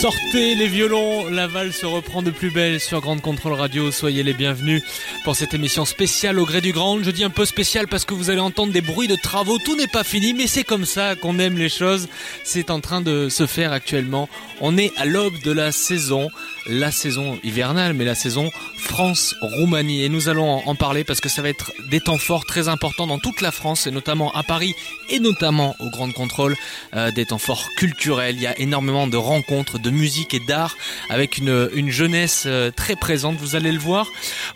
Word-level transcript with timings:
Sortez 0.00 0.54
les 0.54 0.66
violons, 0.66 1.28
la 1.28 1.46
valse 1.46 1.76
se 1.76 1.84
reprend 1.84 2.22
de 2.22 2.30
plus 2.30 2.50
belle 2.50 2.80
sur 2.80 3.02
Grande 3.02 3.20
Contrôle 3.20 3.52
Radio. 3.52 3.92
Soyez 3.92 4.22
les 4.22 4.32
bienvenus 4.32 4.82
pour 5.24 5.36
cette 5.36 5.52
émission 5.52 5.84
spéciale 5.84 6.38
au 6.38 6.46
gré 6.46 6.62
du 6.62 6.72
Grand. 6.72 7.02
Je 7.02 7.10
dis 7.10 7.22
un 7.22 7.28
peu 7.28 7.44
spécial 7.44 7.86
parce 7.86 8.06
que 8.06 8.14
vous 8.14 8.30
allez 8.30 8.40
entendre 8.40 8.72
des 8.72 8.80
bruits 8.80 9.08
de 9.08 9.16
travaux. 9.16 9.58
Tout 9.58 9.76
n'est 9.76 9.86
pas 9.88 10.02
fini, 10.02 10.32
mais 10.32 10.46
c'est 10.46 10.64
comme 10.64 10.86
ça 10.86 11.16
qu'on 11.16 11.38
aime 11.38 11.58
les 11.58 11.68
choses. 11.68 12.08
C'est 12.44 12.70
en 12.70 12.80
train 12.80 13.02
de 13.02 13.28
se 13.28 13.46
faire 13.46 13.72
actuellement. 13.72 14.30
On 14.62 14.78
est 14.78 14.90
à 14.96 15.04
l'aube 15.04 15.38
de 15.42 15.52
la 15.52 15.70
saison, 15.70 16.30
la 16.66 16.90
saison 16.90 17.38
hivernale, 17.44 17.92
mais 17.92 18.06
la 18.06 18.14
saison 18.14 18.50
France-Roumanie. 18.78 20.02
Et 20.04 20.08
nous 20.08 20.30
allons 20.30 20.48
en- 20.50 20.62
en 20.66 20.74
parler 20.76 21.04
parce 21.04 21.20
que 21.20 21.28
ça 21.28 21.42
va 21.42 21.50
être 21.50 21.72
des 21.90 22.00
temps 22.00 22.18
forts 22.18 22.46
très 22.46 22.68
importants 22.68 23.06
dans 23.06 23.18
toute 23.18 23.42
la 23.42 23.50
France 23.52 23.86
et 23.86 23.90
notamment 23.90 24.32
à 24.32 24.44
Paris 24.44 24.74
et 25.10 25.18
notamment 25.20 25.76
au 25.78 25.90
Grand 25.90 26.10
Contrôle, 26.10 26.56
euh, 26.96 27.10
des 27.10 27.26
temps 27.26 27.38
forts 27.38 27.68
culturels. 27.76 28.36
Il 28.36 28.42
y 28.42 28.46
a 28.46 28.58
énormément 28.58 29.06
de 29.06 29.16
rencontres, 29.18 29.78
de 29.78 29.89
musique 29.96 30.34
et 30.34 30.40
d'art 30.40 30.76
avec 31.08 31.38
une, 31.38 31.68
une 31.74 31.90
jeunesse 31.90 32.44
euh, 32.46 32.70
très 32.70 32.96
présente. 32.96 33.36
Vous 33.36 33.56
allez 33.56 33.72
le 33.72 33.78
voir. 33.78 34.06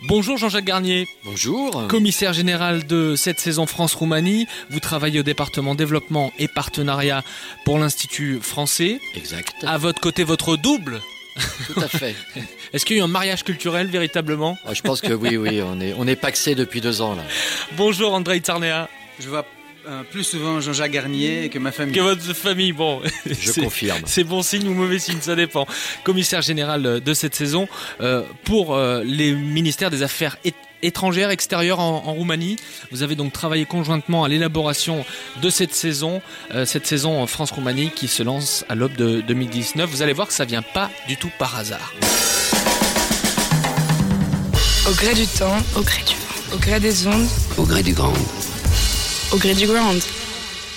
Bonjour 0.03 0.37
Jean-Jacques 0.37 0.65
Garnier, 0.65 1.07
Bonjour. 1.23 1.87
commissaire 1.87 2.33
général 2.33 2.85
de 2.87 3.15
cette 3.15 3.39
saison 3.39 3.65
France-Roumanie. 3.65 4.47
Vous 4.69 4.79
travaillez 4.79 5.19
au 5.19 5.23
département 5.23 5.75
développement 5.75 6.31
et 6.39 6.47
partenariat 6.47 7.23
pour 7.65 7.77
l'Institut 7.79 8.39
français. 8.41 8.99
Exact. 9.15 9.55
À 9.65 9.77
votre 9.77 10.01
côté, 10.01 10.23
votre 10.23 10.57
double. 10.57 11.01
Tout 11.73 11.81
à 11.81 11.87
fait. 11.87 12.15
Est-ce 12.73 12.85
qu'il 12.85 12.95
y 12.95 12.99
a 12.99 13.01
eu 13.01 13.05
un 13.05 13.07
mariage 13.07 13.43
culturel 13.43 13.87
véritablement? 13.87 14.57
Ah, 14.65 14.73
Je 14.73 14.81
pense 14.81 15.01
que 15.01 15.13
oui, 15.13 15.35
oui, 15.37 15.61
on 15.61 15.79
est, 15.81 15.93
on 15.97 16.07
est 16.07 16.15
paxé 16.15 16.55
depuis 16.55 16.79
deux 16.81 17.01
ans 17.01 17.15
là. 17.15 17.23
Bonjour 17.73 18.13
André 18.13 18.39
Tsarnea. 18.39 18.87
Je 19.19 19.27
vois 19.29 19.45
euh, 19.87 20.03
plus 20.11 20.23
souvent 20.23 20.59
Jean-Jacques 20.61 20.91
Garnier 20.91 21.49
que 21.49 21.59
ma 21.59 21.71
famille. 21.71 21.95
Que 21.95 22.01
votre 22.01 22.33
famille, 22.33 22.71
bon. 22.73 23.01
Je 23.25 23.51
confirme. 23.61 24.01
C'est 24.05 24.23
bon 24.23 24.41
signe 24.41 24.67
ou 24.67 24.73
mauvais 24.73 24.99
signe, 24.99 25.19
ça 25.21 25.35
dépend. 25.35 25.65
Commissaire 26.03 26.41
général 26.41 26.85
euh, 26.85 26.99
de 26.99 27.13
cette 27.13 27.35
saison 27.35 27.67
euh, 28.01 28.23
pour 28.43 28.75
euh, 28.75 29.03
les 29.05 29.33
ministères 29.33 29.89
des 29.91 30.03
Affaires 30.03 30.37
étrangères, 30.81 31.31
extérieures 31.31 31.79
en, 31.79 32.03
en 32.05 32.13
Roumanie. 32.13 32.57
Vous 32.91 33.01
avez 33.01 33.15
donc 33.15 33.33
travaillé 33.33 33.65
conjointement 33.65 34.23
à 34.23 34.27
l'élaboration 34.29 35.03
de 35.41 35.49
cette 35.49 35.73
saison, 35.73 36.21
euh, 36.53 36.65
cette 36.65 36.85
saison 36.85 37.19
en 37.21 37.25
France-Roumanie 37.27 37.89
qui 37.95 38.07
se 38.07 38.21
lance 38.23 38.65
à 38.69 38.75
l'aube 38.75 38.95
de 38.95 39.21
2019. 39.21 39.89
Vous 39.89 40.01
allez 40.03 40.13
voir 40.13 40.27
que 40.27 40.33
ça 40.33 40.45
vient 40.45 40.61
pas 40.61 40.91
du 41.07 41.17
tout 41.17 41.31
par 41.39 41.55
hasard. 41.55 41.93
au 44.87 44.93
gré 44.93 45.13
du 45.15 45.25
temps, 45.25 45.57
Au 45.75 45.81
gré 45.81 46.01
du 46.05 46.13
vent. 46.13 46.55
au 46.55 46.57
gré 46.59 46.79
des 46.79 47.07
ondes, 47.07 47.27
Au 47.57 47.63
gré 47.63 47.81
du 47.81 47.93
grand. 47.93 48.13
Au 49.33 49.37
gré 49.37 49.53
du 49.55 49.65
grand. 49.65 49.93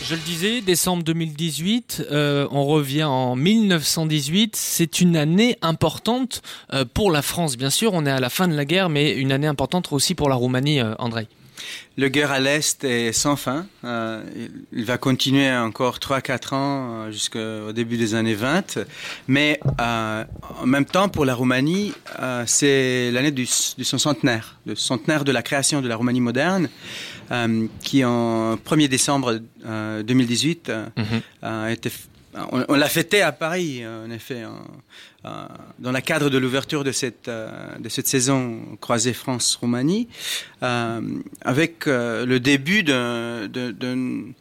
Je 0.02 0.14
le 0.14 0.20
disais, 0.20 0.60
décembre 0.62 1.02
2018, 1.02 2.06
euh, 2.10 2.48
on 2.50 2.64
revient 2.64 3.04
en 3.04 3.36
1918. 3.36 4.56
C'est 4.56 5.00
une 5.00 5.16
année 5.16 5.58
importante 5.60 6.40
euh, 6.72 6.84
pour 6.92 7.10
la 7.10 7.20
France, 7.20 7.56
bien 7.56 7.68
sûr. 7.68 7.92
On 7.92 8.06
est 8.06 8.10
à 8.10 8.20
la 8.20 8.30
fin 8.30 8.48
de 8.48 8.54
la 8.54 8.64
guerre, 8.64 8.88
mais 8.88 9.12
une 9.12 9.32
année 9.32 9.46
importante 9.46 9.92
aussi 9.92 10.14
pour 10.14 10.28
la 10.28 10.34
Roumanie, 10.34 10.80
euh, 10.80 10.94
André. 10.98 11.28
Le 11.96 12.08
guerre 12.08 12.30
à 12.30 12.38
l'Est 12.40 12.84
est 12.84 13.12
sans 13.12 13.36
fin. 13.36 13.66
Euh, 13.84 14.22
il- 14.72 14.84
va 14.84 14.98
continuer 14.98 15.50
encore 15.52 15.98
3-4 15.98 16.52
ans 16.54 16.90
euh, 17.06 17.10
jusqu'au 17.10 17.72
début 17.72 17.96
des 17.96 18.14
années 18.14 18.34
20. 18.34 18.78
Mais 19.26 19.58
euh, 19.80 20.24
en 20.60 20.66
même 20.66 20.84
temps, 20.84 21.08
pour 21.08 21.24
la 21.24 21.34
Roumanie, 21.34 21.92
euh, 22.20 22.44
c'est 22.46 23.10
l'année 23.10 23.32
du, 23.32 23.48
du 23.76 23.84
son 23.84 23.98
centenaire, 23.98 24.56
le 24.66 24.76
centenaire 24.76 25.24
de 25.24 25.32
la 25.32 25.42
création 25.42 25.80
de 25.80 25.88
la 25.88 25.96
Roumanie 25.96 26.20
moderne, 26.20 26.68
qui 27.82 28.04
en 28.04 28.54
1er 28.56 28.88
décembre 28.88 29.40
euh, 29.66 30.02
2018 30.02 30.68
euh, 30.70 30.86
Mhm. 30.96 31.20
a 31.42 31.70
été 31.72 31.90
on, 32.52 32.74
l'a 32.74 32.88
fêté 32.88 33.22
à 33.22 33.32
Paris, 33.32 33.80
euh, 33.82 34.06
en 34.06 34.10
effet, 34.10 34.44
en- 34.44 34.62
euh, 35.24 35.46
dans 35.78 35.92
le 35.92 36.00
cadre 36.00 36.30
de 36.30 36.38
l'ouverture 36.38 36.84
de 36.84 36.92
cette, 36.92 37.28
euh, 37.28 37.48
de 37.78 37.88
saison 38.06 38.60
croisée 38.80 39.12
France-Roumanie, 39.12 40.08
avec 40.60 41.86
le 41.86 42.38
début 42.38 42.82
d'un- 42.82 43.48
d'un- 43.48 43.72
d'une 43.72 44.34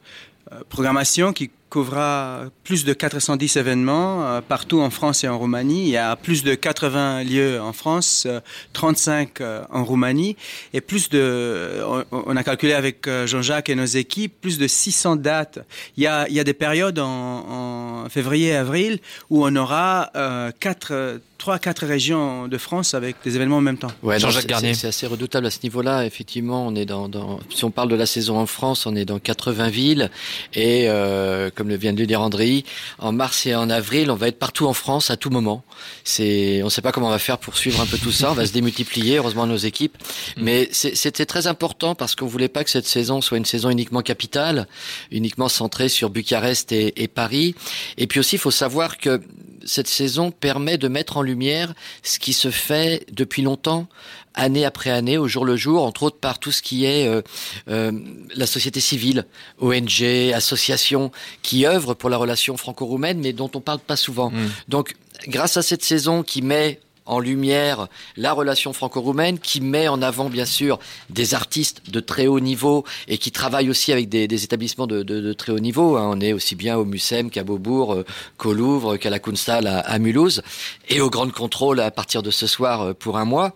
programmation 0.69 1.33
qui 1.33 1.49
couvrira 1.69 2.43
plus 2.63 2.85
de 2.85 2.93
410 2.93 3.57
événements 3.57 4.25
euh, 4.25 4.41
partout 4.41 4.79
en 4.81 4.89
France 4.89 5.23
et 5.23 5.27
en 5.27 5.37
Roumanie. 5.37 5.83
Il 5.83 5.89
y 5.89 5.97
a 5.97 6.15
plus 6.15 6.43
de 6.43 6.55
80 6.55 7.23
lieux 7.23 7.59
en 7.61 7.73
France, 7.73 8.23
euh, 8.25 8.39
35 8.73 9.41
euh, 9.41 9.63
en 9.71 9.83
Roumanie, 9.83 10.35
et 10.73 10.81
plus 10.81 11.09
de, 11.09 11.81
on, 12.11 12.35
a 12.35 12.43
calculé 12.43 12.73
avec 12.73 13.07
euh, 13.07 13.27
Jean-Jacques 13.27 13.69
et 13.69 13.75
nos 13.75 13.85
équipes, 13.85 14.33
plus 14.41 14.57
de 14.57 14.67
600 14.67 15.17
dates. 15.17 15.59
Il 15.97 16.03
y 16.03 16.07
a, 16.07 16.27
il 16.29 16.35
y 16.35 16.39
a 16.39 16.43
des 16.43 16.53
périodes 16.53 16.99
en, 16.99 18.03
en 18.05 18.09
février 18.09 18.49
et 18.49 18.55
avril 18.55 18.99
où 19.29 19.45
on 19.45 19.55
aura 19.55 20.11
euh, 20.15 20.51
quatre, 20.59 20.89
euh, 20.91 21.17
trois, 21.37 21.59
quatre 21.59 21.85
régions 21.85 22.47
de 22.47 22.57
France 22.57 22.93
avec 22.93 23.17
des 23.23 23.35
événements 23.35 23.57
en 23.57 23.61
même 23.61 23.77
temps. 23.77 23.91
Ouais, 24.03 24.19
Jean-Jacques 24.19 24.43
c'est- 24.43 24.47
Garnier. 24.47 24.73
C'est 24.73 24.77
c'est 24.77 24.87
assez 24.87 25.07
redoutable 25.07 25.47
à 25.47 25.51
ce 25.51 25.59
niveau-là. 25.63 26.05
Effectivement, 26.05 26.65
on 26.67 26.75
est 26.75 26.85
dans, 26.85 27.09
dans, 27.09 27.39
si 27.49 27.65
on 27.65 27.71
parle 27.71 27.89
de 27.89 27.95
la 27.95 28.05
saison 28.05 28.37
en 28.39 28.45
France, 28.45 28.85
on 28.85 28.95
est 28.95 29.05
dans 29.05 29.19
80 29.19 29.69
villes 29.69 30.09
et 30.53 30.85
euh, 30.87 31.49
comme 31.57 31.67
le 31.69 31.75
vient 31.75 31.91
de 31.91 31.99
le 31.99 32.05
dire 32.05 32.21
André, 32.21 32.63
en 32.99 33.11
mars 33.11 33.45
et 33.47 33.55
en 33.55 33.69
avril, 33.69 34.11
on 34.11 34.15
va 34.15 34.27
être 34.29 34.39
partout 34.39 34.67
en 34.67 34.73
France 34.73 35.09
à 35.09 35.17
tout 35.17 35.29
moment. 35.31 35.63
C'est, 36.03 36.61
on 36.61 36.65
ne 36.65 36.69
sait 36.69 36.81
pas 36.83 36.91
comment 36.91 37.07
on 37.07 37.09
va 37.11 37.19
faire 37.19 37.39
pour 37.39 37.57
suivre 37.57 37.81
un 37.81 37.85
peu 37.85 37.97
tout 37.97 38.11
ça. 38.11 38.31
On 38.31 38.35
va 38.35 38.45
se 38.45 38.53
démultiplier, 38.53 39.17
heureusement 39.17 39.47
nos 39.47 39.57
équipes. 39.57 39.97
Mais 40.37 40.69
c'est- 40.71 40.95
c'était 40.95 41.25
très 41.25 41.47
important 41.47 41.95
parce 41.95 42.15
qu'on 42.15 42.27
voulait 42.27 42.47
pas 42.47 42.63
que 42.63 42.69
cette 42.69 42.85
saison 42.87 43.19
soit 43.21 43.37
une 43.37 43.45
saison 43.45 43.69
uniquement 43.71 44.01
capitale, 44.01 44.67
uniquement 45.11 45.49
centrée 45.49 45.89
sur 45.89 46.09
Bucarest 46.11 46.71
et, 46.71 47.01
et 47.03 47.07
Paris. 47.07 47.55
Et 47.97 48.05
puis 48.07 48.19
aussi, 48.19 48.35
il 48.35 48.39
faut 48.39 48.51
savoir 48.51 48.97
que 48.97 49.19
cette 49.67 49.87
saison 49.87 50.31
permet 50.31 50.77
de 50.77 50.87
mettre 50.87 51.17
en 51.17 51.21
lumière 51.21 51.73
ce 52.01 52.17
qui 52.17 52.33
se 52.33 52.49
fait 52.49 53.05
depuis 53.11 53.43
longtemps, 53.43 53.87
année 54.33 54.65
après 54.65 54.89
année, 54.89 55.17
au 55.17 55.27
jour 55.27 55.45
le 55.45 55.55
jour, 55.55 55.83
entre 55.83 56.03
autres 56.03 56.17
par 56.17 56.39
tout 56.39 56.51
ce 56.51 56.61
qui 56.61 56.85
est 56.85 57.07
euh, 57.07 57.21
euh, 57.69 57.91
la 58.35 58.47
société 58.47 58.79
civile, 58.79 59.25
ONG, 59.59 60.03
associations 60.33 61.11
qui 61.41 61.67
œuvrent 61.67 61.95
pour 61.95 62.09
la 62.09 62.17
relation 62.17 62.55
franco-roumaine, 62.55 63.19
mais 63.19 63.33
dont 63.33 63.51
on 63.53 63.61
parle 63.61 63.79
pas 63.79 63.97
souvent. 63.97 64.31
Mm. 64.31 64.49
Donc, 64.69 64.95
grâce 65.27 65.57
à 65.57 65.61
cette 65.61 65.83
saison 65.83 66.23
qui 66.23 66.41
met 66.41 66.79
en 67.07 67.19
lumière 67.19 67.87
la 68.15 68.33
relation 68.33 68.73
franco-roumaine, 68.73 69.39
qui 69.39 69.61
met 69.61 69.87
en 69.87 70.01
avant 70.01 70.29
bien 70.29 70.45
sûr 70.45 70.77
des 71.09 71.33
artistes 71.33 71.89
de 71.89 71.99
très 71.99 72.27
haut 72.27 72.39
niveau 72.39 72.83
et 73.07 73.17
qui 73.17 73.31
travaillent 73.31 73.69
aussi 73.69 73.91
avec 73.91 74.09
des, 74.09 74.27
des 74.27 74.43
établissements 74.43 74.87
de, 74.87 75.03
de- 75.03 75.21
de 75.21 75.33
très 75.33 75.51
haut 75.51 75.59
niveau. 75.59 75.97
hein. 75.97 76.09
On 76.13 76.21
est 76.21 76.33
aussi 76.33 76.55
bien 76.55 76.77
au 76.77 76.85
Mucem 76.85 77.29
qu'à 77.29 77.43
Beaubourg, 77.43 77.93
euh, 77.93 78.05
qu'au 78.37 78.53
Louvre, 78.53 78.97
qu'à 78.97 79.09
la 79.09 79.19
Kunsthal 79.19 79.67
à, 79.67 79.79
à 79.79 79.99
Mulhouse 79.99 80.41
et 80.89 81.01
au 81.01 81.09
Grand 81.09 81.31
Contrôle 81.31 81.79
à 81.79 81.91
partir 81.91 82.21
de 82.23 82.31
ce 82.31 82.47
soir 82.47 82.81
euh, 82.81 82.93
pour 82.93 83.17
un 83.17 83.25
mois. 83.25 83.53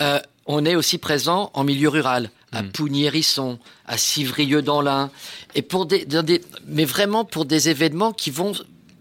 Euh, 0.00 0.18
on 0.46 0.64
est 0.64 0.76
aussi 0.76 0.96
présent 0.98 1.50
en 1.52 1.62
milieu 1.64 1.90
rural, 1.90 2.30
à 2.52 2.62
Pougny-Hérisson, 2.62 3.58
à 3.86 3.98
Civrieux 3.98 4.62
dans 4.62 4.80
l'Ain, 4.80 5.10
et 5.54 5.60
pour 5.60 5.84
des, 5.84 6.06
mais 6.66 6.86
vraiment 6.86 7.26
pour 7.26 7.44
des 7.44 7.68
événements 7.68 8.12
qui 8.12 8.30
vont 8.30 8.52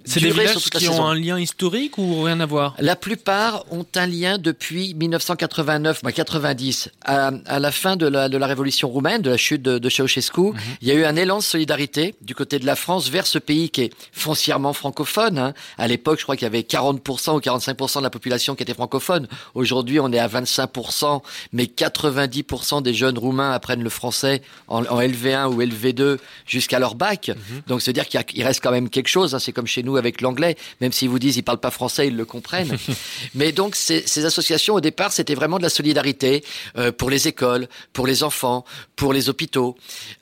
C'est 0.07 0.19
des 0.21 0.31
villages 0.31 0.51
sur 0.51 0.62
toute 0.62 0.74
la 0.74 0.80
qui 0.80 0.86
saison. 0.88 1.04
ont 1.04 1.07
un 1.07 1.15
lien 1.15 1.39
historique 1.39 1.98
ou 1.98 2.21
rien 2.24 2.39
à 2.39 2.45
voir? 2.45 2.75
La 2.80 2.95
plupart 2.95 3.65
ont 3.71 3.86
un 3.95 4.07
lien 4.07 4.38
depuis 4.38 4.94
1989, 4.95 6.01
bah 6.04 6.12
90, 6.12 6.89
à, 7.04 7.31
à 7.45 7.59
la 7.59 7.71
fin 7.71 7.95
de 7.95 8.07
la, 8.07 8.30
de 8.30 8.38
la 8.38 8.48
révolution 8.48 8.88
roumaine, 8.89 9.21
de 9.21 9.30
la 9.30 9.38
chute 9.38 9.62
de, 9.62 9.77
de 9.80 9.89
Ceausescu. 9.89 10.42
Mhm. 10.42 10.54
Il 10.81 10.88
y 10.88 10.92
a 10.92 10.94
eu 10.95 11.04
un 11.06 11.15
élan 11.15 11.38
de 11.39 11.44
solidarité 11.44 12.15
du 12.21 12.36
côté 12.36 12.59
de 12.59 12.65
la 12.65 12.75
France 12.75 13.09
vers 13.09 13.27
ce 13.27 13.38
pays 13.39 13.69
qui 13.69 13.81
est 13.81 13.94
foncièrement 14.12 14.74
francophone. 14.74 15.38
hein. 15.38 15.54
À 15.77 15.88
l'époque, 15.88 16.19
je 16.19 16.24
crois 16.24 16.36
qu'il 16.36 16.45
y 16.45 16.48
avait 16.48 16.62
40% 16.62 17.36
ou 17.36 17.39
45% 17.39 17.98
de 18.00 18.03
la 18.03 18.10
population 18.10 18.56
qui 18.56 18.63
était 18.63 18.74
francophone. 18.74 19.27
Aujourd'hui, 19.56 20.00
on 20.00 20.12
est 20.12 20.19
à 20.19 20.27
25%, 20.27 21.21
mais 21.51 21.65
90% 21.65 22.81
des 22.81 22.94
jeunes 22.94 23.18
roumains 23.18 23.51
apprennent 23.51 23.83
le 23.83 23.89
français 23.89 24.42
en, 24.68 24.83
en 24.86 25.00
LV1 25.01 25.48
ou 25.53 25.62
LV2 25.62 26.18
jusqu'à 26.45 26.80
leur 26.80 26.95
bac. 26.95 27.31
Donc, 27.68 27.81
c'est 27.81 27.94
dire 27.94 28.07
qu'il 28.07 28.44
reste 28.44 28.62
quand 28.63 28.71
même 28.71 28.89
quelque 28.89 29.07
chose. 29.10 29.36
hein. 29.36 29.39
C'est 29.39 29.51
comme 29.51 29.68
chez 29.68 29.83
nous 29.83 29.97
avec 29.98 30.22
l'anglais. 30.22 30.56
Même 30.82 30.92
s'ils 30.92 31.10
vous 31.10 31.20
disent 31.20 31.38
ils 31.38 31.44
parlent 31.44 31.60
pas 31.60 31.72
français, 31.72 32.08
ils 32.08 32.16
le 32.16 32.26
comprennent. 32.26 32.78
Mais 33.36 33.52
donc, 33.52 33.76
ces, 33.76 34.04
ces 34.06 34.26
associations, 34.26 34.76
au 34.76 34.82
départ, 34.82 35.12
c'était 35.12 35.36
vraiment 35.36 35.58
de 35.58 35.64
la 35.64 35.70
solidarité 35.70 36.44
euh, 36.78 36.92
pour 36.92 37.10
les 37.10 37.28
écoles, 37.28 37.68
pour 37.94 38.08
les 38.08 38.24
enfants, 38.24 38.66
pour 38.96 39.14
les 39.14 39.30
hôpitaux. 39.30 39.76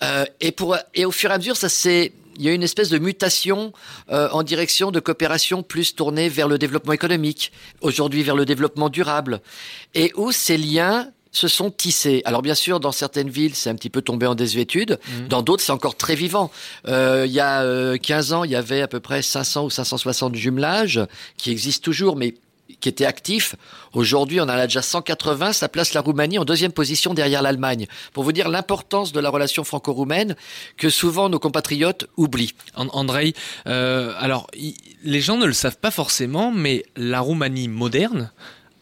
Euh, 0.03 0.25
et, 0.41 0.51
pour, 0.51 0.77
et 0.93 1.05
au 1.05 1.11
fur 1.11 1.31
et 1.31 1.33
à 1.33 1.37
mesure, 1.37 1.57
ça 1.57 1.69
s'est 1.69 2.13
il 2.37 2.43
y 2.43 2.49
a 2.49 2.51
eu 2.51 2.55
une 2.55 2.63
espèce 2.63 2.89
de 2.89 2.97
mutation 2.97 3.71
euh, 4.11 4.27
en 4.31 4.43
direction 4.43 4.91
de 4.91 4.99
coopération 4.99 5.63
plus 5.63 5.95
tournée 5.95 6.29
vers 6.29 6.47
le 6.47 6.57
développement 6.57 6.93
économique, 6.93 7.51
aujourd'hui 7.81 8.23
vers 8.23 8.35
le 8.35 8.45
développement 8.45 8.89
durable, 8.89 9.41
et 9.93 10.11
où 10.15 10.31
ces 10.31 10.57
liens 10.57 11.09
se 11.35 11.47
sont 11.47 11.69
tissés. 11.69 12.21
Alors 12.25 12.41
bien 12.41 12.55
sûr, 12.55 12.79
dans 12.79 12.91
certaines 12.93 13.29
villes, 13.29 13.55
c'est 13.55 13.69
un 13.69 13.75
petit 13.75 13.89
peu 13.89 14.01
tombé 14.01 14.25
en 14.25 14.35
désuétude. 14.35 14.99
Dans 15.29 15.41
d'autres, 15.41 15.61
c'est 15.63 15.73
encore 15.73 15.97
très 15.97 16.15
vivant. 16.15 16.49
Euh, 16.87 17.25
il 17.27 17.33
y 17.33 17.39
a 17.41 17.61
euh, 17.63 17.97
15 17.97 18.33
ans, 18.33 18.43
il 18.45 18.51
y 18.51 18.55
avait 18.55 18.81
à 18.81 18.87
peu 18.87 18.99
près 19.01 19.21
500 19.21 19.65
ou 19.65 19.69
560 19.69 20.35
jumelages 20.35 21.01
qui 21.37 21.51
existent 21.51 21.83
toujours, 21.83 22.15
mais 22.15 22.35
qui 22.79 22.89
étaient 22.89 23.05
actifs. 23.05 23.55
Aujourd'hui, 23.93 24.39
on 24.39 24.45
en 24.45 24.49
a 24.49 24.65
déjà 24.65 24.81
180. 24.81 25.53
Ça 25.53 25.67
place 25.69 25.93
la 25.93 26.01
Roumanie 26.01 26.39
en 26.39 26.45
deuxième 26.45 26.71
position 26.71 27.13
derrière 27.13 27.41
l'Allemagne. 27.41 27.85
Pour 28.13 28.23
vous 28.23 28.31
dire 28.31 28.47
l'importance 28.49 29.11
de 29.11 29.19
la 29.19 29.29
relation 29.29 29.63
franco-roumaine 29.63 30.35
que 30.77 30.89
souvent 30.89 31.29
nos 31.29 31.39
compatriotes 31.39 32.07
oublient. 32.17 32.53
And- 32.75 32.87
Andrei, 32.93 33.33
euh, 33.67 34.13
alors 34.19 34.47
les 35.03 35.21
gens 35.21 35.37
ne 35.37 35.45
le 35.45 35.53
savent 35.53 35.77
pas 35.77 35.91
forcément, 35.91 36.51
mais 36.51 36.85
la 36.95 37.19
Roumanie 37.19 37.67
moderne 37.67 38.31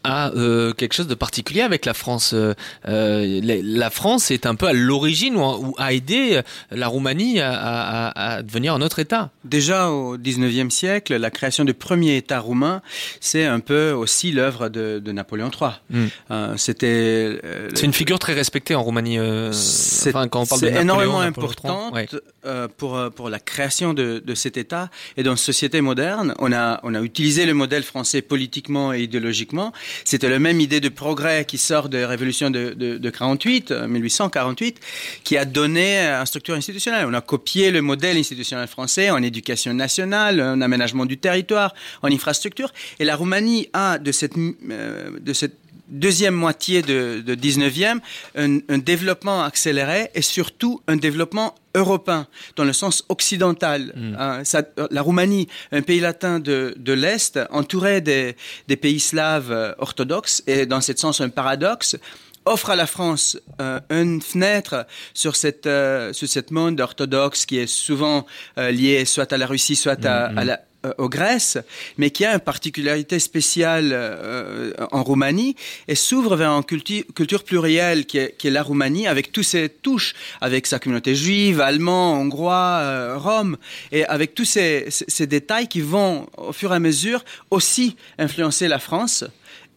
a 0.04 0.32
euh, 0.32 0.74
quelque 0.74 0.94
chose 0.94 1.08
de 1.08 1.16
particulier 1.16 1.62
avec 1.62 1.86
la 1.86 1.94
France. 1.94 2.32
Euh, 2.34 2.54
euh, 2.88 3.40
la, 3.44 3.56
la 3.62 3.90
France 3.90 4.32
est 4.32 4.46
un 4.46 4.56
peu 4.56 4.68
à 4.68 4.74
l'origine 4.74 5.36
ou, 5.38 5.74
a 5.78 5.94
aidé 5.94 6.42
la 6.72 6.88
Roumanie 6.88 7.40
à, 7.40 7.54
à- 7.54 8.36
à- 8.38 8.42
devenir 8.44 8.74
un 8.74 8.82
autre 8.82 9.00
État. 9.00 9.30
Déjà 9.46 9.90
au 9.90 10.18
19e 10.18 10.70
siècle, 10.70 11.16
la 11.16 11.30
création 11.32 11.64
du 11.66 11.74
premier 11.74 12.18
État 12.18 12.40
roumain, 12.40 12.82
c'est 13.20 13.46
un 13.46 13.60
peu 13.60 13.92
aussi 13.92 14.32
l'œuvre 14.32 14.70
de, 14.70 15.00
de 15.04 15.12
Napoléon 15.12 15.50
III. 15.50 15.72
Mm. 15.90 16.06
Euh, 16.32 16.54
C'était 16.58 17.40
euh, 17.44 17.70
C'est 17.74 17.86
une 17.86 17.94
figure 17.94 18.20
très 18.20 18.34
respectée 18.34 18.76
en 18.76 18.84
Roumanie. 18.84 19.20
euh, 19.20 19.52
C'est 19.54 20.10
enfin, 20.10 20.28
quand 20.28 20.42
on 20.42 20.46
parle 20.46 20.62
de 20.62 20.68
c'est 20.68 20.72
Napoléon, 20.74 20.84
énormément 21.00 21.20
importante 21.22 21.94
ouais. 21.94 22.08
euh, 22.46 22.68
pour, 22.78 22.98
euh, 22.98 23.10
pour 23.10 23.30
la 23.30 23.40
création 23.40 23.94
de, 23.94 24.22
de 24.26 24.36
cet 24.36 24.58
État. 24.58 24.90
Et 25.18 25.24
dans 25.24 25.32
une 25.32 25.38
société 25.38 25.82
moderne, 25.82 26.34
on 26.40 26.52
a, 26.52 26.80
on 26.84 26.94
a 26.96 27.02
utilisé 27.02 27.46
le 27.46 27.54
modèle 27.54 27.84
français 27.84 28.22
politiquement 28.22 28.94
et 28.94 29.02
idéologiquement. 29.04 29.72
C'était 30.06 30.30
la 30.30 30.40
même 30.40 30.60
idée 30.60 30.80
de 30.80 30.90
progrès 30.90 31.46
qui 31.46 31.58
sort 31.58 31.90
de 31.90 31.98
la 31.98 32.08
révolution 32.08 32.50
de, 32.50 32.74
de, 32.74 32.98
de 32.98 33.10
48, 33.10 33.72
euh, 33.72 33.88
1848, 33.88 34.80
qui 35.24 35.38
a 35.38 35.46
donné 35.46 36.00
une 36.00 36.26
structure 36.26 36.56
institutionnelle. 36.56 37.06
On 37.08 37.14
a 37.14 37.22
copié 37.22 37.72
le 37.72 37.82
modèle 37.82 38.18
institutionnel 38.18 38.68
français 38.68 39.10
en 39.10 39.22
éducation 39.22 39.74
nationale, 39.74 40.42
en 40.42 40.62
aménagement 40.62 41.06
du 41.06 41.18
territoire, 41.18 41.74
en 42.02 42.12
infrastructure. 42.12 42.72
Et 43.00 43.06
la 43.06 43.16
Roumanie 43.16 43.70
a 43.74 43.98
de 43.98 44.12
euh, 44.72 45.20
de 45.20 45.34
cette 45.34 45.63
deuxième 45.88 46.34
moitié 46.34 46.82
de, 46.82 47.22
de 47.26 47.36
19e, 47.36 48.00
un, 48.36 48.60
un 48.70 48.78
développement 48.78 49.44
accéléré 49.44 50.10
et 50.16 50.22
surtout 50.22 50.82
un 50.88 50.96
développement 50.96 51.56
européen, 51.76 52.28
dans 52.56 52.64
le 52.64 52.74
sens 52.74 53.04
occidental. 53.10 53.94
Hein, 54.20 54.44
ça- 54.44 54.64
la 54.92 55.02
Roumanie, 55.02 55.48
un 55.72 55.82
pays 55.82 56.00
latin 56.00 56.40
de, 56.40 56.74
de 56.78 56.94
l'Est, 56.94 57.40
entouré 57.52 58.02
des, 58.02 58.36
des 58.68 58.76
pays 58.78 59.00
slaves 59.00 59.52
euh, 59.52 59.74
orthodoxes, 59.80 60.44
et 60.48 60.66
dans 60.66 60.82
ce 60.82 60.94
sens 60.96 61.20
un 61.22 61.30
paradoxe, 61.30 61.98
offre 62.46 62.70
à 62.72 62.76
la 62.76 62.86
France 62.88 63.38
euh, 63.62 63.80
une 63.90 64.22
fenêtre 64.22 64.86
sur 65.14 65.36
cette 65.38 65.66
euh, 65.66 66.12
sur 66.12 66.28
cette 66.28 66.52
monde 66.52 66.80
orthodoxe 66.82 67.46
qui 67.46 67.58
est 67.58 67.68
souvent 67.68 68.26
euh, 68.58 68.70
lié 68.70 69.06
soit 69.06 69.32
à 69.32 69.38
la 69.38 69.48
Russie, 69.48 69.78
soit 69.78 70.06
à, 70.06 70.26
à 70.26 70.44
la 70.44 70.54
euh, 70.54 70.58
aux 70.98 71.10
Grèce, 71.10 71.58
mais 71.98 72.10
qui 72.10 72.26
a 72.26 72.34
une 72.34 72.40
particularité 72.40 73.20
spéciale 73.20 73.92
euh, 73.94 74.74
en 74.92 75.04
Roumanie 75.04 75.56
et 75.88 75.96
s'ouvre 75.96 76.36
vers 76.36 76.52
une 76.52 76.64
culture 76.64 77.44
plurielle 77.44 78.06
qui 78.06 78.18
est, 78.18 78.36
qui 78.38 78.48
est 78.48 78.52
la 78.52 78.64
Roumanie, 78.64 79.08
avec 79.08 79.32
tous 79.32 79.44
ses 79.44 79.70
touches, 79.70 80.14
avec 80.42 80.68
sa 80.68 80.80
communauté 80.80 81.16
juive, 81.16 81.62
allemand, 81.62 82.14
hongrois, 82.20 82.80
euh, 82.82 83.18
rome, 83.18 83.58
et 83.92 84.06
avec 84.06 84.36
tous 84.36 84.46
ces, 84.46 84.86
ces- 84.90 85.06
ces 85.08 85.28
détails 85.28 85.68
qui 85.68 85.82
vont, 85.82 86.28
au 86.38 86.52
fur 86.54 86.72
et 86.74 86.76
à 86.76 86.80
mesure, 86.80 87.24
aussi 87.52 87.96
influencer 88.18 88.68
la 88.68 88.80
France 88.80 89.24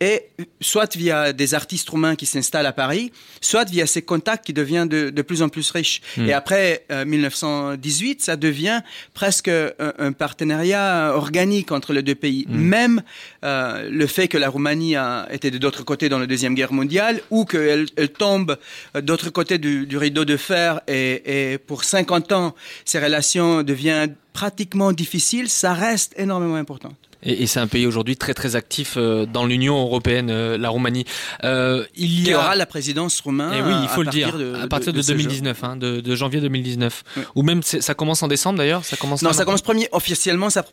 et 0.01 0.27
soit 0.61 0.97
via 0.97 1.33
des 1.33 1.55
artistes 1.55 1.89
roumains 1.89 2.17
qui 2.17 2.27
s'installent 2.27 2.67
à 2.67 2.73
Paris, 2.73 3.13
soit 3.41 3.65
via 3.65 3.87
ces 3.87 4.03
contacts 4.03 4.45
qui 4.47 4.53
deviennent 4.53 4.89
de, 4.89 5.11
de 5.11 5.23
plus 5.23 5.43
en 5.43 5.49
plus 5.49 5.71
riches. 5.71 6.03
Et 6.19 6.33
après 6.33 6.85
euh, 6.91 7.05
1918, 7.05 8.23
ça 8.23 8.37
devient 8.37 8.83
presque 9.15 9.49
un, 9.49 9.73
un 9.99 10.13
partenariat 10.13 11.13
organique 11.15 11.73
entre 11.73 11.93
les 11.93 12.03
deux 12.03 12.15
pays. 12.15 12.47
Même 12.49 13.03
euh, 13.45 13.89
le 13.91 14.07
fait 14.07 14.29
que 14.29 14.39
la 14.39 14.49
Roumanie 14.49 14.97
a 14.97 15.29
été 15.31 15.51
de 15.51 15.59
l'autre 15.63 15.85
côté 15.85 16.09
dans 16.09 16.19
la 16.19 16.27
Deuxième 16.27 16.55
Guerre 16.55 16.73
mondiale, 16.73 17.21
ou 17.31 17.45
qu'elle 17.45 17.87
elle 17.97 18.09
tombe 18.11 18.57
euh, 18.95 19.01
de 19.01 19.09
l'autre 19.11 19.31
côté 19.31 19.59
du, 19.59 19.87
du 19.87 19.97
rideau 19.97 20.25
de 20.25 20.37
fer, 20.37 20.81
et, 20.89 21.53
et 21.53 21.59
pour 21.59 21.85
50 21.85 22.33
ans, 22.33 22.55
ces 22.85 22.99
relations 22.99 23.63
deviennent 23.63 24.15
pratiquement 24.33 24.93
difficiles, 24.93 25.49
ça 25.49 25.73
reste 25.73 26.13
énormément 26.19 26.57
important. 26.57 26.93
Et, 27.23 27.43
et 27.43 27.47
c'est 27.47 27.61
un 27.61 27.67
pays 27.67 27.87
aujourd'hui 27.87 28.17
très 28.17 28.35
très 28.35 28.57
actif 28.57 28.95
euh, 28.97 29.27
dans 29.27 29.47
l'Union 29.47 29.81
européenne, 29.81 30.29
euh, 30.31 30.59
la 30.59 30.69
Roumanie. 30.69 31.05
Euh, 31.45 31.85
il 31.97 32.21
y 32.21 32.25
Qui 32.25 32.33
a... 32.33 32.39
aura 32.39 32.57
la 32.57 32.67
présidence 32.67 33.21
roumaine 33.21 33.53
Et 33.55 33.63
oui, 33.63 33.73
il 33.83 33.89
faut 33.89 34.03
le 34.03 34.11
dire, 34.11 34.37
de- 34.37 34.55
à 34.55 34.67
partir 34.69 34.93
de, 34.93 34.99
de 34.99 35.03
ce 35.03 35.09
jour. 35.13 35.17
2019, 35.17 35.65
hein, 35.65 35.77
de, 35.77 36.01
de 36.01 36.15
janvier 36.15 36.41
2019. 36.41 37.03
Oui. 37.17 37.23
Ou 37.35 37.43
même 37.43 37.63
ça 37.63 37.95
commence 37.95 38.23
en 38.23 38.29
décembre 38.29 38.59
d'ailleurs, 38.59 38.85
ça 38.85 38.97
commence. 38.97 39.23
Non, 39.23 39.33
ça 39.33 39.45
commence 39.45 39.63
premier, 39.63 39.89
officiellement, 39.93 40.51
ça, 40.51 40.65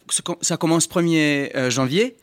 ça 0.41 0.57
commence 0.57 0.87
1er 0.87 1.51
euh, 1.55 1.69
janvier. 1.69 2.15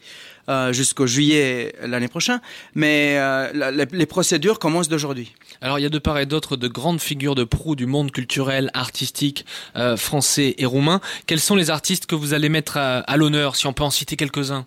Euh, 0.49 0.73
jusqu'au 0.73 1.07
juillet 1.07 1.75
l'année 1.83 2.09
prochaine, 2.09 2.41
mais 2.75 3.17
euh, 3.19 3.51
la- 3.55 3.71
la- 3.71 3.85
les 3.91 4.07
procédures 4.07 4.59
commencent 4.59 4.89
d'aujourd'hui. 4.89 5.33
Alors 5.61 5.79
il 5.79 5.83
y 5.83 5.87
a 5.87 5.91
de 5.91 5.99
part 5.99 6.19
et 6.19 6.27
d'autre 6.27 6.57
de 6.57 6.69
grandes 6.69 7.01
figures 7.01 7.35
de 7.35 7.45
proue 7.45 7.77
du 7.77 7.87
monde 7.87 8.11
culturel, 8.13 8.71
artistique, 8.75 9.45
euh, 9.77 9.97
français 9.97 10.55
et 10.59 10.65
roumain. 10.67 11.01
Quels 11.27 11.41
sont 11.41 11.57
les 11.57 11.71
artistes 11.71 12.07
que 12.07 12.15
vous 12.15 12.33
allez 12.35 12.49
mettre 12.49 12.77
à, 12.77 12.99
à 13.01 13.17
l'honneur, 13.17 13.57
si 13.57 13.67
on 13.67 13.73
peut 13.73 13.85
en 13.85 13.91
citer 13.91 14.17
quelques-uns? 14.17 14.67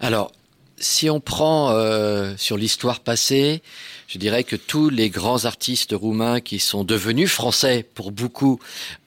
Alors, 0.00 0.32
si 0.80 1.08
on 1.10 1.20
prend 1.20 1.70
euh, 1.70 2.34
sur 2.36 2.56
l'histoire 2.56 3.00
passée, 3.00 3.62
je 4.08 4.18
dirais 4.18 4.42
que 4.42 4.56
tous 4.56 4.90
les 4.90 5.08
grands 5.08 5.44
artistes 5.44 5.92
roumains 5.92 6.40
qui 6.40 6.58
sont 6.58 6.82
devenus 6.82 7.30
français 7.30 7.86
pour 7.94 8.10
beaucoup 8.10 8.58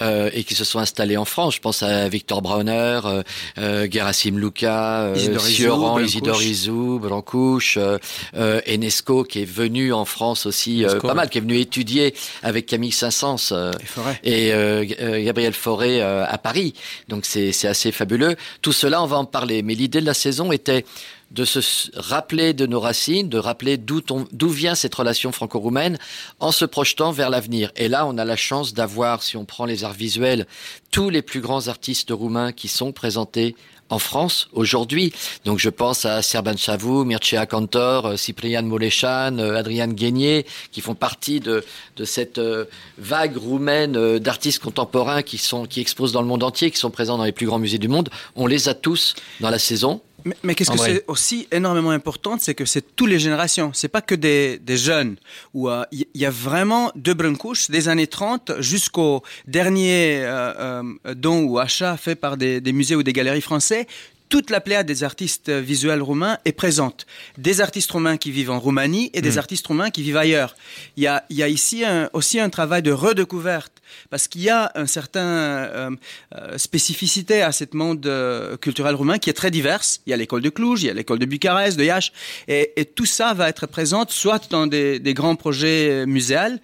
euh, 0.01 0.29
et 0.33 0.45
qui 0.45 0.55
se 0.55 0.63
sont 0.63 0.79
installés 0.79 1.17
en 1.17 1.25
France, 1.25 1.55
je 1.55 1.59
pense 1.59 1.83
à 1.83 2.07
Victor 2.07 2.41
Brauner, 2.41 3.01
euh, 3.03 3.23
euh, 3.57 3.87
Gerasim 3.91 4.37
Luca, 4.37 5.01
euh, 5.01 5.39
Sioran. 5.39 5.99
Isidore 5.99 6.41
Izou, 6.41 6.99
Blancouche, 6.99 7.75
euh, 7.77 7.97
euh, 8.35 8.61
Enesco 8.65 9.23
qui 9.23 9.41
est 9.41 9.45
venu 9.45 9.91
en 9.91 10.05
France 10.05 10.45
aussi 10.45 10.85
euh, 10.85 10.89
Enesco, 10.89 11.01
pas 11.01 11.07
ouais. 11.09 11.13
mal, 11.15 11.29
qui 11.29 11.39
est 11.39 11.41
venu 11.41 11.59
étudier 11.59 12.13
avec 12.41 12.65
Camille 12.67 12.93
Saint-Saëns. 12.93 13.51
euh, 13.51 13.71
et 14.23 14.53
euh, 14.53 14.85
euh, 15.01 15.23
Gabriel 15.25 15.53
Fauré 15.53 16.01
euh, 16.01 16.25
à 16.25 16.37
Paris. 16.37 16.75
Donc 17.09 17.25
c'est 17.25 17.49
assez 17.67 17.91
fabuleux. 17.91 18.35
Tout 18.61 18.71
cela, 18.73 19.03
on 19.03 19.07
va 19.07 19.17
en 19.17 19.25
parler. 19.25 19.63
Mais 19.63 19.75
l'idée 19.75 19.99
de 19.99 20.05
la 20.05 20.13
saison 20.13 20.51
était 20.51 20.85
de 21.33 21.45
se 21.45 21.59
rappeler 21.95 22.53
de 22.53 22.65
nos 22.65 22.79
racines, 22.79 23.27
de 23.27 23.37
rappeler 23.37 23.77
d'où 23.77 24.49
vient 24.49 24.75
cette 24.75 24.95
relation 24.95 25.31
franco-roumaine, 25.31 25.97
en 26.39 26.51
se 26.51 26.65
projetant 26.65 27.11
vers 27.11 27.29
l'avenir. 27.29 27.71
Et 27.75 27.87
là, 27.87 28.05
on 28.05 28.17
a 28.17 28.25
la 28.25 28.35
chance 28.35 28.73
d'avoir, 28.73 29.23
si 29.23 29.35
on 29.35 29.45
prend 29.45 29.65
les 29.65 29.83
arts 29.83 29.93
visuels, 29.93 30.47
tous 30.91 31.09
les 31.09 31.21
plus 31.21 31.41
grands 31.41 31.67
artistes 31.67 32.11
roumains 32.11 32.51
qui 32.51 32.67
sont 32.67 32.91
présentés 32.91 33.55
en 33.89 33.99
France 33.99 34.49
aujourd'hui. 34.53 35.13
Donc 35.45 35.59
je 35.59 35.69
pense 35.69 36.05
à 36.05 36.21
Serban 36.21 36.57
Chavou, 36.57 37.03
Mircea 37.03 37.45
Cantor, 37.45 38.05
euh, 38.05 38.17
Cyprien 38.17 38.61
Molechan, 38.63 39.37
euh, 39.37 39.55
Adrian 39.55 39.89
Guénier, 39.89 40.45
qui 40.71 40.81
font 40.81 40.95
partie 40.95 41.39
de, 41.39 41.63
de 41.97 42.05
cette 42.05 42.39
euh, 42.39 42.65
vague 42.97 43.37
roumaine 43.37 44.19
d'artistes 44.19 44.59
contemporains 44.59 45.21
qui 45.21 45.37
sont 45.37 45.65
qui 45.65 45.81
exposent 45.81 46.11
dans 46.11 46.21
le 46.21 46.27
monde 46.27 46.43
entier, 46.43 46.71
qui 46.71 46.77
sont 46.77 46.91
présents 46.91 47.17
dans 47.17 47.23
les 47.23 47.31
plus 47.31 47.45
grands 47.45 47.59
musées 47.59 47.77
du 47.77 47.87
monde. 47.87 48.09
On 48.35 48.47
les 48.47 48.69
a 48.69 48.73
tous 48.73 49.15
dans 49.41 49.49
la 49.49 49.59
saison. 49.59 50.01
Mais, 50.25 50.35
mais 50.43 50.55
qu'est-ce 50.55 50.71
que 50.71 50.77
c'est 50.77 51.03
aussi 51.07 51.47
énormément 51.51 51.91
important, 51.91 52.37
c'est 52.39 52.55
que 52.55 52.65
c'est 52.65 52.95
toutes 52.95 53.09
les 53.09 53.19
générations. 53.19 53.71
C'est 53.73 53.87
pas 53.87 54.01
que 54.01 54.15
des, 54.15 54.57
des 54.59 54.77
jeunes. 54.77 55.17
Où 55.53 55.69
euh, 55.69 55.83
il 55.91 56.05
y, 56.15 56.25
a 56.25 56.29
vraiment 56.29 56.91
de 56.95 57.13
Brunkouch 57.13 57.69
des 57.69 57.87
années 57.89 58.07
30 58.07 58.53
jusqu'au 58.59 59.23
dernier 59.47 60.19
euh, 60.23 60.81
euh, 61.05 61.13
don 61.13 61.43
ou 61.43 61.59
achat 61.59 61.97
fait 61.97 62.15
par 62.15 62.37
des, 62.37 62.61
des 62.61 62.73
musées 62.73 62.95
ou 62.95 63.03
des 63.03 63.13
galeries 63.13 63.41
français. 63.41 63.87
Toute 64.29 64.49
la 64.49 64.61
pléiade 64.61 64.87
des 64.87 65.03
artistes 65.03 65.49
visuels 65.51 66.01
roumains 66.01 66.37
est 66.45 66.53
présente. 66.53 67.05
Des 67.37 67.61
artistes 67.61 67.91
roumains 67.91 68.17
qui 68.17 68.31
vivent 68.31 68.49
en 68.49 68.59
Roumanie 68.59 69.11
et 69.13 69.21
des 69.21 69.37
artistes 69.37 69.67
roumains 69.67 69.91
qui 69.91 70.01
vivent 70.01 70.17
ailleurs. 70.17 70.55
Il 70.97 71.03
y 71.03 71.07
a, 71.07 71.23
il 71.29 71.35
y 71.37 71.43
a 71.43 71.47
ici 71.47 71.85
un- 71.85 72.09
aussi 72.13 72.39
un 72.39 72.49
travail 72.49 72.81
de 72.81 72.91
redécouverte 72.91 73.73
parce 74.09 74.27
qu'il 74.27 74.41
y 74.41 74.49
a 74.49 74.71
un 74.73 74.87
certain 74.87 75.19
euh, 75.21 75.91
euh, 76.35 76.57
spécificité 76.57 77.43
à 77.43 77.51
cette 77.51 77.75
monde 77.75 78.07
euh, 78.07 78.57
culturel 78.57 78.95
roumain 78.95 79.19
qui 79.19 79.29
est 79.29 79.33
très 79.33 79.51
diverse. 79.51 80.01
Il 80.07 80.09
y 80.09 80.13
a 80.13 80.17
l'école 80.17 80.41
de 80.41 80.49
Cluj, 80.49 80.81
il 80.81 80.87
y 80.87 80.89
a 80.89 80.93
l'école 80.95 81.19
de 81.19 81.25
Bucarest, 81.27 81.77
de 81.77 81.83
Iași, 81.83 82.11
et, 82.47 82.71
et 82.75 82.85
tout 82.85 83.05
ça 83.05 83.35
va 83.35 83.49
être 83.49 83.67
présent 83.67 84.03
soit 84.09 84.49
dans 84.49 84.65
des, 84.65 84.97
des 84.99 85.13
grands 85.13 85.35
projets 85.35 86.07
muséals 86.07 86.59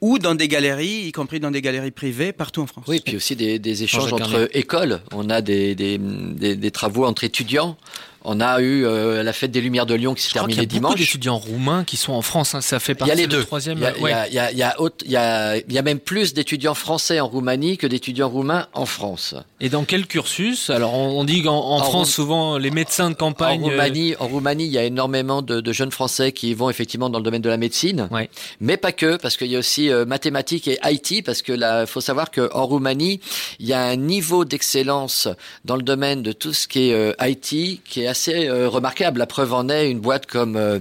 ou 0.00 0.18
dans 0.18 0.34
des 0.34 0.48
galeries, 0.48 1.06
y 1.08 1.12
compris 1.12 1.38
dans 1.38 1.50
des 1.50 1.60
galeries 1.60 1.90
privées 1.90 2.32
partout 2.32 2.62
en 2.62 2.66
France. 2.66 2.86
Oui, 2.88 3.02
puis 3.04 3.16
aussi 3.16 3.36
des, 3.36 3.58
des 3.58 3.82
échanges 3.82 4.12
entre 4.14 4.48
écoles. 4.56 5.00
On 5.12 5.28
a 5.28 5.42
des, 5.42 5.74
des, 5.74 5.98
des, 5.98 6.56
des 6.56 6.70
travaux 6.70 7.04
entre 7.10 7.24
étudiants. 7.24 7.76
On 8.24 8.40
a 8.40 8.60
eu 8.60 8.84
euh, 8.84 9.22
la 9.22 9.32
fête 9.32 9.50
des 9.50 9.60
Lumières 9.62 9.86
de 9.86 9.94
Lyon 9.94 10.12
qui 10.14 10.22
s'est 10.22 10.28
Je 10.28 10.34
crois 10.34 10.46
qu'il 10.48 10.54
y 10.54 10.66
terminée 10.66 10.76
a 10.78 10.80
beaucoup 10.80 10.94
dimanche. 10.94 11.06
d'étudiants 11.06 11.38
roumains 11.38 11.84
qui 11.84 11.96
sont 11.96 12.12
en 12.12 12.20
France. 12.22 12.54
hein. 12.54 12.60
Ça 12.60 12.78
fait 12.78 12.92
Il 12.92 12.96
partie 12.96 13.12
a 13.12 13.14
les 13.14 13.26
du 13.26 13.36
deux. 13.36 13.44
troisième. 13.44 13.78
Il 13.78 13.82
y 13.82 13.86
a, 13.86 13.92
il 13.96 14.00
y 14.00 14.02
ouais. 14.02 14.12
a- 14.12 14.28
il 14.28 14.34
y 14.34 14.38
a- 14.38 14.52
il 14.52 14.58
y 14.58 14.62
a 14.62 14.80
autre- 14.80 15.04
il 15.06 15.10
y 15.10 15.16
a- 15.16 15.56
il 15.56 15.72
y 15.72 15.78
a 15.78 15.82
même 15.82 15.98
plus 16.00 16.34
d'étudiants 16.34 16.74
français 16.74 17.18
en 17.20 17.28
Roumanie 17.28 17.78
que 17.78 17.86
d'étudiants 17.86 18.28
roumains 18.28 18.66
en 18.74 18.84
France. 18.84 19.34
Et 19.60 19.68
dans 19.70 19.84
quel 19.84 20.06
cursus? 20.06 20.68
Alors, 20.70 20.92
on, 20.94 21.18
on 21.20 21.24
dit 21.24 21.42
qu'en 21.42 21.56
en 21.58 21.76
En 21.76 21.82
France, 21.82 22.08
Roum- 22.08 22.14
souvent, 22.14 22.58
les 22.58 22.70
médecins 22.70 23.08
de 23.10 23.14
campagne. 23.14 23.60
En 23.62 23.68
euh, 23.68 23.70
Roumanie, 23.70 24.14
en 24.20 24.28
Roumanie, 24.28 24.66
il 24.66 24.72
y 24.72 24.78
a 24.78 24.84
énormément 24.84 25.40
de, 25.40 25.60
de 25.62 25.72
jeunes 25.72 25.90
Français 25.90 26.32
qui 26.32 26.52
vont 26.52 26.68
effectivement 26.68 27.08
dans 27.08 27.18
le 27.18 27.24
domaine 27.24 27.42
de 27.42 27.48
la 27.48 27.56
médecine, 27.56 28.06
Ouais. 28.10 28.28
mais 28.60 28.76
pas 28.76 28.92
que, 28.92 29.16
parce 29.16 29.36
qu'il 29.38 29.48
y 29.48 29.56
a 29.56 29.58
aussi 29.58 29.90
euh, 29.90 30.04
mathématiques 30.04 30.68
et 30.68 30.78
IT, 30.84 31.22
parce 31.24 31.40
que 31.42 31.52
là, 31.52 31.86
faut 31.86 32.00
savoir 32.02 32.30
qu'en 32.30 32.66
Roumanie, 32.66 33.20
il 33.60 33.66
y 33.66 33.72
a 33.72 33.80
un 33.82 33.96
niveau 33.96 34.44
d'excellence 34.44 35.28
dans 35.64 35.76
le 35.76 35.82
domaine 35.82 36.22
de 36.22 36.32
tout 36.32 36.52
ce 36.52 36.68
qui 36.68 36.90
est 36.90 36.92
euh, 36.92 37.12
IT 37.22 37.80
qui 37.84 38.02
est 38.02 38.09
assez 38.10 38.48
euh, 38.48 38.68
remarquable. 38.68 39.18
La 39.18 39.26
preuve 39.26 39.54
en 39.54 39.68
est 39.68 39.90
une 39.90 40.00
boîte 40.00 40.26
comme 40.26 40.56
euh, 40.56 40.80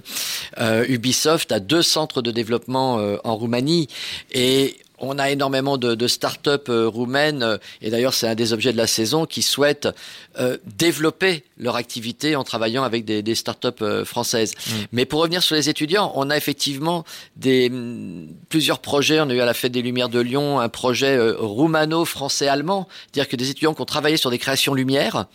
euh, 0.60 0.86
Ubisoft 0.90 1.52
a 1.52 1.60
deux 1.60 1.84
centres 1.84 2.22
de 2.22 2.32
développement 2.32 3.00
en 3.24 3.36
Roumanie 3.36 3.88
et 4.32 4.78
on 5.02 5.18
a 5.18 5.30
énormément 5.30 5.78
de, 5.78 5.96
de 5.96 6.08
start-up 6.08 6.66
roumaines, 6.68 7.58
et 7.82 7.90
d'ailleurs 7.90 8.14
c'est 8.14 8.28
un 8.28 8.36
des 8.36 8.52
objets 8.52 8.74
de 8.74 8.78
la 8.78 8.88
saison, 8.88 9.26
qui 9.26 9.42
souhaitent 9.42 9.88
euh, 10.40 10.58
développer 10.66 11.46
leur 11.58 11.78
activité 11.78 12.36
en 12.36 12.44
travaillant 12.44 12.84
avec 12.84 13.06
des, 13.06 13.22
des 13.22 13.36
start-up 13.36 13.82
françaises. 14.04 14.56
Mais 14.92 15.06
pour 15.06 15.22
revenir 15.22 15.42
sur 15.42 15.56
les 15.56 15.70
étudiants, 15.70 16.12
on 16.16 16.30
a 16.30 16.36
effectivement 16.36 17.06
des, 17.38 17.70
hum, 17.70 18.28
plusieurs 18.50 18.80
projets. 18.80 19.22
On 19.22 19.30
a 19.30 19.34
eu 19.34 19.40
à 19.40 19.46
la 19.46 19.54
Fête 19.54 19.72
des 19.72 19.82
Lumières 19.82 20.10
de 20.10 20.20
Lyon 20.20 20.60
un 20.60 20.70
projet 20.70 21.18
roumano-français-allemand, 21.18 22.90
c'est-à-dire 23.04 23.30
que 23.30 23.38
des 23.38 23.50
étudiants 23.52 23.74
qui 23.74 23.82
ont 23.82 23.86
travaillé 23.86 24.18
sur 24.18 24.32
des 24.32 24.38
créations 24.38 24.74
lumière, 24.74 25.28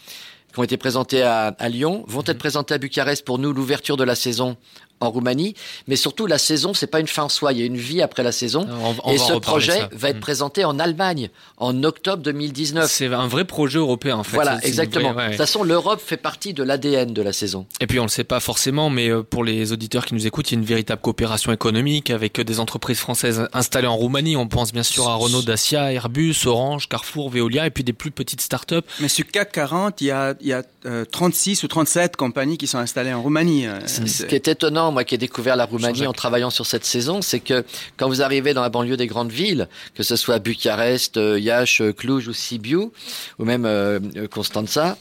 qui 0.54 0.60
ont 0.60 0.62
été 0.62 0.76
présentés 0.76 1.22
à, 1.22 1.48
à 1.58 1.68
Lyon, 1.68 2.04
vont 2.06 2.22
être 2.24 2.38
présentés 2.38 2.74
à 2.74 2.78
Bucarest 2.78 3.24
pour 3.24 3.38
nous 3.38 3.52
l'ouverture 3.52 3.96
de 3.96 4.04
la 4.04 4.14
saison 4.14 4.56
en 5.00 5.10
Roumanie, 5.10 5.54
mais 5.86 5.96
surtout 5.96 6.26
la 6.26 6.38
saison, 6.38 6.72
c'est 6.74 6.86
pas 6.86 7.00
une 7.00 7.06
fin 7.08 7.24
en 7.24 7.28
soi, 7.28 7.52
il 7.52 7.58
y 7.58 7.62
a 7.62 7.66
une 7.66 7.76
vie 7.76 8.00
après 8.00 8.22
la 8.22 8.32
saison. 8.32 8.66
On- 8.70 8.94
on 9.04 9.12
et 9.12 9.18
ce 9.18 9.34
projet 9.34 9.72
ça. 9.80 9.88
va 9.92 10.08
être 10.10 10.16
Mm. 10.16 10.20
présenté 10.20 10.64
en 10.64 10.78
Allemagne 10.78 11.28
en 11.58 11.82
octobre 11.84 12.22
2019. 12.22 12.90
C'est 12.90 13.12
un 13.12 13.26
vrai 13.26 13.44
projet 13.44 13.78
européen, 13.78 14.16
en 14.16 14.24
fait. 14.24 14.36
Voilà, 14.36 14.58
exactement. 14.64 15.12
vraie- 15.12 15.16
ouais. 15.16 15.24
De 15.26 15.30
toute 15.32 15.38
façon, 15.38 15.62
l'Europe 15.62 16.00
fait 16.04 16.16
partie 16.16 16.54
de 16.54 16.62
l'ADN 16.62 17.12
de 17.12 17.22
la 17.22 17.32
saison. 17.32 17.66
Et 17.80 17.86
puis 17.86 17.98
on 18.00 18.04
le 18.04 18.08
sait 18.08 18.24
pas 18.24 18.40
forcément, 18.40 18.88
mais 18.90 19.10
euh, 19.10 19.22
pour 19.22 19.44
les 19.44 19.72
auditeurs 19.72 20.06
qui 20.06 20.14
nous 20.14 20.26
écoutent, 20.26 20.50
il 20.50 20.54
y 20.54 20.56
a 20.56 20.60
une 20.60 20.64
véritable 20.66 21.00
coopération 21.02 21.52
économique 21.52 22.10
avec 22.10 22.38
euh, 22.38 22.44
des 22.44 22.60
entreprises 22.60 22.98
françaises 22.98 23.48
installées 23.52 23.86
en 23.88 23.96
Roumanie. 23.96 24.36
On 24.36 24.46
pense 24.48 24.72
bien 24.72 24.82
sûr 24.82 25.08
à 25.08 25.14
Renault, 25.16 25.42
Dacia, 25.42 25.92
Airbus, 25.92 26.34
Orange, 26.46 26.88
Carrefour, 26.88 27.30
Veolia, 27.30 27.66
et 27.66 27.70
puis 27.70 27.84
des 27.84 27.92
plus 27.92 28.10
petites 28.10 28.40
startups. 28.40 28.74
Mais 29.00 29.08
sur 29.08 29.26
CAC 29.26 29.52
40, 29.52 30.00
il 30.00 30.06
y 30.06 30.10
a, 30.10 30.34
il 30.40 30.46
y 30.48 30.52
a 30.52 30.62
euh, 30.86 31.04
36 31.04 31.62
ou 31.62 31.68
37 31.68 32.16
compagnies 32.16 32.58
qui 32.58 32.66
sont 32.66 32.78
installées 32.78 33.12
en 33.12 33.22
Roumanie. 33.22 33.66
Ce 33.86 34.24
qui 34.24 34.34
est 34.34 34.48
étonnant, 34.48 34.83
moi 34.92 35.04
qui 35.04 35.14
ai 35.14 35.18
découvert 35.18 35.56
la 35.56 35.64
Roumanie 35.64 36.06
en 36.06 36.12
travaillant 36.12 36.50
sur 36.50 36.66
cette 36.66 36.84
saison, 36.84 37.22
c'est 37.22 37.40
que 37.40 37.64
quand 37.96 38.08
vous 38.08 38.22
arrivez 38.22 38.54
dans 38.54 38.62
la 38.62 38.68
banlieue 38.68 38.96
des 38.96 39.06
grandes 39.06 39.32
villes, 39.32 39.68
que 39.94 40.02
ce 40.02 40.16
soit 40.16 40.38
Bucarest, 40.38 41.16
euh, 41.16 41.38
Iași, 41.38 41.82
euh, 41.82 41.92
Cluj 41.92 42.28
ou 42.28 42.32
Sibiu, 42.32 42.90
ou 43.38 43.44
même 43.44 43.64
euh, 43.66 44.00
Constanța, 44.30 44.96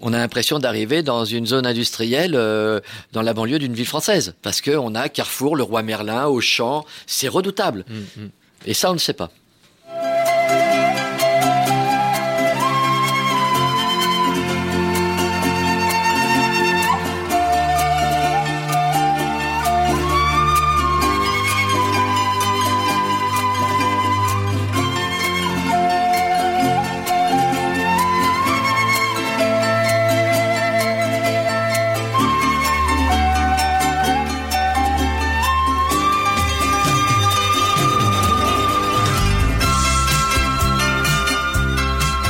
on 0.00 0.12
a 0.12 0.18
l'impression 0.18 0.58
d'arriver 0.58 1.02
dans 1.02 1.24
une 1.24 1.46
zone 1.46 1.66
industrielle 1.66 2.34
euh, 2.34 2.80
dans 3.12 3.22
la 3.22 3.34
banlieue 3.34 3.58
d'une 3.58 3.74
ville 3.74 3.86
française. 3.86 4.34
Parce 4.42 4.60
qu'on 4.60 4.94
a 4.94 5.08
Carrefour, 5.08 5.56
le 5.56 5.62
Roi 5.62 5.82
Merlin, 5.82 6.26
Auchan, 6.26 6.84
c'est 7.06 7.28
redoutable. 7.28 7.84
Et 8.66 8.74
ça, 8.74 8.90
on 8.90 8.94
ne 8.94 8.98
sait 8.98 9.12
pas. 9.12 9.30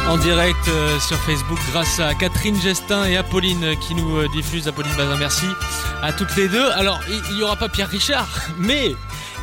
En 0.09 0.17
direct 0.17 0.57
euh, 0.69 0.99
sur 1.01 1.19
Facebook 1.19 1.59
grâce 1.71 2.01
à 2.01 2.15
Catherine 2.15 2.59
Gestin 2.59 3.05
et 3.05 3.19
Apolline 3.19 3.77
qui 3.79 3.95
nous 3.95 4.17
euh, 4.17 4.27
diffusent. 4.33 4.67
Apolline 4.67 4.95
Bazin, 4.97 5.17
merci 5.19 5.45
à 6.03 6.15
toutes 6.15 6.35
les 6.37 6.49
deux. 6.49 6.67
Alors, 6.71 6.99
il 7.09 7.37
n'y 7.37 7.43
aura 7.43 7.57
pas 7.57 7.69
Pierre 7.69 7.91
Richard, 7.91 8.27
mais 8.59 8.95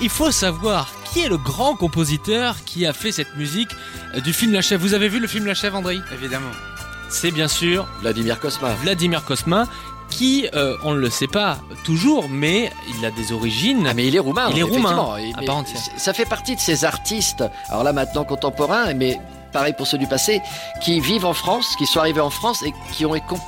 il 0.01 0.09
faut 0.09 0.31
savoir 0.31 0.89
qui 1.13 1.21
est 1.21 1.29
le 1.29 1.37
grand 1.37 1.75
compositeur 1.75 2.55
qui 2.65 2.87
a 2.87 2.93
fait 2.93 3.11
cette 3.11 3.35
musique 3.37 3.69
euh, 4.15 4.21
du 4.21 4.33
film 4.33 4.53
La 4.53 4.61
Chèvre. 4.61 4.81
Vous 4.81 4.95
avez 4.95 5.07
vu 5.07 5.19
le 5.19 5.27
film 5.27 5.45
La 5.45 5.53
Chèvre, 5.53 5.77
André? 5.77 5.99
Évidemment. 6.11 6.51
C'est 7.09 7.31
bien 7.31 7.47
sûr 7.47 7.87
Vladimir 8.01 8.39
Kosma. 8.39 8.73
Vladimir 8.73 9.23
Kosma 9.23 9.67
qui, 10.09 10.47
euh, 10.53 10.77
on 10.83 10.93
ne 10.93 10.99
le 10.99 11.09
sait 11.09 11.27
pas 11.27 11.57
toujours, 11.83 12.27
mais 12.29 12.71
il 12.97 13.05
a 13.05 13.11
des 13.11 13.31
origines. 13.31 13.87
Ah 13.89 13.93
mais 13.93 14.07
il 14.07 14.15
est 14.15 14.19
roumain. 14.19 14.49
Il 14.51 14.59
est 14.59 14.63
roumain, 14.63 15.15
à 15.35 15.41
part 15.43 15.57
entière. 15.57 15.81
Ça 15.97 16.13
fait 16.13 16.25
partie 16.25 16.55
de 16.55 16.59
ces 16.59 16.85
artistes, 16.85 17.43
alors 17.69 17.83
là 17.83 17.93
maintenant 17.93 18.23
contemporains, 18.23 18.93
mais 18.93 19.19
pareil 19.55 19.73
pour 19.79 19.87
ceux 19.87 19.97
du 19.97 20.07
passé, 20.15 20.41
qui 20.83 20.99
vivent 20.99 21.25
en 21.25 21.33
France, 21.43 21.67
qui 21.77 21.85
sont 21.91 21.99
arrivés 22.03 22.21
en 22.29 22.29
France 22.39 22.61
et 22.67 22.73
qui 22.93 23.05
ont... 23.05 23.15
écom- 23.15 23.39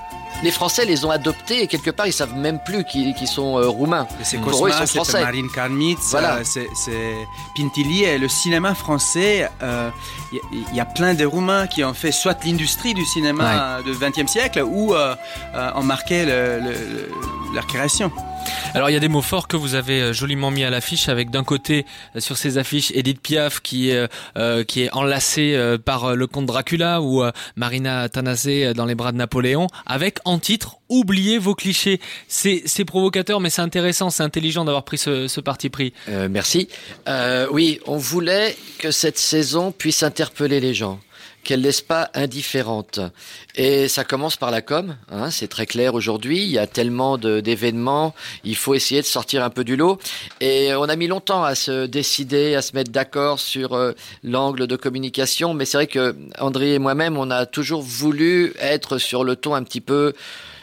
Les 0.44 0.52
Français 0.60 0.86
les 0.86 1.00
ont 1.04 1.10
adoptés 1.20 1.64
et 1.64 1.68
quelque 1.74 1.90
part 1.98 2.06
ils 2.12 2.14
savent 2.22 2.36
même 2.48 2.60
plus 2.68 2.84
qu'ils 2.90 3.28
sont 3.38 3.52
euh, 3.58 3.68
roumains. 3.80 4.06
C'est 4.22 4.38
Pour 4.38 4.52
eux, 4.66 4.70
ils 4.70 4.74
Cosma, 4.74 4.86
sont 4.86 5.04
français. 5.04 5.22
Marine 5.30 5.50
Karmitz, 5.58 6.12
Voilà. 6.12 6.32
euh, 6.36 6.42
c'est 6.54 6.68
c'est 6.84 7.16
Pintilli 7.56 8.04
et 8.04 8.20
le 8.26 8.30
cinéma 8.42 8.72
français. 8.84 9.50
euh, 9.64 9.90
Il 10.32 10.36
y, 10.38 10.40
a- 10.40 10.48
il 10.72 10.76
y 10.80 10.80
a 10.80 10.86
plein 10.98 11.14
de 11.22 11.26
Roumains 11.26 11.66
qui 11.74 11.82
ont 11.90 11.96
fait 12.04 12.12
soit 12.22 12.38
l'industrie 12.46 12.94
du 12.94 13.06
cinéma 13.16 13.80
du 13.88 13.92
XXe 14.04 14.30
siècle 14.36 14.62
ou 14.76 14.84
euh, 14.94 15.16
euh, 15.56 15.80
ont 15.80 15.88
marqué 15.96 16.18
le- 16.32 16.60
le- 16.66 16.82
le- 16.96 17.10
leur 17.56 17.66
création. 17.74 18.10
Alors 18.74 18.89
il 18.89 18.94
y 18.94 18.96
a 18.98 19.00
des 19.00 19.08
mots 19.08 19.22
forts 19.22 19.48
que 19.48 19.58
vous 19.58 19.75
avez 19.75 20.01
euh, 20.01 20.13
joliment 20.13 20.51
mis 20.51 20.63
à 20.63 20.70
l'affiche 20.70 21.10
avec 21.10 21.30
d'un 21.32 21.44
côté 21.44 21.86
euh, 22.16 22.20
sur 22.20 22.38
ces 22.38 22.58
affiches 22.58 22.92
Edith 22.94 23.22
Piaf 23.22 23.60
qui 23.62 23.89
est 23.89 24.08
euh, 24.38 24.63
qui 24.63 24.84
est 24.84 24.92
enlacée 24.94 25.54
euh, 25.56 25.77
par 25.77 26.06
euh, 26.06 26.16
le 26.16 26.27
comte 26.27 26.46
Dracula 26.46 27.01
ou 27.01 27.24
euh, 27.24 27.32
Marina 27.56 28.08
Tanasé 28.10 28.68
euh, 28.68 28.74
dans 28.74 28.86
les 28.86 28.96
bras 28.96 29.12
de 29.12 29.18
Napoléon 29.18 29.68
avec 29.86 30.20
en 30.25 30.38
titre 30.38 30.77
oubliez 30.89 31.38
vos 31.38 31.56
clichés. 31.56 32.00
C'est 32.27 32.62
c'est 32.66 32.86
provocateur 32.86 33.39
mais 33.39 33.50
c'est 33.50 33.62
intéressant, 33.62 34.10
c'est 34.10 34.24
intelligent 34.24 34.66
d'avoir 34.66 34.84
pris 34.84 34.98
ce, 34.98 35.27
ce 35.27 35.42
parti 35.42 35.70
pris. 35.70 35.94
Euh, 36.10 36.27
merci. 36.30 36.68
Euh, 37.08 37.48
oui, 37.51 37.80
on 37.88 37.98
voulait 37.98 38.56
que 38.80 38.92
cette 38.92 39.18
saison 39.18 39.72
puisse 39.72 40.04
interpeller 40.04 40.60
les 40.60 40.74
gens, 40.74 41.00
qu'elle 41.48 41.62
laisse 41.62 41.80
pas 41.80 42.12
indifférente. 42.13 43.00
Et 43.56 43.88
ça 43.88 44.04
commence 44.04 44.36
par 44.36 44.51
la 44.51 44.62
com, 44.62 44.98
hein, 45.10 45.32
c'est 45.32 45.48
très 45.48 45.66
clair 45.66 45.94
aujourd'hui. 45.94 46.44
Il 46.44 46.50
y 46.50 46.58
a 46.58 46.68
tellement 46.68 47.18
d'événements, 47.18 48.13
il 48.44 48.58
faut 48.58 48.74
essayer 48.74 49.00
de 49.00 49.06
sortir 49.06 49.46
un 49.46 49.50
peu 49.50 49.63
du 49.63 49.77
lot. 49.77 49.98
Et 50.42 50.75
on 50.75 50.84
a 50.84 50.96
mis 50.98 51.08
longtemps 51.08 51.46
à 51.46 51.56
se 51.56 51.86
décider, 51.86 52.54
à 52.54 52.62
se 52.62 52.75
mettre 52.75 52.92
d'accord 52.92 53.39
sur 53.39 53.74
euh, 53.74 53.94
l'angle 54.24 54.68
de 54.68 54.75
communication. 54.75 55.54
Mais 55.54 55.63
c'est 55.63 55.77
vrai 55.77 55.88
que 55.88 56.18
André 56.38 56.74
et 56.74 56.80
moi-même, 56.80 57.18
on 57.18 57.32
a 57.32 57.46
toujours 57.46 57.82
voulu 57.82 58.54
être 58.60 58.98
sur 58.98 59.24
le 59.24 59.38
ton 59.38 59.56
un 59.56 59.63
petit 59.63 59.82
peu 59.82 60.13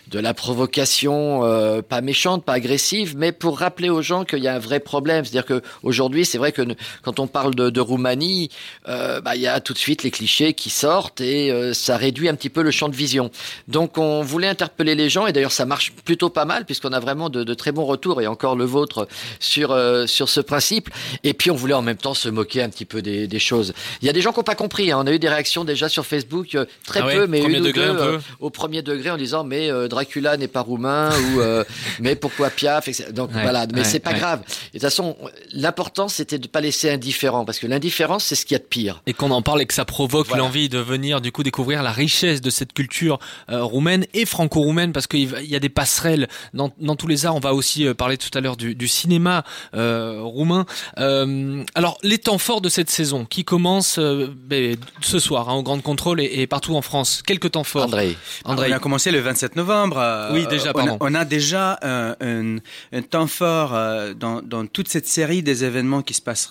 de 0.08 0.18
la 0.18 0.34
provocation, 0.34 1.44
euh, 1.44 1.82
pas 1.82 2.00
méchante, 2.00 2.44
pas 2.44 2.54
agressive, 2.54 3.14
mais 3.16 3.32
pour 3.32 3.58
rappeler 3.58 3.88
aux 3.88 4.02
gens 4.02 4.24
qu'il 4.24 4.40
y 4.40 4.48
a 4.48 4.54
un 4.54 4.58
vrai 4.58 4.80
problème. 4.80 5.24
C'est-à-dire 5.24 5.46
que 5.46 5.62
aujourd'hui, 5.82 6.24
c'est 6.24 6.38
vrai 6.38 6.52
que 6.52 6.62
quand 7.02 7.20
on 7.20 7.26
parle 7.26 7.54
de, 7.54 7.70
de 7.70 7.80
Roumanie, 7.80 8.50
euh, 8.88 9.20
bah, 9.20 9.36
il 9.36 9.42
y 9.42 9.46
a 9.46 9.60
tout 9.60 9.72
de 9.72 9.78
suite 9.78 10.02
les 10.02 10.10
clichés 10.10 10.52
qui 10.54 10.70
sortent 10.70 11.20
et 11.20 11.50
euh, 11.50 11.72
ça 11.74 11.96
réduit 11.96 12.28
un 12.28 12.34
petit 12.34 12.50
peu 12.50 12.62
le 12.62 12.70
champ 12.70 12.88
de 12.88 12.96
vision. 12.96 13.30
Donc 13.68 13.98
on 13.98 14.22
voulait 14.22 14.48
interpeller 14.48 14.94
les 14.94 15.08
gens 15.08 15.26
et 15.26 15.32
d'ailleurs 15.32 15.52
ça 15.52 15.66
marche 15.66 15.92
plutôt 16.04 16.30
pas 16.30 16.44
mal 16.44 16.64
puisqu'on 16.64 16.92
a 16.92 17.00
vraiment 17.00 17.30
de, 17.30 17.44
de, 17.44 17.54
très 17.54 17.72
bons 17.72 17.84
retours 17.84 18.20
et 18.20 18.26
encore 18.26 18.56
le 18.56 18.64
vôtre 18.64 19.08
sur 19.40 19.72
euh, 19.72 20.06
sur 20.06 20.28
ce 20.28 20.40
principe. 20.40 20.90
Et 21.22 21.34
puis 21.34 21.50
on 21.50 21.54
voulait 21.56 21.74
en 21.74 21.82
même 21.82 21.96
temps 21.96 22.14
se 22.14 22.28
moquer 22.28 22.62
un 22.62 22.68
petit 22.68 22.84
peu 22.84 23.02
des, 23.02 23.26
des 23.26 23.38
choses. 23.38 23.72
Il 24.02 24.06
y 24.06 24.10
a 24.10 24.12
des 24.12 24.20
gens 24.20 24.32
qui 24.32 24.38
n'ont 24.38 24.44
pas 24.44 24.54
compris. 24.54 24.92
Hein. 24.92 24.98
On 25.02 25.06
a 25.06 25.12
eu 25.12 25.18
des 25.18 25.28
réactions 25.28 25.64
déjà 25.64 25.88
sur 25.88 26.04
Facebook, 26.06 26.54
euh, 26.54 26.64
très 26.86 27.00
Ah 27.00 27.08
peu, 27.12 27.26
mais 27.26 27.42
une 27.42 27.66
ou 27.66 27.72
deux, 27.72 27.82
un 27.82 27.94
peu. 27.94 28.00
euh, 28.02 28.18
au 28.40 28.50
premier 28.50 28.82
degré 28.82 29.10
en 29.10 29.16
disant 29.16 29.44
mais 29.44 29.70
euh, 29.70 29.88
Dracula 29.94 30.36
n'est 30.36 30.48
pas 30.48 30.60
roumain 30.60 31.10
ou 31.34 31.40
euh, 31.40 31.64
mais 32.00 32.16
pourquoi 32.16 32.50
Piaf 32.50 32.88
etc. 32.88 33.12
donc 33.12 33.30
Ouais, 33.34 33.42
voilà 33.42 33.66
mais 33.72 33.78
ouais, 33.78 33.84
c'est 33.84 34.00
pas 34.00 34.12
ouais. 34.12 34.18
grave 34.18 34.40
et 34.42 34.44
de 34.46 34.72
toute 34.72 34.82
façon 34.82 35.16
l'important 35.52 36.08
c'était 36.08 36.38
de 36.38 36.46
pas 36.48 36.60
laisser 36.60 36.90
indifférent 36.90 37.44
parce 37.44 37.58
que 37.58 37.66
l'indifférence 37.66 38.24
c'est 38.24 38.34
ce 38.34 38.44
qu'il 38.44 38.54
y 38.54 38.56
a 38.56 38.58
de 38.58 38.64
pire 38.64 39.02
Et 39.06 39.12
qu'on 39.14 39.30
en 39.30 39.42
parle 39.42 39.62
et 39.62 39.66
que 39.66 39.74
ça 39.74 39.84
provoque 39.84 40.26
Voilà. 40.28 40.42
l'envie 40.44 40.68
de 40.68 40.78
venir 40.78 41.20
du 41.20 41.32
coup 41.32 41.42
découvrir 41.42 41.82
la 41.82 41.92
richesse 41.92 42.40
de 42.40 42.50
cette 42.50 42.72
culture 42.72 43.18
euh, 43.50 43.62
roumaine 43.62 44.04
et 44.14 44.26
franco-roumaine 44.26 44.92
parce 44.92 45.06
qu'il 45.06 45.30
y 45.48 45.56
a 45.56 45.60
des 45.60 45.68
passerelles 45.68 46.28
dans, 46.52 46.72
dans 46.78 46.96
tous 46.96 47.06
les 47.06 47.26
arts. 47.26 47.36
On 47.36 47.40
va 47.40 47.54
aussi 47.54 47.86
euh, 47.86 47.94
parler 47.94 48.16
tout 48.16 48.36
à 48.36 48.40
l'heure 48.40 48.56
du, 48.56 48.74
du 48.74 48.88
cinéma 48.88 49.44
euh, 49.74 50.20
roumain. 50.22 50.66
Euh, 50.98 51.62
alors 51.74 51.98
les 52.02 52.18
temps 52.18 52.38
forts 52.38 52.60
de 52.60 52.68
cette 52.68 52.90
saison 52.90 53.24
qui 53.24 53.44
commence 53.44 53.98
euh, 53.98 54.28
ben, 54.36 54.76
ce 55.00 55.18
soir 55.18 55.48
hein, 55.48 55.54
au 55.54 55.62
Grand 55.62 55.80
Contrôle 55.80 56.20
et, 56.20 56.30
et 56.40 56.46
partout 56.46 56.74
en 56.76 56.82
France. 56.82 57.22
Quelques 57.26 57.52
temps 57.52 57.64
forts. 57.64 57.84
André 57.84 58.16
André. 58.44 58.70
On 58.72 58.76
a 58.76 58.78
commencé 58.78 59.10
le 59.10 59.20
27 59.20 59.56
novembre. 59.56 59.83
Euh, 59.96 60.30
Oui, 60.32 60.46
déjà, 60.48 60.72
on 60.74 60.86
a-. 60.88 60.96
On 61.00 61.14
a, 61.14 61.24
déjà 61.24 61.78
euh, 61.84 62.14
un, 62.20 62.58
un 62.98 63.02
temps 63.02 63.26
fort 63.26 63.72
euh, 63.74 64.14
dans, 64.14 64.40
dans 64.42 64.64
toute 64.66 64.88
cette 64.88 65.06
série 65.06 65.42
des 65.42 65.64
événements 65.64 66.02
qui 66.02 66.14
se 66.14 66.22
passent 66.22 66.50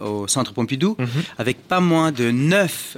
au 0.00 0.26
Centre 0.28 0.52
Pompidou, 0.52 0.96
Mhm. 0.98 1.08
avec 1.38 1.66
pas 1.68 1.80
moins 1.80 2.10
de 2.12 2.30
neuf 2.30 2.96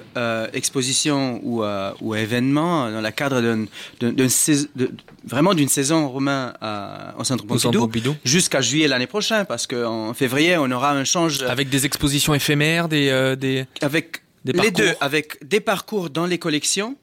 expositions 0.53 1.41
ou, 1.43 1.63
ou 2.01 2.15
événements 2.15 2.91
dans 2.91 3.01
le 3.01 3.11
cadre 3.11 3.41
d'un- 3.41 3.67
d'un- 4.01 4.13
d'un 4.13 4.29
sais- 4.29 4.69
de- 4.77 4.91
vraiment 5.25 5.55
d'une 5.55 5.69
saison 5.69 6.09
roumain 6.09 6.53
à- 6.61 7.15
au 7.19 7.25
Centre 7.25 7.45
Pompidou, 7.47 7.81
Pompidou. 7.81 8.17
jusqu'à 8.25 8.61
juillet 8.61 8.89
l'année 8.89 9.07
prochaine, 9.07 9.45
parce 9.47 9.67
qu'en 9.67 10.15
février, 10.15 10.57
on 10.59 10.71
aura 10.71 10.93
un 10.93 11.05
change 11.05 11.43
Avec 11.43 11.69
des 11.69 11.87
expositions 11.87 12.35
éphémères, 12.35 12.89
des, 12.89 13.35
des... 13.39 13.67
avec 13.81 14.23
les 14.45 14.71
deux, 14.71 14.93
avec 15.01 15.39
des 15.47 15.61
parcours 15.61 16.11
dans 16.11 16.27
les 16.27 16.39
collections 16.39 16.97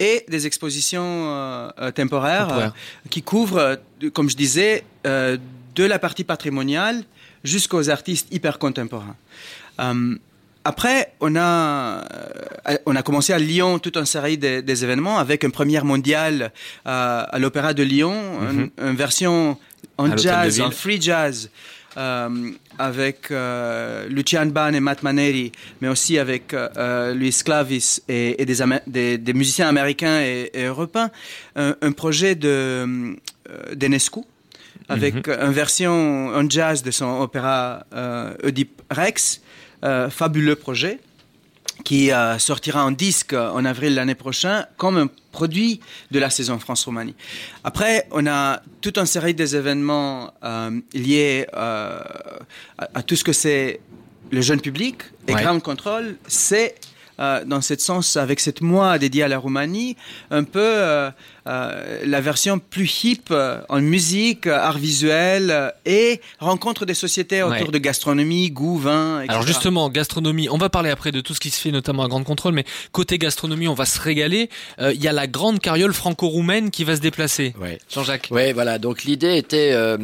et 0.00 0.24
des 0.28 0.46
expositions 0.46 1.02
euh, 1.04 1.68
euh, 1.80 1.90
temporaires, 1.90 2.48
Temporaires. 2.48 2.72
euh, 3.04 3.08
qui 3.10 3.22
couvrent, 3.22 3.58
euh, 4.02 4.10
comme 4.12 4.28
je 4.30 4.36
disais, 4.36 4.84
euh, 5.06 5.36
de 5.74 5.84
la 5.84 5.98
partie 5.98 6.24
patrimoniale 6.24 7.02
jusqu'aux 7.44 7.88
artistes 7.90 8.28
hyper 8.32 8.58
contemporains. 8.58 9.16
Euh, 9.80 10.16
après, 10.64 11.12
on 11.20 11.34
a, 11.36 11.40
euh, 12.68 12.76
on 12.84 12.94
a 12.96 13.02
commencé 13.02 13.32
à 13.32 13.38
Lyon 13.38 13.78
toute 13.78 13.96
une 13.96 14.06
série 14.06 14.36
de- 14.36 14.60
des 14.60 14.84
événements 14.84 15.18
avec 15.18 15.44
une 15.44 15.52
première 15.52 15.84
mondiale 15.84 16.52
euh, 16.86 17.24
à 17.28 17.38
l'Opéra 17.38 17.74
de 17.74 17.82
Lyon, 17.82 18.14
une, 18.50 18.70
une 18.88 18.96
version 18.96 19.56
À 19.96 20.02
en 20.02 20.16
jazz, 20.16 20.60
en 20.60 20.70
free 20.70 21.00
jazz, 21.00 21.50
euh, 21.98 22.50
avec 22.78 23.30
euh, 23.30 24.06
Lucian 24.08 24.46
Ban 24.46 24.72
et 24.72 24.80
Matt 24.80 25.02
Maneri, 25.02 25.50
mais 25.80 25.88
aussi 25.88 26.16
avec 26.18 26.54
euh, 26.54 27.12
Luis 27.14 27.36
Clavis 27.44 28.00
et, 28.08 28.40
et 28.40 28.46
des, 28.46 28.62
Amé- 28.62 28.82
des, 28.86 29.18
des 29.18 29.32
musiciens 29.34 29.68
américains 29.68 30.20
et, 30.20 30.50
et 30.54 30.64
européens. 30.64 31.10
Un, 31.56 31.74
un 31.82 31.92
projet 31.92 32.34
de 32.36 33.16
d'Enescu, 33.74 34.20
avec 34.88 35.26
une 35.26 35.52
version 35.52 36.28
en 36.28 36.48
jazz 36.48 36.82
de 36.82 36.90
son 36.90 37.20
opéra 37.20 37.84
Oedipe 38.44 38.80
Rex, 38.90 39.40
fabuleux 40.10 40.54
projet 40.56 40.98
qui 41.84 42.10
euh, 42.10 42.38
sortira 42.38 42.84
en 42.84 42.90
disque 42.90 43.32
en 43.32 43.64
avril 43.64 43.94
l'année 43.94 44.14
prochaine 44.14 44.66
comme 44.76 44.96
un 44.98 45.08
produit 45.32 45.80
de 46.10 46.18
la 46.18 46.30
saison 46.30 46.58
France-Roumanie. 46.58 47.14
Après, 47.64 48.06
on 48.10 48.26
a 48.26 48.60
toute 48.80 48.98
une 48.98 49.06
série 49.06 49.34
des 49.34 49.54
événements 49.54 50.32
euh, 50.42 50.70
liés 50.92 51.46
euh, 51.54 52.00
à, 52.78 52.88
à 52.94 53.02
tout 53.02 53.16
ce 53.16 53.24
que 53.24 53.32
c'est 53.32 53.80
le 54.30 54.40
jeune 54.40 54.60
public 54.60 54.96
et 55.26 55.34
Ouais. 55.34 55.42
Ground 55.42 55.62
Control, 55.62 56.16
c'est 56.26 56.74
euh, 57.20 57.44
dans 57.44 57.60
ce 57.60 57.76
sens, 57.76 58.16
avec 58.16 58.40
cette 58.40 58.60
mois 58.60 58.98
dédié 58.98 59.24
à 59.24 59.28
la 59.28 59.38
Roumanie, 59.38 59.96
un 60.30 60.44
peu 60.44 61.08
euh, 61.48 62.00
la 62.04 62.20
version 62.20 62.58
plus 62.58 63.04
hip 63.04 63.22
euh, 63.30 63.60
en 63.68 63.80
musique, 63.80 64.46
euh, 64.46 64.56
art 64.58 64.78
visuel 64.78 65.50
euh, 65.50 65.70
et 65.86 66.20
rencontre 66.38 66.84
des 66.86 66.94
sociétés 66.94 67.42
autour 67.42 67.66
Ouais. 67.66 67.72
de 67.72 67.78
gastronomie, 67.78 68.50
goût, 68.50 68.76
vin, 68.78 69.20
etc. 69.20 69.30
Alors 69.32 69.46
justement, 69.46 69.88
gastronomie, 69.88 70.48
on 70.50 70.58
va 70.58 70.68
parler 70.68 70.90
après 70.90 71.10
de 71.12 71.20
tout 71.20 71.34
ce 71.34 71.40
qui 71.40 71.50
se 71.50 71.60
fait 71.60 71.70
notamment 71.70 72.04
à 72.04 72.08
Grande 72.08 72.24
Contrôle, 72.24 72.52
mais 72.54 72.64
côté 72.92 73.18
gastronomie, 73.18 73.66
on 73.68 73.74
va 73.74 73.86
se 73.86 73.98
régaler. 74.00 74.50
Euh, 74.78 74.92
Il 74.94 75.02
y 75.02 75.08
a 75.08 75.12
la 75.12 75.26
grande 75.26 75.60
carriole 75.60 75.92
franco-roumaine 75.94 76.70
qui 76.70 76.84
va 76.84 76.96
se 76.96 77.00
déplacer. 77.00 77.54
ouais 77.60 77.78
Jean-Jacques. 77.92 78.28
Ouais, 78.30 78.52
voilà. 78.52 78.78
Donc 78.78 79.04
l'idée 79.04 79.36
était 79.36 79.70
euh, 79.72 79.96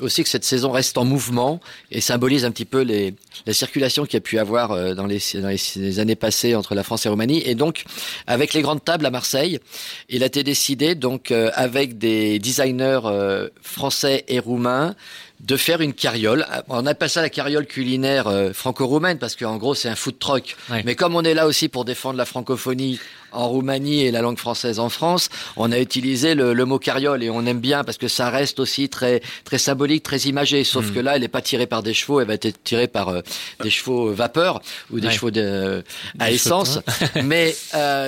aussi 0.00 0.22
que 0.22 0.28
cette 0.28 0.44
saison 0.44 0.70
reste 0.72 0.98
en 0.98 1.04
mouvement 1.04 1.60
et 1.90 2.00
symbolise 2.00 2.44
un 2.44 2.50
petit 2.50 2.64
peu 2.64 2.82
les, 2.82 3.14
la 3.46 3.52
circulation 3.52 4.04
qu'il 4.04 4.14
y 4.14 4.16
a 4.16 4.20
pu 4.20 4.38
avoir 4.38 4.72
euh, 4.72 4.94
dans, 4.94 5.06
les, 5.06 5.20
dans 5.34 5.48
les, 5.48 5.60
les 5.76 5.98
années 6.00 6.16
passées 6.16 6.54
entre 6.56 6.74
la 6.74 6.82
France 6.82 7.06
et 7.06 7.08
Roumanie. 7.08 7.42
Et 7.44 7.54
donc, 7.54 7.84
avec 8.26 8.54
les 8.54 8.62
grandes 8.62 8.82
tables 8.84 9.06
à 9.06 9.10
Marseille, 9.10 9.60
il 10.08 10.22
a 10.22 10.26
été 10.26 10.42
décidé, 10.42 10.87
donc 10.94 11.30
euh, 11.30 11.50
avec 11.54 11.98
des 11.98 12.38
designers 12.38 13.00
euh, 13.04 13.48
français 13.62 14.24
et 14.28 14.38
roumains, 14.38 14.94
de 15.40 15.56
faire 15.56 15.80
une 15.80 15.92
carriole. 15.94 16.44
On 16.68 16.84
appelle 16.86 17.08
ça 17.10 17.22
la 17.22 17.30
carriole 17.30 17.64
culinaire 17.66 18.26
euh, 18.26 18.52
franco-roumaine 18.52 19.18
parce 19.18 19.36
qu'en 19.36 19.56
gros 19.56 19.74
c'est 19.76 19.88
un 19.88 19.94
food 19.94 20.18
truck. 20.18 20.56
Ouais. 20.68 20.82
Mais 20.84 20.96
comme 20.96 21.14
on 21.14 21.22
est 21.22 21.34
là 21.34 21.46
aussi 21.46 21.68
pour 21.68 21.84
défendre 21.84 22.16
la 22.16 22.24
francophonie 22.24 22.98
en 23.30 23.46
Roumanie 23.46 24.04
et 24.04 24.10
la 24.10 24.20
langue 24.22 24.38
française 24.38 24.78
en 24.80 24.88
France, 24.88 25.28
on 25.56 25.70
a 25.70 25.78
utilisé 25.78 26.34
le, 26.34 26.54
le 26.54 26.64
mot 26.64 26.78
carriole 26.78 27.22
et 27.22 27.30
on 27.30 27.44
aime 27.46 27.60
bien 27.60 27.84
parce 27.84 27.98
que 27.98 28.08
ça 28.08 28.30
reste 28.30 28.58
aussi 28.58 28.88
très 28.88 29.20
très 29.44 29.58
symbolique, 29.58 30.02
très 30.02 30.18
imagé. 30.20 30.64
Sauf 30.64 30.92
que 30.92 30.98
là, 30.98 31.14
elle 31.14 31.20
n'est 31.22 31.28
pas 31.28 31.42
tirée 31.42 31.66
par 31.66 31.82
des 31.84 31.94
chevaux, 31.94 32.20
elle 32.20 32.26
va 32.26 32.34
être 32.34 32.64
tirée 32.64 32.88
par 32.88 33.08
euh, 33.10 33.20
des 33.62 33.70
chevaux 33.70 34.12
vapeur 34.12 34.60
ou 34.90 34.98
des 34.98 35.06
Ouais. 35.08 35.12
chevaux 35.12 35.30
de, 35.30 35.84
à 36.18 36.30
Des 36.30 36.34
essence. 36.34 36.80
Mais 37.22 37.54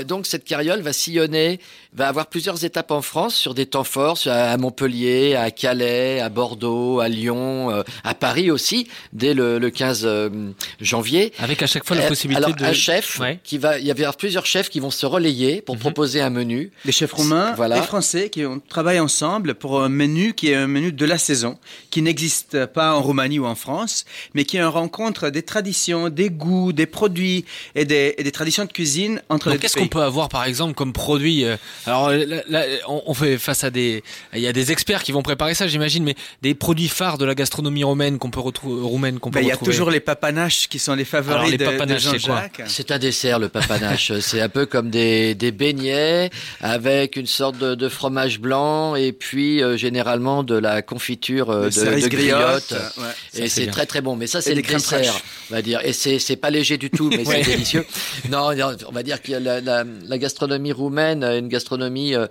donc 0.09 0.27
cette 0.27 0.45
carriole 0.45 0.81
va 0.81 0.93
sillonner, 0.93 1.61
va 1.92 2.09
avoir 2.09 2.26
plusieurs 2.29 2.64
étapes 2.64 2.92
en 2.92 3.03
France 3.03 3.35
sur 3.35 3.53
des 3.53 3.66
temps 3.66 3.85
forts, 3.85 4.18
à 4.26 4.57
Montpellier, 4.57 5.35
à 5.35 5.50
Calais, 5.50 6.20
à 6.20 6.29
Bordeaux, 6.29 7.00
à 7.00 7.09
Lyon, 7.09 7.70
euh, 7.70 7.83
à 8.05 8.14
Paris 8.14 8.50
aussi, 8.50 8.87
dès 9.12 9.35
le, 9.35 9.59
le 9.59 9.70
15 9.70 10.03
euh, 10.05 10.50
janvier. 10.81 11.33
Avec 11.38 11.62
à 11.62 11.66
chaque 11.66 11.85
fois 11.85 11.96
la 11.96 12.05
Euh, 12.05 12.09
possibilité 12.09 12.44
Alors 12.44 12.57
de... 12.57 12.64
un 12.64 12.72
chef 12.72 13.18
Ouais. 13.18 13.40
qui 13.42 13.59
va, 13.59 13.79
il 13.79 13.85
y 13.87 13.90
avait 13.90 14.07
plusieurs 14.16 14.46
chefs 14.46 14.68
qui 14.70 14.79
vont 14.81 14.90
se 14.92 15.05
relayer 15.05 15.62
pour 15.62 15.76
proposer 15.79 16.20
un 16.20 16.31
menu. 16.31 16.70
des 16.85 16.92
chefs 16.92 17.12
roumains 17.12 17.53
Voilà. 17.57 17.83
français 17.83 18.31
qui 18.31 18.44
ont 18.46 18.61
travaillé 18.68 19.00
ensemble 19.00 19.55
pour 19.55 19.83
un 19.83 19.88
menu 19.88 20.33
qui 20.35 20.50
est 20.50 20.55
un 20.55 20.68
menu 20.68 20.92
de 20.92 21.05
la 21.05 21.18
saison, 21.18 21.59
qui 21.90 22.03
n'existe 22.03 22.66
pas 22.66 22.94
en 22.94 23.03
Roumanie 23.03 23.38
ou 23.40 23.46
en 23.46 23.55
France, 23.57 24.05
mais 24.35 24.44
qui 24.44 24.57
est 24.57 24.61
une 24.61 24.66
rencontre 24.66 25.31
des 25.31 25.42
traditions, 25.42 26.09
des 26.09 26.31
goûts, 26.31 26.72
des 26.72 26.87
produits 26.87 27.44
et 27.74 27.85
des, 27.85 28.14
et 28.16 28.22
des 28.22 28.33
traditions 28.33 28.64
de 28.64 28.72
cuisine 28.72 29.20
entre 29.29 29.46
Donc 29.46 29.55
les 29.55 29.59
deux 29.59 29.62
qu'est-ce 29.62 29.74
qu'on 29.74 29.81
pays. 29.81 29.88
peut 29.88 30.03
avoir 30.03 30.29
par 30.29 30.44
exemple 30.44 30.74
comme 30.74 30.92
produit 30.92 31.44
euh, 31.44 31.57
Alors 31.87 32.11
là, 32.11 32.43
là, 32.49 32.64
on, 32.88 33.03
on 33.07 33.14
fait 33.14 33.38
face 33.38 33.64
à 33.64 33.71
des, 33.71 34.03
il 34.35 34.40
y 34.40 34.47
a 34.49 34.53
des 34.53 34.73
experts 34.73 35.03
qui 35.03 35.12
vont 35.12 35.23
préparer 35.23 35.55
ça, 35.55 35.66
j'imagine, 35.66 36.05
mais 36.05 36.14
des 36.43 36.55
produits 36.55 36.88
phares 36.88 37.19
de 37.19 37.25
la 37.25 37.35
gastronomie 37.35 37.85
romaine 37.85 38.19
qu'on 38.19 38.31
peut 38.31 38.40
retrouver, 38.40 38.83
roumaine 38.83 39.19
qu'on 39.19 39.31
peut 39.31 39.38
Ben, 39.40 39.45
il 39.45 39.49
y 39.49 39.51
a 39.51 39.55
retrouver. 39.55 39.73
toujours 39.73 39.90
les 39.90 40.01
papanaches 40.01 40.69
qui 40.69 40.79
sont 40.79 40.95
les 40.95 41.05
favoris 41.05 41.37
Alors, 41.38 41.49
les 41.51 41.57
de- 41.57 41.99
Jean-Jacques. 41.99 42.62
C'est 42.66 42.90
un 42.90 42.99
dessert, 42.99 43.38
le 43.38 43.49
papanache. 43.49 44.12
c'est 44.21 44.40
un 44.40 44.49
peu 44.49 44.66
comme 44.66 44.90
des, 44.90 45.35
des 45.35 45.51
beignets 45.53 46.31
avec 46.61 47.16
une 47.16 47.27
sorte 47.27 47.59
de, 47.59 47.75
de 47.75 47.88
fromage 47.88 48.38
blanc 48.40 48.95
et 48.95 49.12
puis 49.12 49.62
euh, 49.62 49.77
généralement 49.77 50.43
de 50.43 50.55
la 50.57 50.83
confiture 50.83 51.51
euh, 51.51 51.69
De 51.71 52.01
de, 52.01 52.09
griotte. 52.09 52.73
ouais. 52.99 53.43
Et 53.45 53.49
c'est 53.49 53.66
très 53.69 53.87
très 53.87 54.01
bon. 54.01 54.16
Mais 54.16 54.27
ça, 54.27 54.40
c'est 54.40 54.55
des 54.55 54.62
le 54.62 54.69
dessert, 54.69 55.14
on 55.51 55.55
va 55.55 55.62
dire. 55.62 55.81
Et 55.85 55.93
c'est 55.93 56.19
c'est 56.19 56.37
pas 56.37 56.51
léger 56.51 56.77
du 56.77 56.90
tout, 56.90 57.09
mais 57.11 57.25
c'est 57.25 57.43
délicieux. 57.43 57.87
Non, 58.31 58.55
non, 58.55 58.77
on 58.88 58.93
va 58.93 59.03
dire 59.03 59.23
que 59.23 59.33
la, 59.33 59.61
la, 59.61 59.85
la 60.07 60.19
gastronomie 60.19 60.73
roumaine 60.73 61.25
une 61.25 61.49
gastronomie 61.49 61.69
euh, 61.78 62.26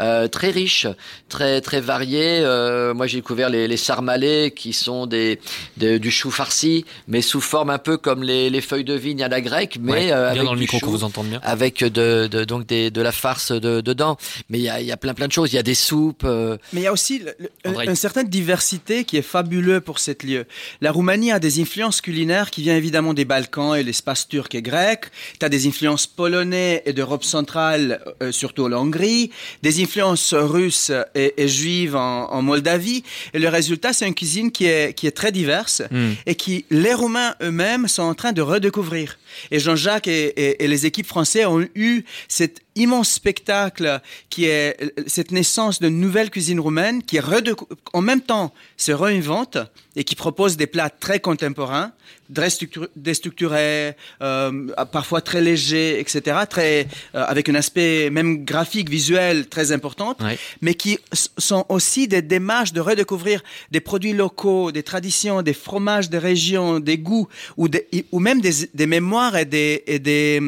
euh, 0.00 0.28
très 0.28 0.50
riche, 0.50 0.86
très 1.28 1.60
très 1.60 1.80
variée. 1.80 2.40
Euh, 2.42 2.94
moi, 2.94 3.06
j'ai 3.06 3.18
découvert 3.18 3.48
les, 3.50 3.68
les 3.68 3.76
sarmalés 3.76 4.52
qui 4.54 4.72
sont 4.72 5.06
des, 5.06 5.38
des- 5.76 5.98
du 5.98 6.10
chou 6.10 6.30
farci, 6.30 6.84
mais 7.08 7.22
sous 7.22 7.40
forme 7.40 7.70
un 7.70 7.78
peu 7.78 7.96
comme 7.96 8.22
les, 8.22 8.50
les 8.50 8.60
feuilles 8.60 8.84
de 8.84 8.94
vigne 8.94 9.22
à 9.22 9.28
la 9.28 9.40
grecque, 9.40 9.78
mais 9.80 9.92
Ouais, 9.92 10.12
euh, 10.12 10.30
bien 10.32 10.40
avec 10.40 10.44
dans 10.44 10.52
le 10.52 10.56
du 10.58 10.62
micro 10.62 10.78
chou 10.78 10.90
vous 10.90 11.22
bien. 11.24 11.40
avec 11.42 11.82
de, 11.84 12.26
de, 12.26 12.44
donc 12.44 12.66
des, 12.66 12.90
de 12.90 13.00
la 13.02 13.12
farce 13.12 13.52
de, 13.52 13.80
dedans. 13.80 14.16
Mais 14.48 14.58
il 14.58 14.64
y 14.64 14.68
a, 14.68 14.80
il 14.80 14.86
y 14.86 14.92
a 14.92 14.96
plein 14.96 15.14
plein 15.14 15.26
de 15.28 15.32
choses. 15.32 15.52
Il 15.52 15.56
y 15.56 15.58
a 15.58 15.62
des 15.62 15.74
soupes. 15.74 16.22
euh, 16.24 16.56
Mais 16.72 16.80
il 16.80 16.84
y 16.84 16.86
a 16.86 16.92
aussi 16.92 17.18
le- 17.20 17.34
le- 17.38 17.50
André. 17.70 17.86
une 17.86 17.94
certaine 17.96 18.28
diversité 18.28 19.04
qui 19.04 19.16
est 19.16 19.22
fabuleux 19.22 19.80
pour 19.80 19.98
cette 19.98 20.22
lieu. 20.22 20.46
La 20.80 20.92
Roumanie 20.92 21.32
a 21.32 21.38
des 21.38 21.60
influences 21.60 22.00
culinaires 22.00 22.50
qui 22.50 22.62
viennent 22.62 22.76
évidemment 22.76 23.14
des 23.14 23.24
Balkans 23.24 23.74
et 23.76 23.82
l'espace 23.82 24.28
turc 24.28 24.54
et 24.54 24.62
grec. 24.62 25.06
Tu 25.38 25.44
as 25.46 25.48
des 25.48 25.66
influences 25.66 26.06
polonais 26.06 26.82
et 26.86 26.92
d'Europe 26.92 27.24
centrale, 27.24 28.00
euh, 28.22 28.32
surtout 28.32 28.64
en 28.64 28.68
Hongrie, 28.80 29.30
des 29.62 29.82
influences 29.82 30.34
russes 30.34 30.92
et, 31.14 31.34
et 31.36 31.48
juives 31.48 31.96
en, 31.96 32.30
en 32.30 32.42
Moldavie. 32.42 33.02
Et 33.34 33.38
le 33.38 33.48
résultat, 33.48 33.92
c'est 33.92 34.06
une 34.06 34.14
cuisine 34.14 34.50
qui 34.50 34.66
est, 34.66 34.94
qui 34.94 35.06
est 35.06 35.12
très 35.12 35.32
diverse 35.32 35.82
Hmm. 35.90 36.12
et 36.26 36.34
qui 36.34 36.64
les 36.70 36.94
Roumains 36.94 37.34
eux-mêmes 37.42 37.88
sont 37.88 38.02
en 38.02 38.14
train 38.14 38.32
de 38.32 38.42
redécouvrir. 38.42 39.18
Et 39.50 39.58
Jean-Jacques 39.58 40.08
et, 40.08 40.26
et- 40.36 40.64
et 40.64 40.68
les 40.68 40.86
équipes 40.86 41.06
françaises 41.06 41.46
ont 41.46 41.66
eu 41.74 42.02
cet 42.28 42.60
immense 42.82 43.10
spectacle 43.10 44.00
qui 44.30 44.44
est 44.46 44.76
euh, 44.82 44.88
cette 45.06 45.30
naissance 45.32 45.80
de 45.80 45.88
nouvelle 45.88 46.30
cuisine 46.30 46.60
roumaine 46.60 47.02
qui 47.02 47.18
en 47.92 48.02
même 48.02 48.20
temps 48.32 48.52
se 48.76 48.92
réinvente 48.92 49.58
et 49.96 50.04
qui 50.04 50.14
propose 50.14 50.56
des 50.56 50.66
plats 50.74 50.90
très 50.90 51.18
contemporains, 51.20 51.92
très 52.32 52.48
déstructurés, 52.96 53.96
euh, 54.22 54.68
parfois 54.92 55.20
très 55.20 55.40
légers, 55.40 55.98
etc., 56.00 56.36
très 56.48 56.86
euh, 57.14 57.24
avec 57.26 57.48
un 57.48 57.54
aspect 57.56 58.08
même 58.10 58.44
graphique, 58.44 58.88
visuel 58.88 59.48
très 59.48 59.72
important, 59.72 60.16
Ouais. 60.20 60.38
mais 60.60 60.74
qui 60.74 60.98
sont 61.38 61.66
aussi 61.68 62.06
des 62.08 62.22
démarches 62.22 62.72
de 62.72 62.80
redécouvrir 62.80 63.42
des 63.72 63.80
produits 63.80 64.12
locaux, 64.12 64.70
des 64.72 64.82
traditions, 64.84 65.42
des 65.42 65.54
fromages 65.54 66.08
de 66.08 66.18
région, 66.18 66.78
des 66.80 66.98
goûts, 66.98 67.28
ou, 67.56 67.68
des- 67.68 67.86
ou 68.12 68.20
même 68.20 68.40
des, 68.40 68.54
des 68.72 68.86
mémoires 68.86 69.36
et 69.36 69.44
des, 69.44 69.82
et 69.86 69.98
des, 69.98 70.40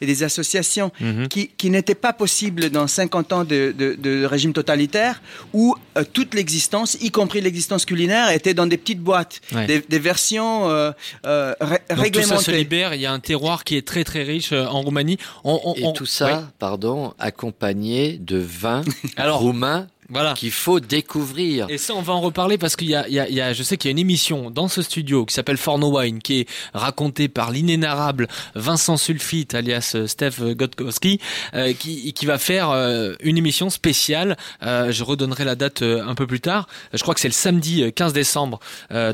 et 0.00 0.06
des 0.06 0.22
associations 0.22 0.90
Mhm. 1.00 1.28
qui, 1.28 1.48
qui 1.48 1.68
n'étaient 1.76 1.94
pas 1.94 2.12
possibles 2.12 2.70
dans 2.70 2.86
50 2.86 3.32
ans 3.32 3.44
de, 3.44 3.72
de, 3.76 3.94
de 3.94 4.24
régime 4.24 4.52
totalitaire, 4.52 5.22
où 5.52 5.74
euh, 5.96 6.04
toute 6.12 6.34
l'existence, 6.34 6.96
y 7.00 7.10
compris 7.10 7.40
l'existence 7.40 7.84
culinaire, 7.84 8.30
était 8.30 8.54
dans 8.54 8.66
des 8.66 8.76
petites 8.78 9.00
boîtes, 9.00 9.40
Ouais. 9.54 9.66
des, 9.66 9.80
des 9.80 9.98
versions 9.98 10.68
euh, 10.68 10.90
euh, 11.26 11.54
ré- 11.60 11.80
Donc 11.88 12.12
tout 12.12 12.20
ça 12.22 12.26
se 12.26 12.50
réglementées. 12.50 12.52
libère. 12.58 12.94
Il 12.94 13.00
y 13.00 13.06
a 13.06 13.12
un 13.12 13.20
terroir 13.20 13.62
qui 13.64 13.76
est 13.76 13.86
très 13.86 14.04
très 14.04 14.22
riche 14.22 14.52
euh, 14.52 14.66
en 14.66 14.80
Roumanie. 14.82 15.18
On, 15.44 15.60
on- 15.64 15.74
et 15.74 15.84
on- 15.84 15.92
tout 15.92 16.06
ça, 16.06 16.50
pardon, 16.58 17.14
accompagné 17.18 18.18
de 18.18 18.38
vins 18.38 18.82
Alors, 19.16 19.40
roumains 19.40 19.86
voilà. 20.08 20.34
qu'il 20.34 20.50
faut 20.50 20.80
découvrir. 20.80 21.66
Et 21.68 21.78
ça, 21.78 21.94
on 21.94 22.02
va 22.02 22.12
en 22.12 22.20
reparler 22.20 22.58
parce 22.58 22.76
qu'il 22.76 22.88
y 22.88 22.94
a, 22.94 23.06
il 23.08 23.14
y 23.14 23.20
a, 23.20 23.28
il 23.28 23.34
y 23.34 23.40
a- 23.40 23.52
je 23.52 23.62
sais 23.62 23.76
qu'il 23.76 23.88
y 23.88 23.90
a 23.90 23.92
une 23.92 23.98
émission 23.98 24.50
dans 24.50 24.68
ce 24.68 24.82
studio 24.82 25.24
qui 25.24 25.34
s'appelle 25.34 25.56
Forno 25.56 25.98
Wine, 25.98 26.20
qui 26.20 26.40
est 26.40 26.48
racontée 26.74 27.28
par 27.28 27.50
l'inénarrable 27.50 28.28
Vincent 28.54 28.96
Sulfite, 28.96 29.54
alias 29.54 29.92
euh, 29.94 30.06
Steph 30.06 30.40
Gotkowski, 30.54 31.20
euh, 31.54 31.72
qui, 31.72 32.12
qui 32.12 32.26
va 32.26 32.38
faire 32.38 32.70
euh, 32.70 33.14
une 33.20 33.38
émission 33.38 33.70
spéciale. 33.70 34.36
Euh, 34.62 34.92
je 34.92 35.04
redonnerai 35.04 35.44
la 35.44 35.54
date 35.54 35.82
un 35.82 36.14
peu 36.14 36.26
plus 36.26 36.40
tard. 36.40 36.68
Je 36.92 37.02
crois 37.02 37.14
que 37.14 37.20
c'est 37.20 37.28
le 37.28 37.32
samedi 37.34 37.82
euh, 37.82 37.90
15 37.90 38.12
décembre. 38.12 38.60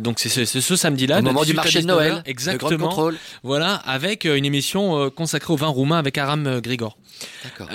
Donc 0.01 0.19
c'est 0.19 0.45
ce, 0.45 0.77
samedi-là. 0.77 1.19
Au 1.21 1.23
moment 1.23 1.43
du 1.45 1.53
18 1.53 1.53
à 1.53 1.63
marché 1.63 1.79
de 1.79 1.81
19 1.83 1.97
heures. 1.97 2.09
Noël, 2.11 2.23
Exactement. 2.27 3.11
Voilà, 3.43 3.75
avec 3.75 4.25
une 4.25 4.45
émission 4.45 5.11
consacrée 5.11 5.53
au 5.53 5.57
vin 5.57 5.69
roumain 5.69 5.99
avec 5.99 6.19
Aram 6.19 6.61
Grigor. 6.61 6.97
D'accord. 7.45 7.69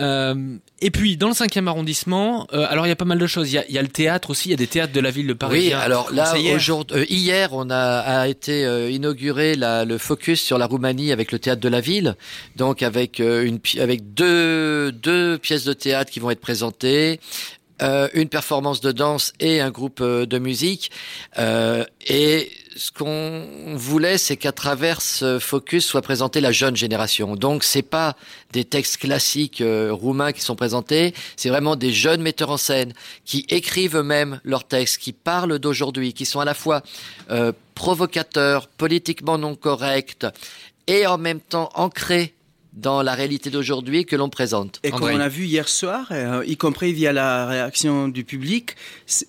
Et 0.81 0.91
puis 0.91 1.17
dans 1.17 1.29
le 1.29 1.33
5e 1.33 1.67
arrondissement, 1.67 2.45
alors 2.51 2.85
il 2.85 2.89
y 2.89 2.91
a 2.91 2.95
pas 2.95 3.05
mal 3.07 3.17
de 3.17 3.25
choses. 3.27 3.51
Il 3.51 3.55
y 3.55 3.57
a, 3.57 3.65
il 3.67 3.73
y 3.73 3.77
a 3.77 3.81
le 3.81 3.87
théâtre 3.87 4.29
aussi, 4.29 4.49
il 4.49 4.51
y 4.51 4.53
a 4.53 4.57
des 4.57 4.67
théâtres 4.67 4.93
de 4.93 4.99
la 4.99 5.09
ville 5.09 5.27
de 5.27 5.33
Paris. 5.33 5.67
Oui, 5.67 5.73
alors 5.73 6.13
là, 6.13 6.33
aujourd'hui, 6.53 6.97
euh, 6.97 7.05
hier, 7.09 7.49
on 7.53 7.69
a, 7.69 8.21
a 8.21 8.27
été 8.27 8.65
euh, 8.65 8.89
inauguré 8.91 9.55
la, 9.55 9.85
le 9.85 9.97
focus 9.97 10.41
sur 10.41 10.57
la 10.57 10.67
Roumanie 10.67 11.11
avec 11.11 11.31
le 11.31 11.39
théâtre 11.39 11.61
de 11.61 11.69
la 11.69 11.81
ville, 11.81 12.15
donc 12.55 12.83
avec 12.83 13.19
euh, 13.19 13.43
une 13.43 13.59
avec 13.79 14.13
deux 14.13 14.91
deux 14.91 15.37
pièces 15.37 15.63
de 15.63 15.73
théâtre 15.73 16.11
qui 16.11 16.19
vont 16.19 16.29
être 16.29 16.41
présentées. 16.41 17.19
Euh, 17.81 18.07
une 18.13 18.29
performance 18.29 18.81
de 18.81 18.91
danse 18.91 19.33
et 19.39 19.61
un 19.61 19.71
groupe 19.71 20.01
euh, 20.01 20.25
de 20.25 20.39
musique. 20.39 20.91
Euh, 21.37 21.83
et 22.07 22.51
ce 22.77 22.91
qu'on 22.91 23.75
voulait, 23.75 24.17
c'est 24.17 24.37
qu'à 24.37 24.51
travers 24.51 25.01
ce 25.01 25.39
focus 25.39 25.85
soit 25.85 26.01
présentée 26.01 26.39
la 26.41 26.51
jeune 26.51 26.75
génération. 26.75 27.35
Donc, 27.35 27.63
c'est 27.63 27.81
pas 27.81 28.15
des 28.51 28.63
textes 28.63 28.97
classiques 28.97 29.61
euh, 29.61 29.89
roumains 29.91 30.31
qui 30.31 30.41
sont 30.41 30.55
présentés, 30.55 31.13
c'est 31.35 31.49
vraiment 31.49 31.75
des 31.75 31.91
jeunes 31.91 32.21
metteurs 32.21 32.51
en 32.51 32.57
scène 32.57 32.93
qui 33.25 33.45
écrivent 33.49 33.97
eux-mêmes 33.97 34.39
leurs 34.43 34.63
textes, 34.63 34.99
qui 34.99 35.11
parlent 35.11 35.59
d'aujourd'hui, 35.59 36.13
qui 36.13 36.25
sont 36.25 36.39
à 36.39 36.45
la 36.45 36.53
fois 36.53 36.81
euh, 37.31 37.51
provocateurs, 37.75 38.67
politiquement 38.67 39.37
non 39.37 39.55
corrects 39.55 40.25
et 40.87 41.05
en 41.05 41.17
même 41.17 41.41
temps 41.41 41.69
ancrés 41.73 42.33
dans 42.77 43.01
la 43.01 43.13
réalité 43.15 43.49
d'aujourd'hui 43.49 44.05
que 44.05 44.15
l'on 44.15 44.29
présente. 44.29 44.79
Et 44.83 44.91
comme 44.91 45.09
on 45.17 45.19
a 45.19 45.29
vu 45.29 45.43
hier 45.45 45.67
soir, 45.67 46.07
euh, 46.11 46.43
y 46.45 46.57
compris 46.57 46.93
via 46.93 47.11
la 47.11 47.45
réaction 47.47 48.07
du 48.07 48.23
public, 48.23 48.75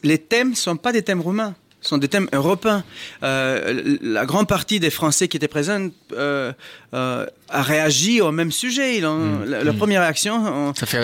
les 0.02 0.18
thèmes 0.18 0.54
sont 0.54 0.76
pas 0.76 0.92
des 0.92 1.02
thèmes 1.02 1.22
roumains, 1.22 1.54
sont 1.80 1.96
des 1.96 2.08
thèmes 2.08 2.28
européens. 2.32 2.84
Euh, 3.22 3.96
la 4.02 4.26
grande 4.26 4.48
partie 4.48 4.80
des 4.80 4.90
Français 4.90 5.28
qui 5.28 5.36
étaient 5.38 5.48
présents 5.48 5.88
euh, 6.12 6.52
euh, 6.92 7.26
a 7.48 7.62
réagi 7.62 8.20
au 8.20 8.32
même 8.32 8.52
sujet. 8.52 8.98
Ils 8.98 9.06
ont- 9.06 9.38
la, 9.46 9.64
la 9.64 9.72
première 9.72 10.02
réaction, 10.02 10.34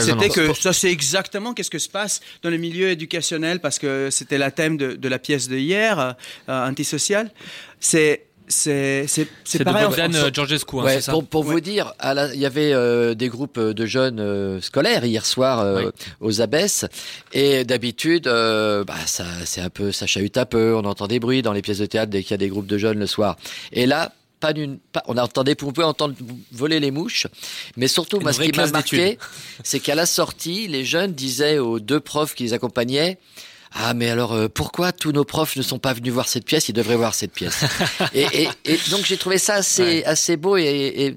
c'était 0.01 0.29
que 0.29 0.53
ça 0.55 0.73
c'est 0.73 0.91
exactement 0.91 1.55
qu'est-ce 1.55 1.71
que 1.71 1.79
se 1.79 1.89
passe 1.89 2.21
dans 2.43 2.51
le 2.51 2.57
milieu 2.59 2.89
éducationnel 2.91 3.61
parce 3.61 3.79
que 3.79 4.09
c'était 4.11 4.37
la 4.39 4.51
thème 4.51 4.77
de, 4.77 4.95
de 4.97 5.09
la 5.09 5.19
pièce 5.19 5.49
de 5.49 5.57
hier, 5.57 5.99
euh, 5.99 6.13
euh, 6.51 6.69
antisocial. 6.69 7.31
C'est 7.81 8.27
c'est 8.49 9.07
c'est 9.09 9.27
c'est 9.45 9.59
de 9.59 9.65
pareil. 9.65 9.85
en- 9.87 9.91
Bogdan 9.91 10.15
en- 10.15 10.19
euh, 10.19 10.31
Georgescu, 10.33 10.79
hein, 10.79 10.83
Ouais, 10.85 10.95
c'est 10.97 11.01
ça 11.03 11.13
pour 11.13 11.25
pour 11.27 11.47
Ouais. 11.47 11.53
vous 11.55 11.61
dire, 11.61 11.93
il 12.03 12.39
y 12.41 12.47
avait 12.47 12.73
euh, 12.73 13.15
des 13.15 13.29
groupes 13.29 13.59
de 13.59 13.87
jeunes 13.87 14.21
euh, 14.21 14.61
scolaires 14.61 15.05
hier 15.05 15.25
soir 15.25 15.61
euh, 15.61 15.85
Oui. 15.85 15.91
aux 16.21 16.41
Abbesses, 16.41 16.85
et 17.33 17.65
d'habitude, 17.65 18.27
euh, 18.27 18.85
bah, 18.85 18.95
ça 19.07 19.25
c'est 19.45 19.61
un 19.61 19.71
peu, 19.71 19.93
ça 19.93 20.07
chahute 20.07 20.37
un 20.37 20.47
peu, 20.47 20.75
on 20.75 20.85
entend 20.85 21.07
des 21.07 21.21
bruits 21.21 21.43
dans 21.43 21.53
les 21.53 21.63
pièces 21.63 21.79
de 21.79 21.87
théâtre 21.87 22.11
dès 22.11 22.23
qu'il 22.23 22.33
y 22.33 22.35
a 22.35 22.39
des 22.39 22.49
groupes 22.49 22.67
de 22.67 22.79
jeunes 22.79 22.99
le 22.99 23.07
soir. 23.07 23.37
Et 23.73 23.87
là, 23.87 24.13
pas 24.41 24.53
d'une, 24.53 24.79
pas, 24.93 25.03
on 25.07 25.17
entendait, 25.17 25.57
vous 25.59 25.73
pouvez 25.73 25.87
entendre 25.87 26.15
voler 26.53 26.79
les 26.81 26.91
mouches, 26.91 27.27
mais 27.79 27.89
surtout, 27.89 28.21
moi, 28.21 28.33
ce 28.35 28.43
qui 28.43 28.53
m'a 28.53 28.67
marqué, 28.67 29.19
c'est 29.63 29.81
qu'à 29.81 29.95
la 29.95 30.05
sortie, 30.05 30.69
les 30.69 30.85
jeunes 30.85 31.13
disaient 31.13 31.59
aux 31.59 31.81
deux 31.81 32.01
profs 32.01 32.35
qui 32.35 32.43
les 32.43 32.53
accompagnaient. 32.53 33.17
Ah 33.75 33.93
mais 33.95 34.09
alors 34.09 34.33
euh, 34.33 34.49
pourquoi 34.49 34.93
tous 34.93 35.13
nos 35.13 35.25
profs 35.25 35.57
ne 35.57 35.63
sont 35.63 35.79
pas 35.81 35.93
venus 35.93 36.13
voir 36.13 36.29
cette 36.29 36.45
pièce? 36.45 36.69
Ils 36.69 36.73
devraient 36.75 36.97
voir 36.97 37.15
cette 37.15 37.33
pièce. 37.33 37.65
et, 38.15 38.23
et, 38.45 38.49
et 38.65 38.79
donc 38.91 39.05
j'ai 39.05 39.17
trouvé 39.17 39.39
ça 39.39 39.55
assez 39.55 39.83
Ouais. 39.83 40.05
assez 40.05 40.37
beau 40.37 40.57
et, 40.57 40.63
et 40.65 41.17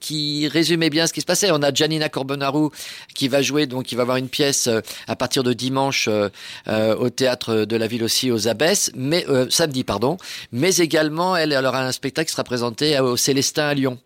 qui 0.00 0.48
résumait 0.48 0.90
bien 0.90 1.06
ce 1.06 1.12
qui 1.12 1.20
se 1.20 1.26
passait. 1.26 1.50
On 1.50 1.62
a 1.62 1.72
Janina 1.72 2.08
Corbonaro 2.08 2.72
qui 3.14 3.28
va 3.28 3.42
jouer, 3.42 3.66
donc 3.66 3.84
qui 3.86 3.94
va 3.94 4.02
avoir 4.02 4.16
une 4.16 4.28
pièce 4.28 4.66
euh, 4.66 4.80
à 5.06 5.16
partir 5.16 5.42
de 5.42 5.52
dimanche 5.52 6.06
euh, 6.08 6.28
euh, 6.68 6.94
au 6.96 7.10
théâtre 7.10 7.64
de 7.64 7.76
la 7.76 7.86
ville 7.86 8.04
aussi 8.04 8.30
aux 8.30 8.48
Abbesses, 8.48 8.90
mais 8.94 9.24
euh, 9.28 9.46
samedi 9.50 9.84
pardon, 9.84 10.16
mais 10.52 10.76
également 10.76 11.36
elle, 11.36 11.52
elle 11.52 11.64
aura 11.66 11.84
un 11.86 11.92
spectacle 11.92 12.26
qui 12.28 12.32
sera 12.32 12.44
présenté 12.44 12.98
au 13.00 13.16
Célestin 13.16 13.66
à 13.68 13.74
Lyon. 13.74 13.98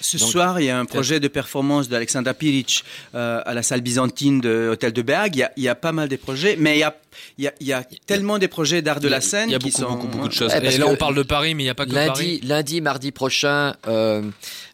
Ce 0.00 0.16
Donc, 0.16 0.28
soir, 0.30 0.60
il 0.60 0.66
y 0.66 0.70
a 0.70 0.78
un 0.78 0.84
projet 0.84 1.20
de 1.20 1.28
performance 1.28 1.88
d'Alexandra 1.88 2.34
Piric 2.34 2.84
euh, 3.14 3.40
à 3.44 3.54
la 3.54 3.62
salle 3.62 3.80
byzantine 3.80 4.40
de 4.40 4.70
Hôtel 4.72 4.92
de 4.92 5.02
Berg. 5.02 5.34
Il 5.34 5.38
y 5.40 5.42
a, 5.42 5.52
il 5.56 5.62
y 5.64 5.68
a 5.68 5.74
pas 5.74 5.92
mal 5.92 6.08
de 6.08 6.16
projets, 6.16 6.56
mais 6.58 6.76
il 6.76 6.80
y 6.80 6.84
a, 6.84 6.96
il 7.38 7.44
y 7.44 7.48
a, 7.48 7.54
il 7.60 7.66
y 7.66 7.72
a 7.72 7.84
tellement 8.06 8.38
des 8.38 8.48
projets 8.48 8.82
d'art 8.82 9.00
de 9.00 9.08
la 9.08 9.20
scène 9.20 9.48
Il 9.48 9.52
y 9.52 9.54
a 9.56 9.58
qui 9.58 9.70
beaucoup, 9.70 9.82
sont 9.82 9.90
beaucoup, 9.90 10.06
beaucoup 10.06 10.28
de 10.28 10.32
choses. 10.32 10.52
Ouais, 10.52 10.74
et 10.74 10.78
là, 10.78 10.86
on 10.86 10.96
parle 10.96 11.16
de 11.16 11.22
Paris, 11.22 11.54
mais 11.54 11.64
il 11.64 11.66
n'y 11.66 11.70
a 11.70 11.74
pas 11.74 11.86
que 11.86 11.92
lundi, 11.92 12.08
Paris. 12.08 12.40
lundi, 12.44 12.80
mardi 12.80 13.10
prochain, 13.10 13.74
euh, 13.88 14.22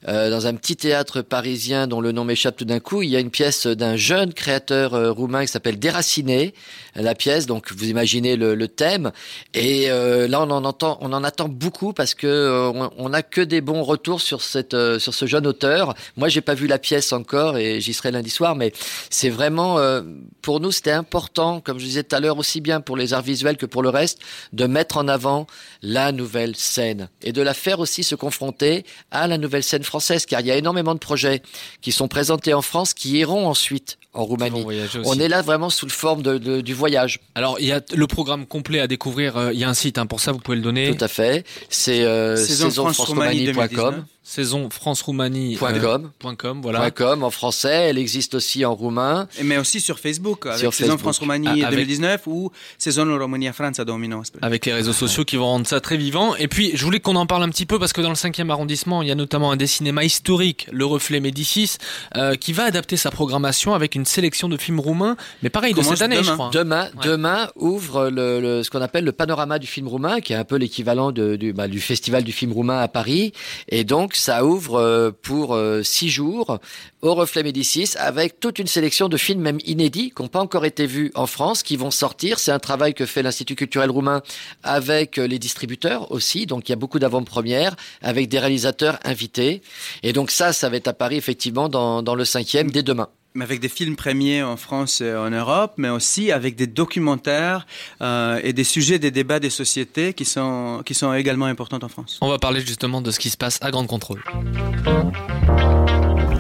euh, 0.09 0.31
dans 0.31 0.47
un 0.47 0.55
petit 0.55 0.77
théâtre 0.77 1.23
parisien 1.23 1.87
dont 1.87 2.01
le 2.01 2.13
nom 2.13 2.25
m'échappe 2.25 2.57
tout 2.57 2.65
d'un 2.65 2.81
coup, 2.81 3.03
il 3.03 3.09
y 3.09 3.17
a 3.17 3.21
une 3.21 3.31
pièce 3.31 3.67
d'un 3.67 3.97
jeune 3.97 4.35
créateur 4.35 4.95
euh, 4.95 5.11
roumain 5.13 5.43
qui 5.43 5.53
s'appelle 5.53 5.79
Déraciné. 5.79 6.55
La 6.95 7.15
pièce, 7.15 7.47
donc 7.47 7.73
vous 7.73 7.89
imaginez 7.89 8.37
le, 8.37 8.55
le 8.55 8.69
thème. 8.69 9.13
Et 9.55 9.91
euh, 9.91 10.29
là, 10.29 10.43
on 10.43 10.51
en 10.51 10.63
entend, 10.67 10.99
on 11.01 11.15
en 11.15 11.25
attend 11.25 11.49
beaucoup 11.49 11.95
parce 11.95 12.15
que 12.15 12.27
euh, 12.27 12.71
on 12.99 13.09
n'a 13.09 13.23
que 13.23 13.41
des 13.41 13.63
bons 13.63 13.83
retours 13.83 14.21
sur 14.21 14.43
cette, 14.43 14.75
euh, 14.83 14.99
sur 14.99 15.15
ce 15.15 15.27
jeune 15.27 15.47
auteur. 15.47 15.95
Moi, 16.17 16.29
j'ai 16.29 16.41
pas 16.41 16.55
vu 16.55 16.67
la 16.67 16.79
pièce 16.79 17.13
encore 17.13 17.57
et 17.57 17.81
j'y 17.81 17.95
serai 17.95 18.11
lundi 18.11 18.31
soir, 18.31 18.57
mais 18.57 18.73
c'est 19.11 19.31
vraiment 19.31 19.79
euh, 19.79 20.03
pour 20.43 20.61
nous, 20.61 20.73
c'était 20.73 20.91
important, 20.91 21.61
comme 21.61 21.79
je 21.79 21.85
disais 21.85 22.03
tout 22.03 22.17
à 22.17 22.21
l'heure, 22.21 22.39
aussi 22.39 22.61
bien 22.61 22.81
pour 22.81 22.97
les 22.97 23.15
arts 23.15 23.23
visuels 23.23 23.57
que 23.57 23.67
pour 23.67 23.83
le 23.83 23.89
reste, 23.89 24.19
de 24.53 24.67
mettre 24.67 24.97
en 24.97 25.09
avant 25.09 25.47
la 25.83 26.13
nouvelle 26.13 26.57
scène 26.57 27.09
et 27.23 27.33
de 27.33 27.43
la 27.43 27.55
faire 27.55 27.81
aussi 27.81 28.05
se 28.05 28.15
confronter 28.15 28.85
à 29.11 29.27
la 29.27 29.39
nouvelle 29.39 29.63
scène 29.63 29.85
française, 29.85 30.27
car 30.27 30.41
il 30.41 30.47
y 30.47 30.51
a 30.51 30.57
énormément 30.57 30.95
de 30.95 31.01
projets 31.01 31.43
qui 31.81 31.93
sont 31.93 32.09
présentés 32.09 32.55
en 32.55 32.63
France 32.63 32.95
qui 32.95 33.19
iront 33.19 33.47
ensuite 33.47 33.99
en 34.15 34.25
Roumanie. 34.25 34.65
On 35.05 35.19
est 35.19 35.29
là 35.29 35.41
vraiment 35.43 35.71
sous 35.71 35.87
le 35.87 35.91
forme 35.93 36.23
de, 36.23 36.39
de- 36.39 36.61
du 36.61 36.75
voyage. 36.75 37.21
Alors, 37.35 37.57
il 37.61 37.67
y 37.67 37.73
a 37.73 37.81
le 37.95 38.07
programme 38.07 38.47
complet 38.47 38.81
à 38.81 38.87
découvrir. 38.87 39.37
euh, 39.37 39.53
Il 39.53 39.59
y 39.59 39.65
a 39.65 39.69
un 39.69 39.75
site 39.75 39.99
hein, 39.99 40.07
pour 40.07 40.21
ça, 40.21 40.33
vous 40.33 40.39
pouvez 40.39 40.57
le 40.57 40.63
donner. 40.63 40.95
Tout 40.95 41.03
à 41.05 41.09
fait. 41.09 41.45
C'est 41.71 42.03
euh, 42.05 42.37
Saison 42.37 42.85
France 42.93 42.99
Roumanie 43.09 43.47
saisonfranceroumanie.com. 43.47 43.91
2019. 43.95 44.05
Saison 44.25 44.71
France 44.71 45.03
Roumanie. 45.03 45.57
Point 45.57 45.81
com. 45.81 46.11
point 46.21 46.37
com, 46.37 46.63
voilà. 46.63 46.79
Point 46.79 46.91
.com 46.93 47.25
en 47.25 47.31
français. 47.31 47.89
Elle 47.91 47.99
existe 47.99 48.35
aussi 48.35 48.65
en 48.65 48.73
roumain. 48.73 49.27
Et 49.39 49.43
Mais 49.43 49.59
aussi 49.59 49.81
sur 49.81 49.99
Facebook, 49.99 50.47
avec 50.47 50.61
Sur 50.61 50.73
Saison. 50.73 50.97
France 50.97 51.19
Roumanie 51.19 51.49
Ah, 51.49 51.67
avec- 51.67 51.71
2019 51.71 52.23
ou 52.29 52.53
Saison 52.79 53.05
Romania 53.19 53.53
Franza 53.53 53.85
Domino. 53.85 54.23
avec 54.41 54.65
les 54.65 54.73
réseaux 54.75 54.93
sociaux 54.93 55.25
qui 55.25 55.37
vont 55.37 55.47
rendre 55.47 55.67
ça 55.67 55.81
très 55.81 55.97
vivant. 55.97 56.37
Et 56.37 56.47
puis, 56.47 56.71
je 56.75 56.85
voulais 56.85 57.01
qu'on 57.01 57.17
en 57.17 57.27
parle 57.27 57.43
un 57.43 57.49
petit 57.49 57.67
peu 57.67 57.81
parce 57.81 57.93
que 57.93 58.01
dans 58.01 58.11
le 58.11 58.15
5e 58.15 58.49
arrondissement, 58.51 59.03
il 59.03 59.09
y 59.09 59.11
a 59.11 59.17
notamment 59.17 59.51
un 59.51 59.57
des 59.57 59.67
cinémas 59.67 60.05
historiques, 60.05 60.69
le 60.71 60.87
Reflet 60.87 61.19
Médicis, 61.19 61.73
euh, 62.17 62.37
qui 62.37 62.53
va 62.53 62.63
adapter 62.65 62.97
sa 62.97 63.11
programmation 63.11 63.75
avec 63.75 63.97
une 63.97 64.02
sélection 64.05 64.49
de 64.49 64.57
films 64.57 64.81
roumains, 64.81 65.17
mais 65.43 65.51
pareil 65.51 65.73
de 65.73 65.79
Commence 65.81 65.95
cette 65.95 66.03
année, 66.03 66.17
demain. 66.17 66.27
je 66.29 66.33
crois. 66.33 66.51
Demain, 66.53 66.85
Ouais. 66.85 67.05
demain 67.05 67.49
ouvre 67.57 68.09
le, 68.11 68.41
le- 68.41 68.63
ce 68.63 68.71
qu'on 68.71 68.81
appelle 68.83 69.05
le 69.05 69.13
panorama 69.13 69.59
du 69.59 69.67
film 69.67 69.89
roumain, 69.89 70.21
qui 70.21 70.33
est 70.33 70.37
un 70.37 70.45
peu 70.45 70.57
l'équivalent 70.57 71.13
de- 71.13 71.37
du, 71.37 71.53
bah, 71.53 71.69
du 71.69 71.81
festival 71.81 72.25
du 72.25 72.33
film 72.33 72.53
roumain 72.53 72.79
à 72.81 72.89
Paris. 72.89 73.33
Et 73.69 73.85
donc, 73.85 74.15
ça 74.15 74.45
ouvre 74.45 74.77
euh, 74.81 75.11
pour 75.23 75.55
euh, 75.55 75.83
six 75.83 76.09
jours 76.09 76.59
au 77.03 77.15
Reflet 77.15 77.43
Médicis, 77.43 77.95
avec 77.99 78.39
toute 78.39 78.59
une 78.59 78.67
sélection 78.69 79.09
de 79.09 79.17
films 79.17 79.41
même 79.41 79.59
inédits 79.65 80.13
qui 80.15 80.23
n'ont 80.23 80.29
pas 80.29 80.41
encore 80.41 80.65
été 80.65 80.87
vus 80.87 81.11
en 81.15 81.27
France, 81.27 81.63
qui 81.63 81.77
vont 81.77 81.91
sortir. 81.91 82.39
C'est 82.39 82.53
un 82.53 82.61
travail 82.61 82.95
que 82.95 83.07
fait 83.07 83.23
l'Institut 83.23 83.57
culturel 83.57 83.91
roumain 83.91 84.23
avec 84.63 85.19
euh, 85.19 85.27
les 85.27 85.39
distributeurs 85.39 86.11
aussi. 86.13 86.47
Donc, 86.47 86.69
il 86.69 86.73
y 86.73 86.75
a 86.75 86.77
beaucoup 86.77 86.99
d'avant-premières 86.99 87.75
avec 88.03 88.29
des 88.29 88.39
réalisateurs 88.39 88.99
invités. 89.05 89.63
Et 90.03 90.13
donc, 90.13 90.31
ça, 90.31 90.53
ça 90.53 90.69
va 90.69 90.77
être 90.77 90.89
à 90.89 90.93
Paris, 90.93 91.17
effectivement, 91.17 91.69
dans, 91.69 92.03
dans 92.03 92.15
le 92.15 92.25
cinquième, 92.25 92.71
dès 92.71 92.83
demain. 92.83 93.09
Mais 93.35 93.45
avec 93.45 93.61
des 93.61 93.71
films 93.71 93.97
premiers 93.97 94.43
en 94.43 94.59
France 94.59 95.01
et 95.01 95.15
en 95.15 95.31
Europe, 95.31 95.73
mais 95.79 95.89
aussi 95.89 96.31
avec 96.33 96.55
des 96.55 96.67
documentaires 96.67 97.67
euh, 98.03 98.39
et 98.43 98.53
des 98.53 98.65
sujets 98.65 98.99
des 98.99 99.11
débats 99.11 99.41
des 99.41 99.49
sociétés 99.49 100.13
qui 100.13 100.27
sont, 100.27 100.83
qui 100.85 100.93
sont 100.93 101.15
également 101.15 101.47
importants 101.47 101.79
en 101.83 101.89
France. 101.89 102.19
On 102.21 102.29
va 102.29 102.39
parler 102.39 102.61
justement 102.61 103.01
de 103.01 103.11
ce 103.11 103.19
qui 103.19 103.31
se 103.31 103.39
passe 103.39 103.59
à 103.63 103.71
Grande 103.71 103.87
Contrôle. 103.87 104.23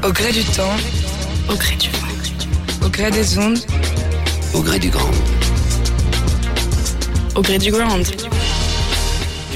Au 0.05 0.13
gré 0.13 0.33
du 0.33 0.45
temps, 0.45 0.77
Au 1.51 1.55
gré 1.55 1.77
du 1.77 1.89
vent. 1.89 2.87
au 2.87 2.89
gré 2.91 3.11
des 3.11 3.39
ondes, 3.39 3.59
Au 4.55 4.61
gré 4.61 4.79
du 4.79 4.91
grand. 4.91 5.11
Au 7.35 7.41
gré 7.41 7.57
du 7.59 7.71
grand. 7.71 7.89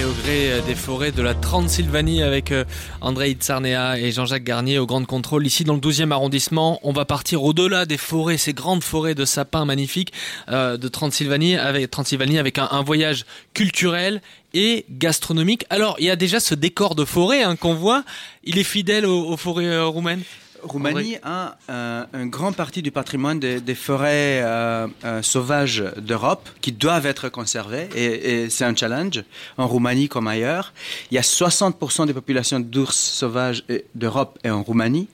Euh, 0.06 0.60
des 0.62 0.76
forêts 0.76 1.10
de 1.10 1.20
la 1.20 1.34
Transylvanie 1.34 2.22
avec 2.22 2.52
euh, 2.52 2.64
André 3.00 3.30
Itzarnea 3.30 3.98
et 3.98 4.12
Jean-Jacques 4.12 4.44
Garnier 4.44 4.78
au 4.78 4.86
Grand 4.86 5.04
Contrôle 5.04 5.44
ici 5.44 5.64
dans 5.64 5.74
le 5.74 5.80
12e 5.80 6.12
arrondissement. 6.12 6.78
On 6.84 6.92
va 6.92 7.04
partir 7.04 7.42
au-delà 7.42 7.86
des 7.86 7.96
forêts, 7.96 8.36
ces 8.36 8.52
grandes 8.52 8.84
forêts 8.84 9.16
de 9.16 9.24
sapins 9.24 9.64
magnifiques 9.64 10.12
euh, 10.48 10.76
de 10.76 10.86
Transylvanie 10.86 11.56
avec, 11.56 11.90
Transylvanie 11.90 12.38
avec 12.38 12.58
un, 12.58 12.82
voyage 12.82 13.26
culturel 13.52 14.22
et 14.54 14.84
gastronomique. 14.90 15.66
Alors, 15.70 15.96
il 15.98 16.04
y 16.04 16.10
a 16.10 16.16
déjà 16.16 16.38
ce 16.38 16.54
décor 16.54 16.94
de 16.94 17.04
forêt 17.04 17.42
hein, 17.42 17.56
qu'on 17.56 17.74
voit. 17.74 18.04
Il 18.44 18.58
est 18.58 18.64
fidèle 18.64 19.06
aux, 19.06 19.36
forêts 19.36 19.80
roumaines? 19.82 20.22
Roumanie 20.66 21.18
a 21.22 21.56
euh, 21.70 22.04
un 22.12 22.26
grand 22.26 22.52
parti 22.52 22.82
du 22.82 22.90
patrimoine 22.90 23.40
des, 23.40 23.60
des 23.60 23.74
forêts 23.74 24.42
euh, 24.42 24.86
euh, 25.04 25.22
sauvages 25.22 25.84
d'Europe 25.96 26.48
qui 26.60 26.72
doivent 26.72 27.06
être 27.06 27.28
conservées 27.28 27.88
et, 27.94 28.44
et 28.44 28.50
c'est 28.50 28.64
un 28.64 28.74
challenge 28.74 29.22
en 29.56 29.66
Roumanie 29.66 30.08
comme 30.08 30.28
ailleurs. 30.28 30.72
Il 31.10 31.14
y 31.14 31.18
a 31.18 31.22
60% 31.22 32.06
des 32.06 32.14
populations 32.14 32.60
d'ours 32.60 32.96
sauvages 32.96 33.64
d'Europe 33.94 34.38
et 34.44 34.50
en 34.50 34.62
Roumanie. 34.62 35.08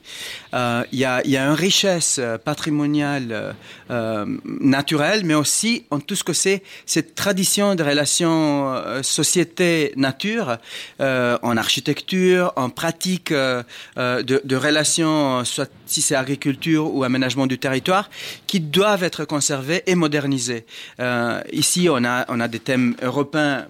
Euh, 0.55 0.85
il, 0.93 0.99
y 0.99 1.05
a, 1.05 1.23
il 1.25 1.31
y 1.31 1.37
a 1.37 1.47
une 1.47 1.55
richesse 1.55 2.21
patrimoniale 2.45 3.55
naturelle, 3.89 5.25
mais 5.25 5.35
aussi 5.35 5.85
en 5.91 6.01
tout 6.01 6.17
ce 6.17 6.25
que 6.25 6.33
c'est 6.33 6.63
cette 6.87 7.15
tradition 7.15 7.75
de 7.75 7.83
relation 7.83 8.73
euh, 8.75 9.03
société-nature 9.03 10.59
en 11.01 11.57
architecture, 11.57 12.53
en 12.57 12.71
pratique 12.71 13.33
de, 13.33 13.65
de 13.97 14.57
relations, 14.57 15.42
soit 15.45 15.71
si 15.87 16.03
c'est 16.03 16.15
agriculture 16.15 16.93
ou 16.95 17.05
aménagement 17.05 17.47
du 17.47 17.59
territoire, 17.59 18.09
qui 18.47 18.61
doivent 18.61 19.05
être 19.05 19.25
conservées 19.25 19.83
et 19.87 19.95
modernisées. 19.95 20.65
Euh, 21.01 21.41
ici, 21.53 21.89
on 21.91 22.05
a, 22.05 22.25
on 22.29 22.41
a 22.41 22.49
des 22.49 22.61
thèmes 22.61 22.95
européens 23.03 23.67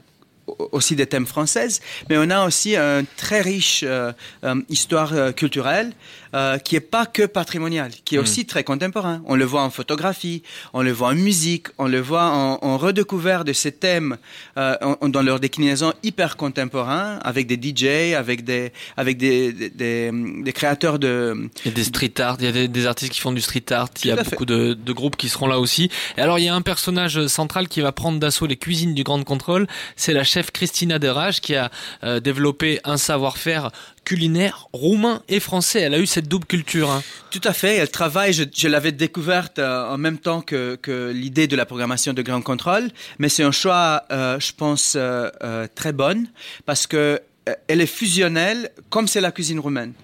au- 0.46 0.68
aussi 0.72 0.96
des 0.96 1.06
thèmes 1.06 1.26
françaises, 1.26 1.80
mais 2.10 2.16
on 2.18 2.28
a 2.30 2.44
aussi 2.44 2.76
une 2.76 3.06
très 3.16 3.40
riche 3.40 3.84
euh, 3.86 4.12
euh, 4.44 4.60
histoire 4.68 5.34
culturelle 5.34 5.92
euh, 6.34 6.58
qui 6.58 6.76
est 6.76 6.80
pas 6.80 7.06
que 7.06 7.24
patrimoniale, 7.26 7.90
qui 8.04 8.16
est 8.16 8.18
aussi 8.18 8.46
très 8.46 8.64
contemporain. 8.64 9.22
On 9.26 9.34
le 9.36 9.44
voit 9.44 9.62
en 9.62 9.70
photographie, 9.70 10.42
on 10.72 10.82
le 10.82 10.92
voit 10.92 11.08
en 11.08 11.14
musique, 11.14 11.68
on 11.78 11.86
le 11.88 12.00
voit 12.00 12.24
en, 12.30 12.58
en 12.62 12.76
redécouvert 12.78 13.44
de 13.44 13.52
ces 13.52 13.72
thèmes 13.72 14.16
euh, 14.56 14.76
en- 14.80 15.08
dans 15.08 15.22
leur 15.22 15.40
déclinaison 15.40 15.92
hyper 16.02 16.36
contemporain, 16.36 17.18
avec 17.22 17.46
des 17.46 17.56
DJ, 17.60 18.14
avec 18.14 18.44
des 18.44 18.72
avec 18.96 19.16
des, 19.18 19.52
des, 19.52 19.70
des, 19.70 20.10
des 20.42 20.52
créateurs 20.52 20.98
de 20.98 21.48
Il 21.64 21.68
y 21.70 21.72
a 21.72 21.74
des 21.74 21.84
street 21.84 22.14
art, 22.20 22.36
il 22.40 22.44
y 22.44 22.48
a 22.48 22.66
des, 22.66 22.86
artistes 22.86 23.12
qui 23.12 23.20
font 23.20 23.32
du 23.32 23.40
street 23.40 23.70
art, 23.70 23.88
il 24.04 24.08
y 24.08 24.12
a 24.12 24.22
beaucoup 24.22 24.44
de, 24.46 24.74
de 24.74 24.92
groupes 24.92 25.16
qui 25.16 25.28
seront 25.28 25.46
là 25.46 25.58
aussi. 25.58 25.90
Et 26.16 26.20
alors 26.20 26.38
il 26.38 26.44
y 26.44 26.48
a 26.48 26.54
un 26.54 26.62
personnage 26.62 27.26
central 27.26 27.68
qui 27.68 27.80
va 27.80 27.92
prendre 27.92 28.18
d'assaut 28.18 28.46
les 28.46 28.56
cuisines 28.56 28.94
du 28.94 29.02
Grand 29.04 29.22
Contrôle, 29.24 29.66
c'est 29.96 30.12
la 30.12 30.24
chef 30.24 30.50
Christina 30.50 30.98
Derage 30.98 31.40
qui 31.40 31.54
a 31.54 31.70
euh, 32.04 32.20
développé 32.20 32.80
un 32.84 32.96
savoir-faire 32.96 33.70
culinaire 34.04 34.68
roumain 34.72 35.22
et 35.28 35.40
français. 35.40 35.80
Elle 35.80 35.94
a 35.94 35.98
eu 35.98 36.06
cette 36.06 36.28
double 36.28 36.46
culture. 36.46 36.90
hein. 36.90 37.02
Tout 37.30 37.40
à 37.44 37.52
fait. 37.52 37.76
Elle 37.76 37.90
travaille, 37.90 38.32
je, 38.32 38.68
l'avais 38.68 38.92
découverte 38.92 39.58
euh, 39.58 39.88
en 39.88 39.98
même 39.98 40.18
temps 40.18 40.40
que, 40.40 40.76
que 40.80 41.10
l'idée 41.10 41.46
de 41.46 41.56
la 41.56 41.66
programmation 41.66 42.12
de 42.12 42.22
Grand 42.22 42.42
Contrôle, 42.42 42.90
mais 43.18 43.28
c'est 43.28 43.42
un 43.42 43.52
choix, 43.52 44.04
euh, 44.10 44.38
je 44.40 44.52
pense, 44.52 44.94
euh, 44.96 45.30
très 45.74 45.92
bonne 45.92 46.28
parce 46.66 46.86
que 46.86 47.20
elle 47.66 47.80
est 47.80 47.86
fusionnelle 47.86 48.70
comme 48.88 49.08
c'est 49.08 49.20
la 49.20 49.32
cuisine 49.32 49.58
roumaine. 49.58 49.94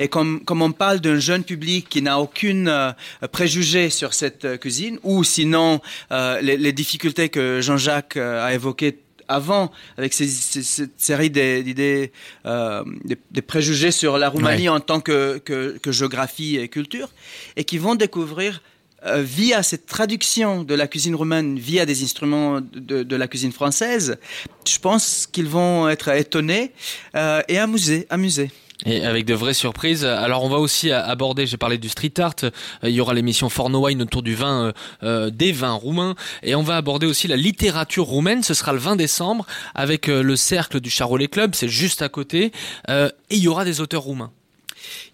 Et 0.00 0.08
comme, 0.08 0.44
comme 0.44 0.62
on 0.62 0.72
parle 0.72 0.98
d'un 0.98 1.20
jeune 1.20 1.44
public 1.44 1.88
qui 1.88 2.02
n'a 2.02 2.18
aucune 2.18 2.92
préjugé 3.30 3.90
sur 3.90 4.14
cette 4.14 4.58
cuisine, 4.58 4.98
ou 5.04 5.22
sinon 5.22 5.80
les, 6.10 6.72
difficultés 6.72 7.28
que 7.28 7.60
Jean-Jacques 7.60 8.16
a 8.16 8.52
évoquées 8.52 8.98
avant, 9.28 9.70
avec 9.96 10.12
ces, 10.14 10.26
ces- 10.26 10.62
cette 10.62 10.98
série 11.00 11.30
d'idées, 11.30 12.12
euh, 12.46 12.82
des, 13.04 13.16
des 13.30 13.42
préjugés 13.42 13.90
sur 13.90 14.18
la 14.18 14.28
Roumanie 14.28 14.68
en 14.68 14.80
tant 14.80 15.00
que, 15.00 15.38
que, 15.38 15.78
que 15.78 15.92
géographie 15.92 16.56
et 16.56 16.68
culture, 16.68 17.08
et 17.56 17.64
qui 17.64 17.78
vont 17.78 17.94
découvrir 17.94 18.62
euh, 19.06 19.22
via 19.22 19.62
cette 19.62 19.86
traduction 19.86 20.64
de 20.64 20.74
la 20.74 20.88
cuisine 20.88 21.14
roumaine, 21.14 21.58
via 21.58 21.86
des 21.86 22.02
instruments 22.02 22.60
de, 22.60 23.02
de 23.04 23.16
la 23.16 23.28
cuisine 23.28 23.52
française, 23.52 24.18
je 24.66 24.78
pense 24.78 25.28
qu'ils 25.30 25.46
vont 25.48 25.88
être 25.88 26.08
étonnés 26.08 26.72
euh, 27.14 27.40
et 27.48 27.58
amusés. 27.58 28.06
amusés. 28.10 28.50
Et 28.86 29.04
avec 29.04 29.24
de 29.24 29.34
vraies 29.34 29.54
surprises. 29.54 30.04
Alors 30.04 30.44
on 30.44 30.48
va 30.48 30.58
aussi 30.58 30.92
aborder, 30.92 31.46
j'ai 31.46 31.56
parlé 31.56 31.78
du 31.78 31.88
street 31.88 32.12
art, 32.18 32.34
euh, 32.44 32.50
il 32.84 32.90
y 32.90 33.00
aura 33.00 33.12
l'émission 33.12 33.48
Forno 33.48 33.84
Wine 33.84 34.02
autour 34.02 34.22
du 34.22 34.36
vin, 34.36 34.66
euh, 34.66 34.72
euh, 35.02 35.30
des 35.30 35.50
vins 35.50 35.72
roumains, 35.72 36.14
et 36.44 36.54
on 36.54 36.62
va 36.62 36.76
aborder 36.76 37.06
aussi 37.06 37.26
la 37.26 37.36
littérature 37.36 38.04
roumaine, 38.04 38.44
ce 38.44 38.54
sera 38.54 38.72
le 38.72 38.78
20 38.78 38.94
décembre, 38.94 39.46
avec 39.74 40.06
le 40.06 40.36
cercle 40.36 40.80
du 40.80 40.90
Charolais 40.90 41.26
Club, 41.26 41.56
c'est 41.56 41.68
juste 41.68 42.02
à 42.02 42.08
côté, 42.08 42.52
euh, 42.88 43.08
et 43.30 43.36
il 43.36 43.42
y 43.42 43.48
aura 43.48 43.64
des 43.64 43.80
auteurs 43.80 44.02
roumains. 44.02 44.30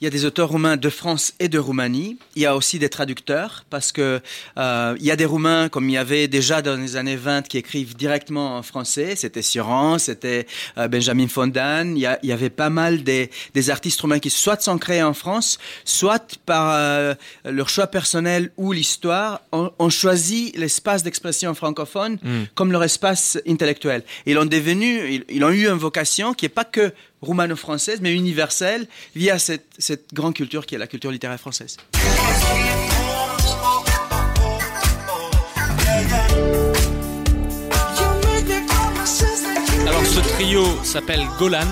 Il 0.00 0.04
y 0.04 0.06
a 0.06 0.10
des 0.10 0.24
auteurs 0.24 0.48
roumains 0.48 0.76
de 0.76 0.88
France 0.90 1.34
et 1.40 1.48
de 1.48 1.58
Roumanie. 1.58 2.18
Il 2.36 2.42
y 2.42 2.46
a 2.46 2.56
aussi 2.56 2.78
des 2.78 2.88
traducteurs 2.88 3.64
parce 3.70 3.92
que 3.92 4.20
euh, 4.58 4.96
il 4.98 5.06
y 5.06 5.10
a 5.10 5.16
des 5.16 5.24
Roumains 5.24 5.68
comme 5.68 5.88
il 5.88 5.92
y 5.92 5.96
avait 5.98 6.28
déjà 6.28 6.62
dans 6.62 6.80
les 6.80 6.96
années 6.96 7.16
20 7.16 7.48
qui 7.48 7.58
écrivent 7.58 7.96
directement 7.96 8.56
en 8.56 8.62
français. 8.62 9.14
C'était 9.16 9.42
Suran, 9.42 9.98
c'était 9.98 10.46
euh, 10.78 10.88
Benjamin 10.88 11.28
Fondan. 11.28 11.94
Il 11.96 12.00
y, 12.00 12.06
a- 12.06 12.18
il 12.22 12.28
y 12.28 12.32
avait 12.32 12.50
pas 12.50 12.70
mal 12.70 13.02
des, 13.02 13.30
des 13.54 13.70
artistes 13.70 14.00
roumains 14.00 14.18
qui 14.18 14.30
soit 14.30 14.60
sont 14.60 14.78
créés 14.78 15.02
en 15.02 15.14
France, 15.14 15.58
soit 15.84 16.38
par 16.46 16.74
euh, 16.74 17.14
leur 17.44 17.68
choix 17.68 17.86
personnel 17.86 18.50
ou 18.56 18.72
l'histoire, 18.72 19.40
ont, 19.52 19.70
choisi 19.90 20.52
l'espace 20.56 21.02
d'expression 21.02 21.54
francophone 21.54 22.18
comme 22.54 22.72
leur 22.72 22.82
espace 22.84 23.38
intellectuel. 23.46 24.02
Ils 24.26 24.36
ont 24.38 24.44
devenu, 24.46 25.08
ils, 25.10 25.24
ils 25.28 25.44
ont 25.44 25.50
eu 25.50 25.66
une 25.68 25.74
vocation 25.78 26.34
qui 26.34 26.46
est 26.46 26.48
pas 26.48 26.64
que 26.64 26.92
roumano-française, 27.24 28.00
mais 28.00 28.14
universelle 28.14 28.86
via 29.16 29.38
cette, 29.38 29.66
cette 29.78 30.12
grande 30.12 30.34
culture 30.34 30.66
qui 30.66 30.74
est 30.74 30.78
la 30.78 30.86
culture 30.86 31.10
littéraire 31.10 31.40
française. 31.40 31.76
Alors 39.86 40.06
ce 40.06 40.20
trio 40.20 40.64
s'appelle 40.82 41.26
Golan. 41.38 41.66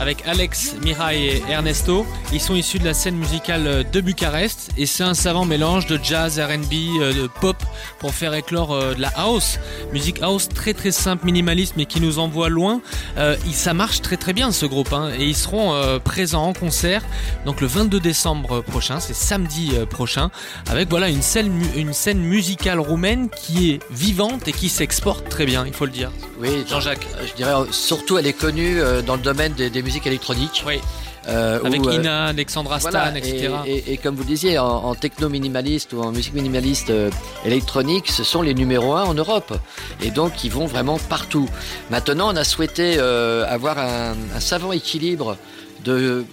Avec 0.00 0.26
Alex, 0.26 0.76
Mihai 0.82 1.36
et 1.36 1.42
Ernesto. 1.50 2.06
Ils 2.32 2.40
sont 2.40 2.54
issus 2.54 2.78
de 2.78 2.84
la 2.86 2.94
scène 2.94 3.16
musicale 3.16 3.84
de 3.92 4.00
Bucarest 4.00 4.70
et 4.78 4.86
c'est 4.86 5.02
un 5.02 5.12
savant 5.12 5.44
mélange 5.44 5.86
de 5.86 6.00
jazz, 6.02 6.40
R&B, 6.40 6.72
euh, 7.00 7.12
de 7.12 7.26
pop 7.26 7.56
pour 7.98 8.14
faire 8.14 8.32
éclore 8.32 8.72
euh, 8.72 8.94
de 8.94 9.00
la 9.00 9.12
house, 9.14 9.58
musique 9.92 10.22
house 10.22 10.48
très 10.48 10.72
très 10.72 10.90
simple, 10.90 11.26
minimaliste 11.26 11.74
mais 11.76 11.84
qui 11.84 12.00
nous 12.00 12.18
envoie 12.18 12.48
loin. 12.48 12.80
Euh, 13.18 13.36
ça 13.52 13.74
marche 13.74 14.00
très 14.00 14.16
très 14.16 14.32
bien 14.32 14.52
ce 14.52 14.64
groupe 14.64 14.92
hein, 14.94 15.10
et 15.18 15.26
ils 15.26 15.36
seront 15.36 15.74
présents 16.02 16.46
en 16.46 16.52
concert 16.54 17.02
donc 17.44 17.60
le 17.60 17.66
22 17.66 18.00
décembre 18.00 18.62
prochain, 18.62 19.00
c'est 19.00 19.14
samedi 19.14 19.72
prochain, 19.90 20.30
avec 20.70 20.88
voilà 20.88 21.10
une 21.10 21.20
scène, 21.20 21.52
une 21.76 21.92
scène 21.92 22.20
musicale 22.20 22.80
roumaine 22.80 23.28
qui 23.28 23.72
est 23.72 23.80
vivante 23.90 24.48
et 24.48 24.52
qui 24.52 24.70
s'exporte 24.70 25.28
très 25.28 25.44
bien, 25.44 25.66
il 25.66 25.74
faut 25.74 25.84
le 25.84 25.90
dire. 25.90 26.10
Oui, 26.40 26.64
Jean-Jacques. 26.66 27.06
Je 27.26 27.34
dirais 27.34 27.52
surtout 27.70 28.16
elle 28.16 28.26
est 28.26 28.32
connue 28.32 28.80
dans 29.04 29.16
le 29.16 29.22
domaine 29.22 29.52
des, 29.52 29.68
des 29.68 29.82
musiques 29.90 30.06
électroniques. 30.06 30.62
Oui. 30.64 30.80
Euh, 31.28 31.58
Avec 31.64 31.84
euh, 31.84 31.94
Ina, 31.94 32.26
Alexandra 32.26 32.78
Stan, 32.78 33.12
etc. 33.16 33.50
Et, 33.66 33.96
comme 33.98 34.14
vous 34.14 34.22
le 34.22 34.28
disiez, 34.28 34.56
en, 34.58 34.94
techno 34.94 35.28
minimaliste 35.28 35.92
ou 35.92 36.00
en 36.00 36.12
musique 36.12 36.32
minimaliste 36.32 36.90
euh, 36.90 37.10
électronique, 37.44 38.08
ce 38.08 38.22
sont 38.22 38.40
les 38.40 38.54
numéros 38.54 38.94
1 38.94 39.02
en 39.02 39.14
Europe. 39.14 39.52
Et 40.00 40.12
donc, 40.12 40.44
ils 40.44 40.52
vont 40.52 40.66
vraiment 40.66 40.98
partout. 40.98 41.48
Maintenant, 41.90 42.32
on 42.32 42.36
a 42.36 42.44
souhaité 42.44 42.98
avoir 43.00 43.78
un, 43.78 44.14
savant 44.38 44.70
équilibre 44.72 45.36
de 45.84 46.24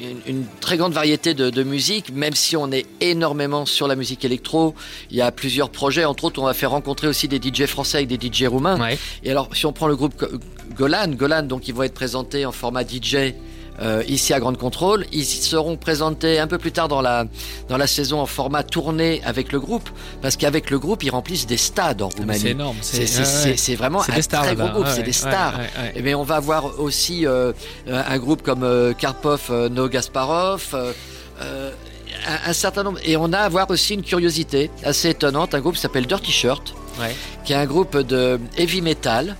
une, 0.00 0.44
très 0.60 0.76
grande 0.76 0.92
variété 0.92 1.34
de, 1.34 1.50
de, 1.50 1.62
musique, 1.62 2.12
même 2.12 2.34
si 2.34 2.56
on 2.56 2.70
est 2.70 2.86
énormément 3.00 3.66
sur 3.66 3.88
la 3.88 3.96
musique 3.96 4.24
électro. 4.24 4.74
Il 5.10 5.16
y 5.16 5.22
a 5.22 5.30
plusieurs 5.32 5.70
projets, 5.70 6.04
entre 6.04 6.24
autres, 6.24 6.40
on 6.40 6.46
va 6.46 6.54
faire 6.54 6.70
rencontrer 6.70 7.08
aussi 7.08 7.28
des 7.28 7.38
DJ 7.38 7.66
français 7.66 7.98
avec 7.98 8.08
des 8.08 8.28
DJ 8.28 8.44
roumains. 8.44 8.78
Et 9.24 9.30
alors, 9.30 9.48
si 9.54 9.66
on 9.66 9.72
prend 9.72 9.88
le 9.88 9.96
groupe 9.96 10.24
Golan, 10.76 11.08
Golan, 11.08 11.42
donc 11.42 11.68
ils 11.68 11.74
vont 11.74 11.82
être 11.82 11.94
présentés 11.94 12.46
en 12.46 12.52
format 12.52 12.82
DJ 12.82 13.34
euh, 13.80 14.02
ici 14.08 14.32
à 14.34 14.40
Grande 14.40 14.58
Contrôle. 14.58 15.06
Ils 15.12 15.24
seront 15.24 15.76
présentés 15.76 16.38
un 16.38 16.46
peu 16.46 16.58
plus 16.58 16.72
tard 16.72 16.88
dans 16.88 17.00
la, 17.00 17.24
dans 17.68 17.76
la 17.76 17.86
saison 17.86 18.20
en 18.20 18.26
format 18.26 18.62
tourné 18.62 19.20
avec 19.24 19.52
le 19.52 19.60
groupe, 19.60 19.88
parce 20.22 20.36
qu'avec 20.36 20.70
le 20.70 20.78
groupe, 20.78 21.02
ils 21.02 21.10
remplissent 21.10 21.46
des 21.46 21.56
stades 21.56 22.02
en 22.02 22.08
Roumanie. 22.08 22.40
C'est 22.40 22.50
énorme. 22.50 22.76
C'est 22.82 23.74
vraiment 23.76 24.02
un 24.02 24.20
très 24.20 24.54
gros 24.54 24.68
groupe, 24.68 24.86
c'est 24.94 25.02
des 25.02 25.12
stars. 25.12 25.60
Et 25.60 25.92
eh 25.96 26.02
bien, 26.02 26.18
on 26.18 26.24
va 26.24 26.36
avoir 26.36 26.80
aussi 26.80 27.26
euh, 27.26 27.52
un 27.86 28.18
groupe 28.18 28.42
comme 28.42 28.62
euh, 28.62 28.92
Karpov, 28.92 29.48
euh, 29.50 29.68
No 29.68 29.88
Gasparov. 29.88 30.74
Un, 31.40 32.50
un, 32.50 32.52
certain 32.52 32.82
nombre. 32.82 32.98
Et 33.04 33.16
on 33.16 33.32
a 33.32 33.38
à 33.38 33.48
voir 33.48 33.70
aussi 33.70 33.94
une 33.94 34.02
curiosité 34.02 34.70
assez 34.82 35.10
étonnante, 35.10 35.54
un 35.54 35.60
groupe 35.60 35.74
qui 35.74 35.80
s'appelle 35.80 36.06
Dirty 36.06 36.32
Shirt, 36.32 36.74
qui 37.44 37.52
est 37.52 37.56
un 37.56 37.66
groupe 37.66 37.96
de 37.96 38.40
heavy 38.56 38.82
metal 38.82 39.36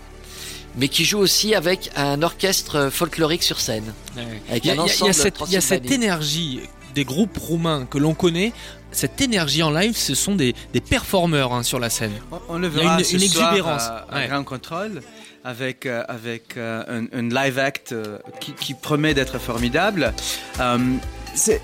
mais 0.79 0.89
qui 0.89 1.05
joue 1.05 1.19
aussi 1.19 1.55
avec 1.55 1.91
un 1.97 2.23
orchestre 2.23 2.91
folklorique 2.91 3.43
sur 3.43 3.61
scène. 3.61 3.93
il, 4.17 4.65
y 4.65 4.71
a, 4.71 5.61
cette, 5.61 5.91
énergie 5.91 6.61
des 6.95 7.05
groupes 7.05 7.37
roumains 7.37 7.87
que 7.87 7.99
l'on 7.99 8.15
connaît. 8.15 8.53
Cette 8.91 9.21
énergie 9.21 9.63
en 9.63 9.71
live, 9.71 9.97
ce 9.97 10.15
sont 10.15 10.35
des, 10.35 10.55
des 10.73 10.81
performeurs 10.81 11.53
hein, 11.53 11.63
sur 11.63 11.79
la 11.79 11.91
scène. 11.91 12.13
On, 12.49 12.59
le 12.59 12.69
verra 12.69 12.99
il 12.99 13.05
y 13.05 13.09
a 13.09 13.17
une, 13.17 13.23
exubérance. 13.23 13.83
À, 14.11 14.27
Grand 14.27 14.45
Control 14.45 15.03
avec, 15.45 15.87
euh, 15.87 16.05
avec 16.09 16.57
euh, 16.57 17.07
un, 17.13 17.29
live 17.29 17.59
act 17.59 17.93
euh, 17.93 18.19
qui, 18.41 18.53
qui, 18.53 18.75
promet 18.75 19.15
d'être 19.15 19.39
formidable. 19.39 20.13
c'est 21.35 21.61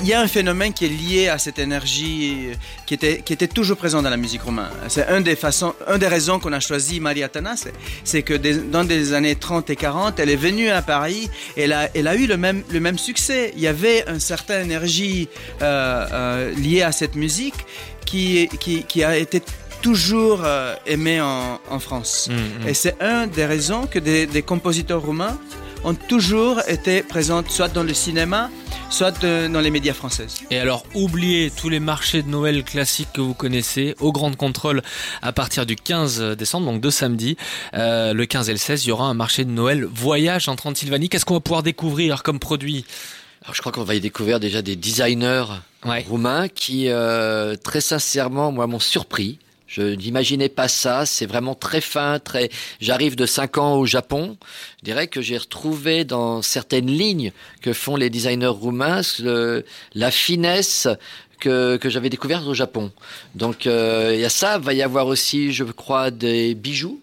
il 0.00 0.06
y 0.06 0.12
a 0.12 0.20
un 0.20 0.28
phénomène 0.28 0.72
qui 0.72 0.84
est 0.86 0.88
lié 0.88 1.28
à 1.28 1.38
cette 1.38 1.58
énergie 1.58 2.48
qui 2.86 2.94
était, 2.94 3.20
qui 3.20 3.32
était 3.32 3.48
toujours 3.48 3.76
présente 3.76 4.04
dans 4.04 4.10
la 4.10 4.16
musique 4.16 4.42
romaine. 4.42 4.66
C'est 4.88 5.06
un 5.06 5.20
des 5.20 5.36
façons, 5.36 5.74
des 5.98 6.06
raisons 6.08 6.38
qu'on 6.38 6.52
a 6.52 6.60
choisi 6.60 7.00
Maria 7.00 7.28
Tanas, 7.28 7.66
c'est 8.04 8.22
que 8.22 8.34
dans 8.34 8.84
des 8.84 9.12
années 9.12 9.36
30 9.36 9.70
et 9.70 9.76
40, 9.76 10.20
elle 10.20 10.30
est 10.30 10.36
venue 10.36 10.70
à 10.70 10.82
Paris 10.82 11.30
et 11.56 11.62
elle 11.62 11.72
a, 11.72 11.88
elle 11.94 12.08
a 12.08 12.14
eu 12.14 12.26
le 12.26 12.36
même, 12.36 12.62
le 12.70 12.80
même 12.80 12.98
succès. 12.98 13.52
Il 13.56 13.62
y 13.62 13.66
avait 13.66 14.04
une 14.08 14.20
certaine 14.20 14.64
énergie 14.64 15.28
euh, 15.62 16.06
euh, 16.12 16.54
liée 16.54 16.82
à 16.82 16.92
cette 16.92 17.14
musique 17.14 17.54
qui, 18.04 18.48
qui, 18.60 18.84
qui 18.84 19.04
a 19.04 19.16
été 19.16 19.42
toujours 19.80 20.42
euh, 20.44 20.74
aimée 20.86 21.20
en, 21.20 21.60
en 21.68 21.78
France. 21.78 22.28
Mmh, 22.30 22.34
mmh. 22.34 22.68
Et 22.68 22.74
c'est 22.74 22.96
un 23.02 23.26
des 23.26 23.44
raisons 23.44 23.86
que 23.86 23.98
des, 23.98 24.26
des 24.26 24.42
compositeurs 24.42 25.02
roumains 25.02 25.38
ont 25.84 25.94
toujours 25.94 26.60
été 26.68 27.02
présentes 27.02 27.50
soit 27.50 27.68
dans 27.68 27.82
le 27.82 27.94
cinéma, 27.94 28.50
soit 28.90 29.24
dans 29.24 29.60
les 29.60 29.70
médias 29.70 29.94
français. 29.94 30.26
Et 30.50 30.58
alors, 30.58 30.84
oubliez 30.94 31.50
tous 31.50 31.68
les 31.68 31.80
marchés 31.80 32.22
de 32.22 32.28
Noël 32.28 32.62
classiques 32.64 33.12
que 33.14 33.20
vous 33.20 33.34
connaissez, 33.34 33.94
au 34.00 34.12
Grand 34.12 34.34
Contrôle, 34.36 34.82
à 35.22 35.32
partir 35.32 35.66
du 35.66 35.76
15 35.76 36.36
décembre, 36.36 36.70
donc 36.70 36.80
de 36.80 36.90
samedi, 36.90 37.36
euh, 37.74 38.12
le 38.12 38.26
15 38.26 38.48
et 38.48 38.52
le 38.52 38.58
16, 38.58 38.84
il 38.84 38.88
y 38.88 38.92
aura 38.92 39.06
un 39.06 39.14
marché 39.14 39.44
de 39.44 39.50
Noël 39.50 39.84
voyage 39.84 40.48
en 40.48 40.56
Transylvanie. 40.56 41.08
Qu'est-ce 41.08 41.24
qu'on 41.24 41.34
va 41.34 41.40
pouvoir 41.40 41.62
découvrir 41.62 42.22
comme 42.22 42.38
produit? 42.38 42.84
Alors, 43.44 43.54
je 43.54 43.60
crois 43.60 43.72
qu'on 43.72 43.82
va 43.82 43.94
y 43.94 44.00
découvrir 44.00 44.38
déjà 44.38 44.62
des 44.62 44.76
designers 44.76 45.46
roumains 45.84 46.48
qui, 46.48 46.88
euh, 46.88 47.56
très 47.56 47.80
sincèrement, 47.80 48.52
moi, 48.52 48.66
m'ont 48.66 48.78
surpris. 48.78 49.38
Je 49.72 49.94
n'imaginais 49.94 50.50
pas 50.50 50.68
ça. 50.68 51.06
C'est 51.06 51.24
vraiment 51.24 51.54
très 51.54 51.80
fin, 51.80 52.18
très. 52.18 52.50
J'arrive 52.80 53.16
de 53.16 53.24
5 53.24 53.56
ans 53.56 53.76
au 53.76 53.86
Japon. 53.86 54.36
Je 54.80 54.84
dirais 54.84 55.06
que 55.06 55.22
j'ai 55.22 55.38
retrouvé 55.38 56.04
dans 56.04 56.42
certaines 56.42 56.88
lignes 56.90 57.32
que 57.62 57.72
font 57.72 57.96
les 57.96 58.10
designers 58.10 58.48
roumains 58.48 59.00
la 59.94 60.10
finesse 60.10 60.88
que, 61.40 61.78
que 61.78 61.88
j'avais 61.88 62.10
découverte 62.10 62.46
au 62.46 62.52
Japon. 62.52 62.92
Donc 63.34 63.66
euh, 63.66 64.10
il 64.12 64.20
y 64.20 64.26
a 64.26 64.28
ça. 64.28 64.58
Va 64.58 64.74
y 64.74 64.82
avoir 64.82 65.06
aussi, 65.06 65.52
je 65.52 65.64
crois, 65.64 66.10
des 66.10 66.54
bijoux 66.54 67.00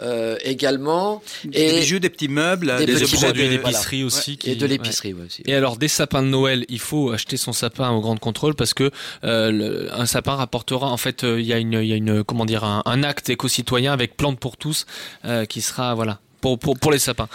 Euh, 0.00 0.36
également. 0.42 1.22
Et 1.52 1.70
des 1.70 1.80
bijoux, 1.80 1.98
des 1.98 2.10
petits 2.10 2.28
meubles, 2.28 2.74
des, 2.78 2.86
des 2.86 3.02
objets 3.02 3.32
d'épicerie 3.32 4.04
aussi. 4.04 4.38
et 4.44 4.56
de 4.56 4.66
l'épicerie 4.66 5.14
aussi. 5.14 5.42
Et 5.46 5.54
alors 5.54 5.76
des 5.76 5.88
sapins 5.88 6.22
de 6.22 6.28
Noël, 6.28 6.64
il 6.68 6.80
faut 6.80 7.10
acheter 7.12 7.36
son 7.36 7.52
sapin 7.52 7.90
au 7.90 8.00
Grand 8.00 8.18
Contrôle 8.18 8.54
parce 8.54 8.74
que 8.74 8.90
euh, 9.24 9.88
un 9.92 10.06
sapin 10.06 10.34
rapportera, 10.34 10.88
en 10.88 10.96
fait, 10.96 11.24
euh, 11.24 11.40
il 11.40 11.46
y 11.46 11.52
a 11.52 11.58
une, 11.58 11.74
il 11.74 11.86
y 11.86 11.92
a 11.92 11.96
une, 11.96 12.24
comment 12.24 12.44
dire, 12.44 12.64
un, 12.64 12.82
un 12.84 13.02
acte 13.02 13.30
éco-citoyen 13.30 13.92
avec 13.92 14.16
plantes 14.16 14.38
pour 14.38 14.56
tous 14.56 14.86
euh, 15.24 15.44
qui 15.44 15.60
sera, 15.62 15.94
voilà, 15.94 16.20
pour, 16.40 16.58
pour, 16.58 16.78
pour 16.78 16.92
les 16.92 16.98
sapins 16.98 17.28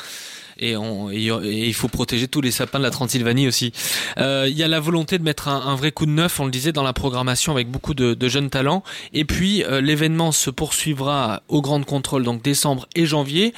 et, 0.60 0.76
il 0.76 1.74
faut 1.74 1.88
protéger 1.88 2.28
tous 2.28 2.42
les 2.42 2.52
sapins 2.52 2.80
de 2.80 2.84
la 2.84 2.92
Transylvanie 2.92 3.48
aussi. 3.48 3.72
Euh, 4.18 4.48
il 4.50 4.58
y 4.58 4.64
a 4.64 4.68
la 4.68 4.80
volonté 4.80 5.18
de 5.18 5.24
mettre 5.24 5.48
un, 5.48 5.76
vrai 5.76 5.92
coup 5.92 6.06
de 6.06 6.12
neuf, 6.12 6.40
on 6.40 6.46
le 6.46 6.52
disait, 6.52 6.72
dans 6.72 6.84
la 6.84 6.94
programmation 6.94 7.52
avec 7.52 7.70
beaucoup 7.70 7.94
de, 7.94 8.28
jeunes 8.28 8.50
talents. 8.50 8.84
Et 9.14 9.26
puis 9.26 9.64
euh, 9.64 9.82
l'événement 9.82 10.32
se 10.32 10.50
poursuivra 10.50 11.44
au 11.48 11.62
Grand 11.62 11.84
Contrôle, 11.84 12.24
donc 12.24 12.42
décembre 12.42 12.88
et 12.96 13.06
janvier, 13.06 13.54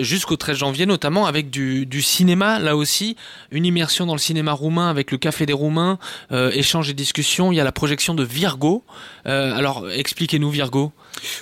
jusqu'au 0.00 0.36
13 0.36 0.56
janvier 0.56 0.86
notamment, 0.86 1.26
avec 1.26 1.50
du, 1.50 1.86
du, 1.86 2.02
cinéma, 2.02 2.58
là 2.58 2.76
aussi, 2.76 3.16
une 3.50 3.64
immersion 3.64 4.06
dans 4.06 4.14
le 4.14 4.18
cinéma 4.18 4.52
roumain 4.52 4.90
avec 4.90 5.10
le 5.10 5.18
Café 5.18 5.46
des 5.46 5.52
Roumains, 5.52 5.98
euh, 6.32 6.50
échange 6.52 6.90
et 6.90 6.94
discussion. 6.94 7.52
Il 7.52 7.56
y 7.56 7.60
a 7.60 7.64
la 7.64 7.72
projection 7.72 8.14
de 8.14 8.24
Virgo. 8.24 8.84
Alors 9.24 9.90
expliquez-nous 9.90 10.50
Virgo. 10.50 10.92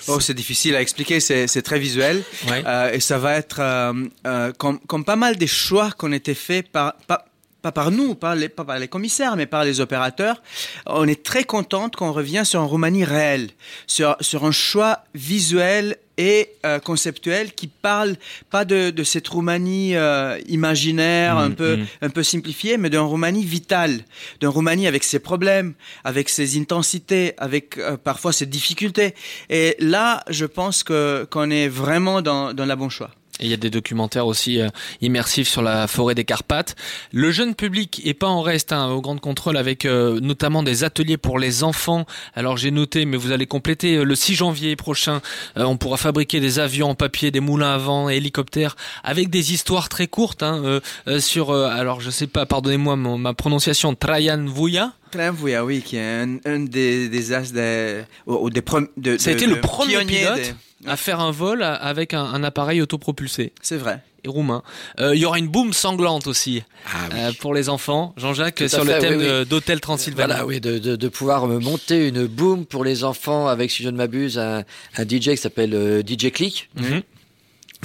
Oh, 0.07 0.19
c'est 0.19 0.33
difficile 0.33 0.75
à 0.75 0.81
expliquer, 0.81 1.19
c'est 1.19 1.61
très 1.61 1.79
visuel. 1.79 2.23
Euh, 2.49 2.91
et 2.91 2.99
ça 2.99 3.17
va 3.17 3.35
être 3.35 3.59
euh, 3.59 3.93
euh, 4.25 4.51
comme, 4.57 4.79
comme, 4.79 5.03
pas 5.03 5.15
mal 5.15 5.37
des 5.37 5.47
choix 5.47 5.91
qu'on 5.91 6.11
était 6.11 6.33
faits 6.33 6.69
par, 6.69 6.95
pas, 7.07 7.25
pas 7.61 7.71
par 7.71 7.91
nous, 7.91 8.15
pas, 8.15 8.35
les, 8.35 8.49
pas 8.49 8.63
par 8.63 8.79
les 8.79 8.87
commissaires, 8.87 9.35
mais 9.35 9.45
par 9.45 9.63
les 9.63 9.81
opérateurs. 9.81 10.41
On 10.85 11.07
est 11.07 11.23
très 11.23 11.43
contente 11.43 11.95
qu'on 11.95 12.11
revient 12.11 12.43
sur 12.45 12.61
une 12.61 12.67
Roumanie 12.67 13.03
réelle, 13.03 13.49
sur, 13.87 14.15
sur 14.21 14.45
un 14.45 14.51
choix 14.51 15.03
visuel 15.13 15.97
et 16.17 16.49
euh, 16.65 16.79
conceptuel 16.79 17.53
qui 17.53 17.67
parle 17.67 18.15
pas 18.49 18.65
de, 18.65 18.89
de 18.89 19.03
cette 19.03 19.27
Roumanie 19.27 19.95
euh, 19.95 20.39
imaginaire, 20.47 21.37
un 21.37 21.49
mm, 21.49 21.55
peu 21.55 21.77
mm. 21.77 21.85
un 22.01 22.09
peu 22.09 22.23
simplifiée, 22.23 22.77
mais 22.77 22.89
d'une 22.89 22.99
Roumanie 22.99 23.43
vitale, 23.43 24.01
d'une 24.39 24.49
Roumanie 24.49 24.87
avec 24.87 25.03
ses 25.03 25.19
problèmes, 25.19 25.73
avec 26.03 26.29
ses 26.29 26.57
intensités, 26.57 27.33
avec 27.37 27.77
euh, 27.77 27.97
parfois 27.97 28.31
ses 28.33 28.45
difficultés. 28.45 29.13
Et 29.49 29.75
là, 29.79 30.23
je 30.29 30.45
pense 30.45 30.83
que 30.83 31.27
qu'on 31.29 31.49
est 31.49 31.67
vraiment 31.67 32.21
dans 32.21 32.53
dans 32.53 32.65
la 32.65 32.75
bonne 32.75 32.89
choix. 32.89 33.11
Et 33.41 33.45
il 33.45 33.49
y 33.49 33.53
a 33.53 33.57
des 33.57 33.69
documentaires 33.69 34.27
aussi 34.27 34.61
euh, 34.61 34.69
immersifs 35.01 35.49
sur 35.49 35.61
la 35.61 35.87
forêt 35.87 36.15
des 36.15 36.23
Carpates. 36.23 36.75
Le 37.11 37.31
jeune 37.31 37.53
public 37.53 38.01
est 38.05 38.13
pas 38.13 38.27
en 38.27 38.41
reste 38.41 38.71
hein, 38.71 38.87
au 38.87 39.01
Grand 39.01 39.19
Contrôle 39.19 39.57
avec 39.57 39.85
euh, 39.85 40.21
notamment 40.21 40.63
des 40.63 40.85
ateliers 40.85 41.17
pour 41.17 41.37
les 41.37 41.63
enfants. 41.63 42.05
Alors 42.33 42.55
j'ai 42.55 42.71
noté, 42.71 43.05
mais 43.05 43.17
vous 43.17 43.33
allez 43.33 43.45
compléter, 43.45 43.97
euh, 43.97 44.03
le 44.03 44.15
6 44.15 44.35
janvier 44.35 44.75
prochain, 44.77 45.21
on 45.55 45.75
pourra 45.75 45.97
fabriquer 45.97 46.39
des 46.39 46.59
avions 46.59 46.91
en 46.91 46.95
papier, 46.95 47.29
des 47.31 47.41
moulins 47.41 47.73
à 47.73 47.77
vent, 47.77 48.07
hélicoptères, 48.07 48.77
avec 49.03 49.29
des 49.29 49.51
histoires 49.53 49.89
très 49.89 50.07
courtes 50.07 50.43
hein, 50.43 50.79
sur, 51.19 51.53
alors 51.53 52.01
je 52.01 52.09
sais 52.09 52.27
pas, 52.27 52.45
pardonnez-moi 52.45 52.95
ma 52.95 53.33
prononciation, 53.33 53.95
Trajan 53.95 54.45
Vuya. 54.45 54.93
Trajan 55.11 55.33
Vuya, 55.33 55.65
oui, 55.65 55.81
qui 55.81 55.97
est 55.97 56.21
un, 56.21 56.37
un 56.45 56.59
des, 56.59 57.09
des 57.09 57.33
as 57.33 57.51
des, 57.51 58.03
ou, 58.27 58.49
des 58.49 58.63
de, 58.97 59.13
été 59.13 59.47
le 59.47 59.59
premier 59.61 60.03
pilote 60.05 60.55
à 60.87 60.97
faire 60.97 61.19
un 61.19 61.31
vol 61.31 61.63
avec 61.63 62.13
un, 62.13 62.43
appareil 62.43 62.81
autopropulsé. 62.81 63.53
C'est 63.61 63.77
vrai. 63.77 64.01
Et 64.23 64.27
roumain. 64.27 64.63
Euh, 64.99 65.15
il 65.15 65.21
y 65.21 65.25
aura 65.25 65.37
une 65.37 65.47
boum 65.47 65.71
sanglante 65.71 66.25
aussi 66.25 66.63
ah 66.87 67.09
euh, 67.13 67.31
pour 67.39 67.53
les 67.53 67.69
enfants. 67.69 68.13
Jean-Jacques, 68.17 68.63
sur 68.67 68.83
le 68.83 68.97
thème 68.97 69.45
d'Hôtel 69.45 69.79
Transylvanie. 69.79 70.31
Voilà, 70.31 70.45
oui, 70.47 70.59
de, 70.59 70.79
de, 70.79 70.95
de, 70.95 71.07
pouvoir 71.09 71.45
monter 71.47 72.07
une 72.07 72.25
boum 72.25 72.65
pour 72.65 72.83
les 72.83 73.03
enfants 73.03 73.47
avec, 73.47 73.69
si 73.69 73.83
je 73.83 73.89
ne 73.89 73.97
m'abuse, 73.97 74.39
un, 74.39 74.63
un 74.97 75.03
DJ 75.03 75.29
qui 75.29 75.37
s'appelle 75.37 75.75
euh, 75.75 76.01
DJ 76.01 76.31
Click. 76.31 76.69
Mhm 76.75 77.03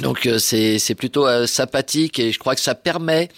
Donc 0.01 0.29
c'est 0.39 0.79
c'est 0.79 0.95
plutôt 0.95 1.27
euh, 1.27 1.47
sympathique 1.47 2.19
et 2.19 2.33
je 2.33 2.39
crois 2.39 2.55
que 2.55 2.61
ça 2.61 2.75
permet 2.75 3.29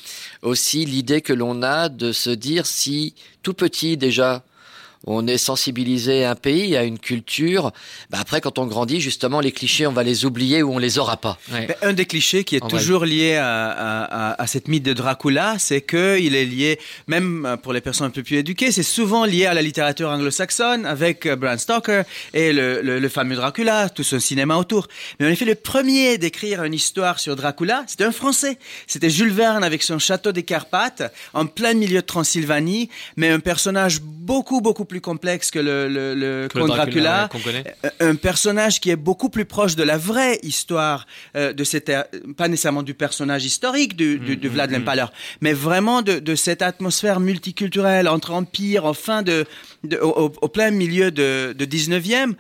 aussi 0.43 0.85
l'idée 0.85 1.21
que 1.21 1.33
l'on 1.33 1.63
a 1.63 1.89
de 1.89 2.13
se 2.13 2.31
dire 2.31 2.67
si 2.67 3.15
tout 3.43 3.55
petit 3.55 3.97
déjà 3.97 4.45
on 5.07 5.27
est 5.27 5.39
sensibilisé 5.39 6.25
à 6.25 6.33
un 6.33 6.35
pays, 6.35 6.77
à 6.77 6.85
une 6.85 6.99
culture. 6.99 7.73
Bah 8.11 8.19
après, 8.21 8.41
quand 8.41 8.59
on 8.59 8.67
grandit, 8.67 9.01
justement, 9.01 9.41
les 9.41 9.53
clichés, 9.53 9.87
on 9.87 9.93
va 9.93 10.03
les 10.03 10.25
oublier 10.25 10.63
ou 10.63 10.73
on 10.73 10.79
les 10.79 10.99
aura 10.99 11.17
pas. 11.17 11.39
Ouais. 11.53 11.69
Un 11.83 11.93
des 11.93 12.07
clichés 12.07 12.45
qui 12.45 12.57
est 12.57 12.69
toujours 12.69 13.05
lié 13.05 13.37
à, 13.37 13.67
à, 13.71 14.31
à, 14.31 14.43
à 14.43 14.47
cette 14.47 14.69
mythe 14.69 14.85
de 14.85 14.93
Dracula, 14.93 15.57
c'est 15.59 15.81
que 15.81 16.19
il 16.21 16.35
est 16.35 16.45
lié, 16.45 16.79
même 17.07 17.57
pour 17.63 17.73
les 17.73 17.81
personnes 17.81 18.07
un 18.07 18.11
peu 18.11 18.23
plus 18.23 18.37
éduquées, 18.37 18.73
c'est 18.73 18.83
souvent 18.83 19.25
lié 19.25 19.47
à 19.47 19.55
la 19.55 19.63
littérature 19.63 20.09
anglo-saxonne 20.09 20.87
avec 20.87 21.27
euh, 21.27 21.37
Bram 21.37 21.59
Stoker 21.59 22.05
et 22.35 22.53
le, 22.53 22.83
le, 22.83 22.99
le 22.99 23.09
fameux 23.09 23.37
Dracula, 23.37 23.89
tout 23.89 24.05
son 24.05 24.21
cinéma 24.21 24.57
autour. 24.57 24.89
Mais 25.19 25.27
en 25.27 25.31
effet, 25.31 25.45
le 25.45 25.55
premier 25.55 26.19
d'écrire 26.19 26.63
une 26.65 26.75
histoire 26.75 27.19
sur 27.19 27.37
Dracula, 27.37 27.85
c'était 27.87 28.05
un 28.05 28.13
Français. 28.13 28.59
C'était 28.87 29.11
Jules 29.11 29.33
Verne 29.33 29.65
avec 29.65 29.83
son 29.83 29.99
château 29.99 30.33
des 30.33 30.43
Carpates, 30.43 31.03
en 31.35 31.47
plein 31.47 31.75
milieu 31.75 32.01
de 32.01 32.07
Transylvanie, 32.07 32.89
mais 33.17 33.29
un 33.31 33.41
personnage 33.41 34.01
beaucoup, 34.01 34.61
beaucoup 34.61 34.85
plus 34.93 35.01
complexe 35.01 35.51
que 35.51 35.59
le, 35.59 35.89
le, 35.89 36.15
le 36.15 36.49
Que 36.49 36.59
le 36.59 36.65
comte 36.67 36.77
Dracula. 36.77 37.29
ouais. 37.47 37.65
Euh, 37.85 38.11
un 38.11 38.15
personnage 38.15 38.79
qui 38.81 38.91
est 38.91 38.97
beaucoup 38.97 39.31
plus 39.31 39.47
proche 39.47 39.75
de 39.75 39.83
la 39.83 39.97
vraie 39.97 40.39
histoire 40.43 41.07
euh, 41.35 41.55
de 41.55 41.65
cette 41.65 41.89
euh, 41.89 42.03
pas 42.37 42.49
nécessairement 42.49 42.83
du 42.83 42.93
personnage 42.93 43.45
historique 43.47 43.97
du, 43.97 44.19
du, 44.19 44.37
de 44.37 44.49
Vlad 44.51 44.71
l'Impaler 44.71 45.07
mais 45.41 45.55
vraiment 45.55 46.03
de, 46.03 46.19
de 46.19 46.35
cette 46.35 46.61
atmosphère 46.61 47.21
multiculturelle 47.21 48.07
entre 48.07 48.33
empires 48.33 48.85
en 48.85 48.93
fin 48.95 49.23
de, 49.23 49.47
de 49.85 49.97
au, 49.97 50.31
au- 50.43 50.49
plein 50.49 50.71
milieu 50.71 51.11
de, 51.11 51.55
de 51.57 51.65
19e 51.65 52.35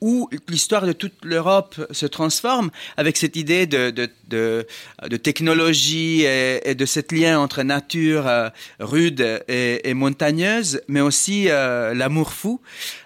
où 0.00 0.28
l'histoire 0.48 0.86
de 0.86 0.92
toute 0.92 1.12
l'Europe 1.24 1.74
se 1.90 2.06
transforme 2.06 2.70
avec 2.96 3.16
cette 3.16 3.36
idée 3.36 3.66
de, 3.66 3.90
de, 3.90 4.08
de, 4.28 4.66
de 5.08 5.16
technologie 5.16 6.22
et, 6.22 6.60
et 6.70 6.74
de 6.74 6.86
cet 6.86 7.12
lien 7.12 7.38
entre 7.38 7.62
nature 7.62 8.26
euh, 8.26 8.48
rude 8.78 9.42
et, 9.48 9.88
et 9.88 9.94
montagneuse, 9.94 10.80
mais 10.88 11.00
aussi 11.00 11.46
euh, 11.48 11.92
l'amour 11.94 12.32
fou. 12.32 12.60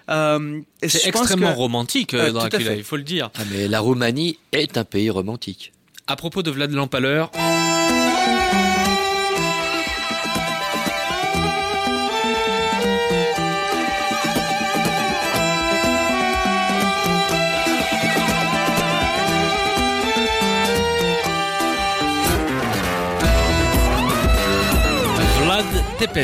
Euh, 0.09 0.61
et 0.81 0.89
C'est 0.89 1.07
extrêmement 1.07 1.51
que- 1.51 1.57
romantique, 1.57 2.13
à 2.13 2.31
Dracula, 2.31 2.75
il 2.75 2.83
faut 2.83 2.95
le 2.97 3.03
dire. 3.03 3.29
Ah, 3.35 3.41
mais 3.51 3.67
la 3.67 3.79
Roumanie 3.79 4.37
est 4.51 4.77
un 4.77 4.83
pays 4.85 5.09
romantique. 5.09 5.73
À 6.07 6.15
propos 6.15 6.43
de 6.43 6.51
Vlad 6.51 6.71
l'Empaleur, 6.71 7.31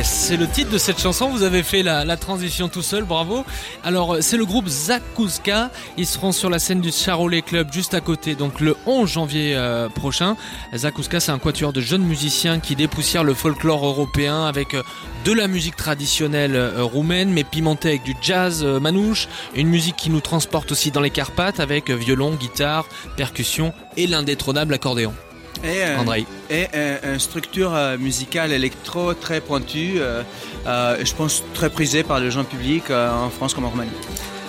C'est 0.03 0.37
le 0.37 0.47
titre 0.47 0.71
de 0.71 0.77
cette 0.77 0.99
chanson. 0.99 1.29
Vous 1.29 1.43
avez 1.43 1.63
fait 1.63 1.83
la, 1.83 2.17
transition 2.17 2.67
tout 2.67 2.81
seul, 2.81 3.03
bravo. 3.03 3.45
Alors, 3.83 4.17
c'est 4.21 4.37
le 4.37 4.45
groupe 4.45 4.67
Zakouska. 4.67 5.69
Ils 5.97 6.05
seront 6.05 6.31
sur 6.31 6.49
la 6.49 6.59
scène 6.59 6.81
du 6.81 6.91
Charolais 6.91 7.41
Club 7.41 7.71
juste 7.71 7.93
à 7.93 8.01
côté, 8.01 8.35
donc 8.35 8.59
le 8.59 8.75
11 8.85 9.09
janvier 9.09 9.53
euh, 9.55 9.89
prochain. 9.89 10.35
Zakouska, 10.73 11.19
c'est 11.19 11.31
un 11.31 11.39
quatuor 11.39 11.73
de 11.73 11.81
jeunes 11.81 12.03
musiciens 12.03 12.59
qui 12.59 12.75
dépoussièrent 12.75 13.23
le 13.23 13.33
folklore 13.33 13.85
européen 13.85 14.45
avec 14.45 14.73
euh, 14.73 14.83
de 15.25 15.31
la 15.33 15.47
musique 15.47 15.75
traditionnelle 15.75 16.55
euh, 16.55 16.83
roumaine, 16.83 17.31
mais 17.31 17.43
pimentée 17.43 17.89
avec 17.89 18.03
du 18.03 18.15
jazz 18.21 18.63
euh, 18.63 18.79
manouche. 18.79 19.27
Une 19.55 19.67
musique 19.67 19.95
qui 19.95 20.09
nous 20.09 20.21
transporte 20.21 20.71
aussi 20.71 20.91
dans 20.91 21.01
les 21.01 21.11
Carpates 21.11 21.59
avec 21.59 21.89
euh, 21.89 21.95
violon, 21.95 22.31
guitare, 22.31 22.85
percussion 23.17 23.73
et 23.97 24.07
l'indétrônable 24.07 24.73
accordéon. 24.73 25.13
Et, 25.63 25.83
euh, 25.83 25.97
Andrei. 25.99 26.25
et 26.49 26.67
euh, 26.73 27.13
une 27.13 27.19
structure 27.19 27.73
euh, 27.75 27.97
musicale 27.97 28.51
électro 28.51 29.13
très 29.13 29.41
pointue, 29.41 29.95
euh, 29.97 30.23
euh, 30.67 30.97
et 30.99 31.05
je 31.05 31.13
pense 31.15 31.43
très 31.53 31.69
prisée 31.69 32.03
par 32.03 32.19
le 32.19 32.29
grand 32.29 32.43
public 32.43 32.85
euh, 32.89 33.11
en 33.11 33.29
France 33.29 33.53
comme 33.53 33.65
en 33.65 33.69
Roumanie. 33.69 33.91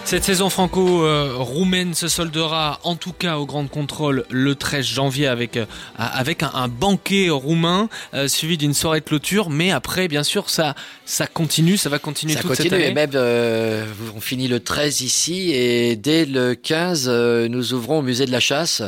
Cette 0.04 0.24
saison 0.24 0.50
franco-roumaine 0.50 1.94
se 1.94 2.08
soldera 2.08 2.80
en 2.82 2.96
tout 2.96 3.12
cas 3.12 3.36
au 3.38 3.46
Grand 3.46 3.68
Contrôle 3.68 4.24
le 4.30 4.56
13 4.56 4.84
janvier 4.84 5.28
avec, 5.28 5.56
euh, 5.56 5.64
avec 5.96 6.42
un, 6.42 6.50
un 6.54 6.66
banquet 6.66 7.30
roumain 7.30 7.88
euh, 8.12 8.26
suivi 8.26 8.58
d'une 8.58 8.74
soirée 8.74 8.98
de 8.98 9.04
clôture. 9.04 9.48
Mais 9.48 9.70
après, 9.70 10.08
bien 10.08 10.24
sûr, 10.24 10.50
ça, 10.50 10.74
ça 11.06 11.28
continue, 11.28 11.76
ça 11.76 11.88
va 11.88 12.00
continuer 12.00 12.34
Ça 12.34 12.40
toute 12.40 12.50
continue 12.50 12.70
cette 12.70 12.80
et 12.80 12.84
année. 12.86 12.94
même 12.94 13.10
euh, 13.14 13.86
on 14.16 14.20
finit 14.20 14.48
le 14.48 14.58
13 14.58 15.02
ici 15.02 15.52
et 15.52 15.94
dès 15.94 16.24
le 16.26 16.56
15 16.56 17.06
euh, 17.08 17.48
nous 17.48 17.72
ouvrons 17.72 18.00
au 18.00 18.02
musée 18.02 18.26
de 18.26 18.32
la 18.32 18.40
chasse 18.40 18.82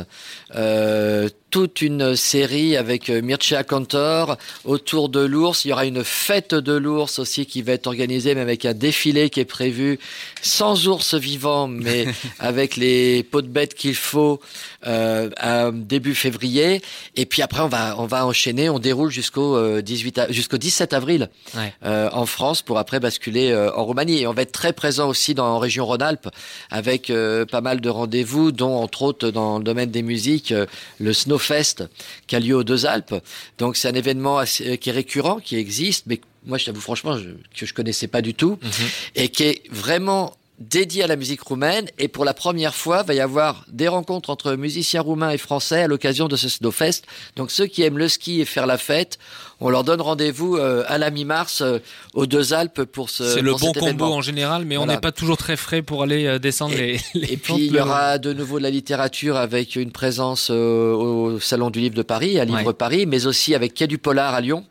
euh, 0.55 1.29
toute 1.51 1.81
une 1.81 2.15
série 2.17 2.75
avec 2.75 3.09
euh, 3.09 3.21
Mircea 3.21 3.63
Cantor 3.65 4.37
autour 4.65 5.07
de 5.09 5.21
l'ours. 5.21 5.63
Il 5.63 5.69
y 5.69 5.71
aura 5.71 5.85
une 5.85 6.03
fête 6.03 6.53
de 6.53 6.73
l'ours 6.73 7.17
aussi 7.19 7.45
qui 7.45 7.61
va 7.61 7.73
être 7.73 7.87
organisée, 7.87 8.35
mais 8.35 8.41
avec 8.41 8.65
un 8.65 8.73
défilé 8.73 9.29
qui 9.29 9.39
est 9.39 9.45
prévu 9.45 9.97
sans 10.41 10.87
ours 10.89 11.13
vivant, 11.13 11.67
mais 11.67 12.07
avec 12.39 12.75
les 12.75 13.23
pots 13.23 13.41
de 13.41 13.47
bêtes 13.47 13.73
qu'il 13.73 13.95
faut 13.95 14.41
euh, 14.85 15.29
à 15.37 15.71
début 15.71 16.13
février. 16.15 16.81
Et 17.15 17.25
puis 17.25 17.41
après 17.41 17.61
on 17.61 17.67
va 17.69 17.95
on 17.99 18.05
va 18.05 18.25
enchaîner, 18.25 18.69
on 18.69 18.79
déroule 18.79 19.11
jusqu'au 19.11 19.55
euh, 19.55 19.81
18 19.81 20.17
a- 20.19 20.31
jusqu'au 20.31 20.57
17 20.57 20.93
avril 20.93 21.29
Ouais. 21.55 21.73
euh, 21.85 22.09
en 22.11 22.25
France 22.25 22.61
pour 22.63 22.77
après 22.79 22.99
basculer 22.99 23.51
euh, 23.51 23.71
en 23.75 23.85
Roumanie. 23.85 24.21
Et 24.21 24.27
on 24.27 24.33
va 24.33 24.41
être 24.41 24.51
très 24.51 24.73
présent 24.73 25.07
aussi 25.07 25.33
dans 25.35 25.45
en 25.55 25.59
région 25.59 25.85
Rhône-Alpes 25.85 26.27
avec 26.69 27.09
euh, 27.09 27.45
pas 27.45 27.61
mal 27.61 27.79
de 27.79 27.89
rendez-vous, 27.89 28.51
dont 28.51 28.75
entre 28.75 29.03
autres 29.03 29.29
dans 29.29 29.57
le 29.59 29.63
domaine 29.63 29.91
des 29.91 30.01
musiques, 30.01 30.51
euh, 30.51 30.65
le 30.99 31.13
Snowfest 31.39 31.83
qui 32.27 32.35
a 32.35 32.39
lieu 32.39 32.55
aux 32.55 32.63
Deux 32.63 32.85
Alpes. 32.85 33.15
Donc 33.57 33.75
c'est 33.77 33.87
un 33.89 33.93
événement 33.93 34.37
assez- 34.37 34.71
euh, 34.73 34.75
qui 34.77 34.89
est 34.89 34.93
récurrent, 34.93 35.39
qui 35.39 35.55
existe, 35.57 36.05
mais 36.07 36.19
moi 36.45 36.57
je 36.57 36.65
t'avoue 36.65 36.81
franchement 36.81 37.17
je, 37.17 37.29
que 37.57 37.65
je 37.65 37.73
connaissais 37.73 38.07
pas 38.07 38.21
du 38.21 38.33
tout 38.33 38.57
Mhm. 38.61 38.69
et 39.15 39.29
qui 39.29 39.43
est 39.43 39.61
vraiment 39.71 40.35
dédié 40.57 41.03
à 41.03 41.07
la 41.07 41.17
musique 41.17 41.41
roumaine 41.41 41.87
et 41.97 42.07
pour 42.07 42.23
la 42.23 42.33
première 42.33 42.73
fois 42.73 43.03
va 43.03 43.13
y 43.13 43.19
avoir 43.19 43.65
des 43.67 43.89
rencontres 43.89 44.29
entre 44.29 44.53
musiciens 44.53 45.01
roumains 45.01 45.31
et 45.31 45.37
français 45.37 45.81
à 45.81 45.87
l'occasion 45.87 46.29
de 46.29 46.37
ce 46.37 46.47
Snowfest. 46.47 47.01
Donc 47.35 47.51
ceux 47.51 47.65
qui 47.65 47.83
aiment 47.83 47.97
le 47.97 48.07
ski 48.07 48.39
et 48.39 48.45
faire 48.45 48.65
la 48.65 48.77
fête, 48.77 49.19
on 49.61 49.69
leur 49.69 49.83
donne 49.83 50.01
rendez-vous 50.01 50.57
euh, 50.57 50.83
à 50.87 50.97
la 50.97 51.09
mi-mars 51.11 51.61
euh, 51.61 51.79
aux 52.13 52.25
Deux 52.25 52.53
Alpes 52.53 52.83
pour 52.83 53.09
ce 53.09 53.23
C'est 53.23 53.41
le 53.41 53.51
bon 53.51 53.57
cet 53.57 53.75
combo 53.75 53.85
événement. 53.87 54.15
en 54.15 54.21
général, 54.21 54.65
mais 54.65 54.77
on 54.77 54.85
n'est 54.85 54.97
pas 54.99 55.11
toujours 55.11 55.37
très 55.37 55.55
frais 55.55 55.81
pour 55.81 56.03
aller 56.03 56.25
euh, 56.25 56.39
descendre 56.39 56.75
les, 56.75 56.99
les 57.13 57.33
Et 57.33 57.37
puis 57.37 57.53
il 57.67 57.73
y 57.75 57.79
aura 57.79 58.17
de 58.17 58.33
nouveau 58.33 58.57
de 58.57 58.63
la 58.63 58.69
littérature 58.69 59.37
avec 59.37 59.75
une 59.75 59.91
présence 59.91 60.49
euh, 60.51 60.93
au 60.93 61.39
Salon 61.39 61.69
du 61.69 61.79
Livre 61.79 61.95
de 61.95 62.01
Paris, 62.03 62.39
à 62.39 62.45
Livre 62.45 62.65
Ouais. 62.65 62.73
Paris, 62.73 63.05
mais 63.05 63.25
aussi 63.27 63.53
avec 63.55 63.73
Quai 63.73 63.87
du 63.87 63.97
Polar 63.97 64.33
à 64.33 64.41
Lyon. 64.41 64.65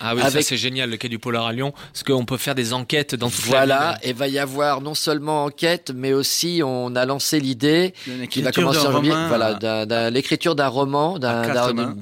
Ah 0.00 0.14
oui, 0.14 0.20
ça 0.22 0.26
avec- 0.28 0.44
c'est 0.44 0.56
génial, 0.56 0.90
le 0.90 0.96
quai 0.96 1.08
du 1.08 1.18
Polar 1.18 1.46
à 1.46 1.52
Lyon, 1.52 1.72
parce 1.92 2.02
qu'on 2.02 2.24
peut 2.24 2.36
faire 2.36 2.54
des 2.54 2.72
enquêtes 2.72 3.14
dans 3.14 3.28
toute 3.30 3.44
Voilà, 3.44 3.98
et 4.02 4.12
va 4.12 4.26
y 4.28 4.38
avoir 4.38 4.80
non 4.80 4.94
seulement 4.94 5.44
enquête, 5.44 5.92
mais 5.94 6.12
aussi 6.12 6.62
on 6.64 6.94
a 6.96 7.04
lancé 7.04 7.40
l'idée 7.40 7.94
qui 8.30 8.42
va 8.42 8.52
commencer 8.52 8.78
en 8.86 8.92
janvier, 8.92 9.12
voilà, 9.28 10.10
l'écriture 10.10 10.54
d'un 10.54 10.68
roman, 10.68 11.18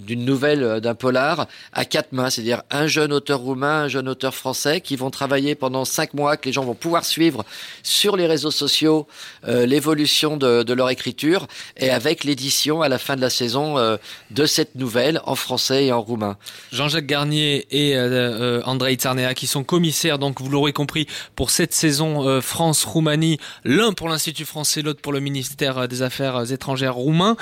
d'une 0.07 0.25
nouvelle, 0.25 0.81
d'un 0.81 0.95
polar 0.95 1.47
à 1.73 1.85
quatre 1.85 2.13
c'est-à-dire 2.31 2.63
un 2.71 2.87
jeune 2.87 3.13
auteur 3.13 3.41
roumain, 3.41 3.83
un 3.83 3.89
jeune 3.89 4.09
auteur 4.09 4.35
français 4.35 4.81
qui 4.81 4.97
vont 4.97 5.11
travailler 5.11 5.55
pendant 5.55 5.85
cinq 5.85 6.15
mois, 6.15 6.37
que 6.37 6.47
les 6.47 6.53
gens 6.53 6.65
vont 6.65 6.75
pouvoir 6.75 7.05
suivre 7.05 7.45
sur 7.83 8.17
les 8.17 8.27
réseaux 8.27 8.51
sociaux 8.51 9.07
euh, 9.47 9.67
l'évolution 9.67 10.37
de, 10.37 10.73
leur 10.75 10.91
écriture 10.91 11.47
et 11.77 11.91
avec 11.91 12.25
l'édition 12.25 12.83
à 12.83 12.89
la 12.89 12.99
fin 12.99 13.17
de 13.17 13.21
la 13.21 13.31
saison 13.31 13.79
euh, 13.79 13.97
de 14.31 14.47
cette 14.47 14.75
nouvelle 14.75 15.21
en 15.25 15.35
français 15.35 15.87
et 15.87 15.93
en 15.93 16.01
roumain. 16.01 16.37
Jean-Jacques 16.73 17.07
Garnier 17.07 17.67
et 17.71 17.97
euh, 17.97 18.09
euh, 18.09 18.63
Andrei 18.65 18.95
Tsarnea 18.95 19.35
qui 19.35 19.47
sont 19.47 19.65
commissaires, 19.65 20.19
donc 20.19 20.41
vous 20.41 20.49
l'aurez 20.51 20.73
compris, 20.73 21.07
pour 21.37 21.51
cette 21.51 21.75
saison 21.75 22.41
France-Roumanie, 22.41 23.39
l'un 23.65 23.93
pour 23.93 24.09
l'Institut 24.09 24.45
français, 24.45 24.83
l'autre 24.83 25.01
pour 25.01 25.13
le 25.13 25.21
ministère 25.21 25.89
des 25.89 26.03
Affaires 26.03 26.51
étrangères 26.53 26.95
roumain. 26.95 27.37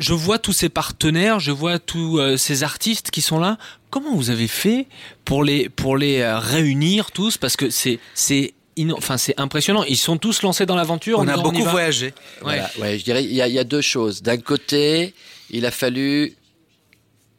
Je 0.00 0.14
vois 0.14 0.38
tous 0.38 0.52
ces 0.52 0.68
partenaires, 0.68 1.38
je 1.38 1.52
vois 1.52 1.78
tous 1.78 2.18
euh, 2.18 2.36
ces 2.36 2.64
artistes 2.64 3.10
qui 3.10 3.20
sont 3.20 3.38
là. 3.38 3.58
Comment 3.90 4.14
vous 4.16 4.30
avez 4.30 4.48
fait 4.48 4.86
pour 5.24 5.44
les 5.44 5.68
pour 5.68 5.96
les 5.96 6.20
euh, 6.20 6.38
réunir 6.38 7.12
tous? 7.12 7.36
Parce 7.36 7.56
que 7.56 7.70
c'est 7.70 8.00
c'est 8.14 8.54
enfin 8.92 9.18
c'est 9.18 9.38
impressionnant. 9.38 9.84
Ils 9.84 9.96
sont 9.98 10.16
tous 10.16 10.42
lancés 10.42 10.66
dans 10.66 10.76
l'aventure. 10.76 11.18
en 11.18 11.24
On 11.24 11.28
a 11.28 11.32
disant, 11.32 11.42
beaucoup 11.42 11.64
voyagé. 11.64 12.06
Ouais. 12.06 12.12
Voilà, 12.40 12.70
ouais, 12.80 12.98
je 12.98 13.04
dirais 13.04 13.24
il 13.24 13.30
y 13.30 13.36
y 13.36 13.58
a 13.58 13.64
deux 13.64 13.82
choses. 13.82 14.22
D'un 14.22 14.38
côté, 14.38 15.14
il 15.50 15.66
a 15.66 15.70
fallu 15.70 16.34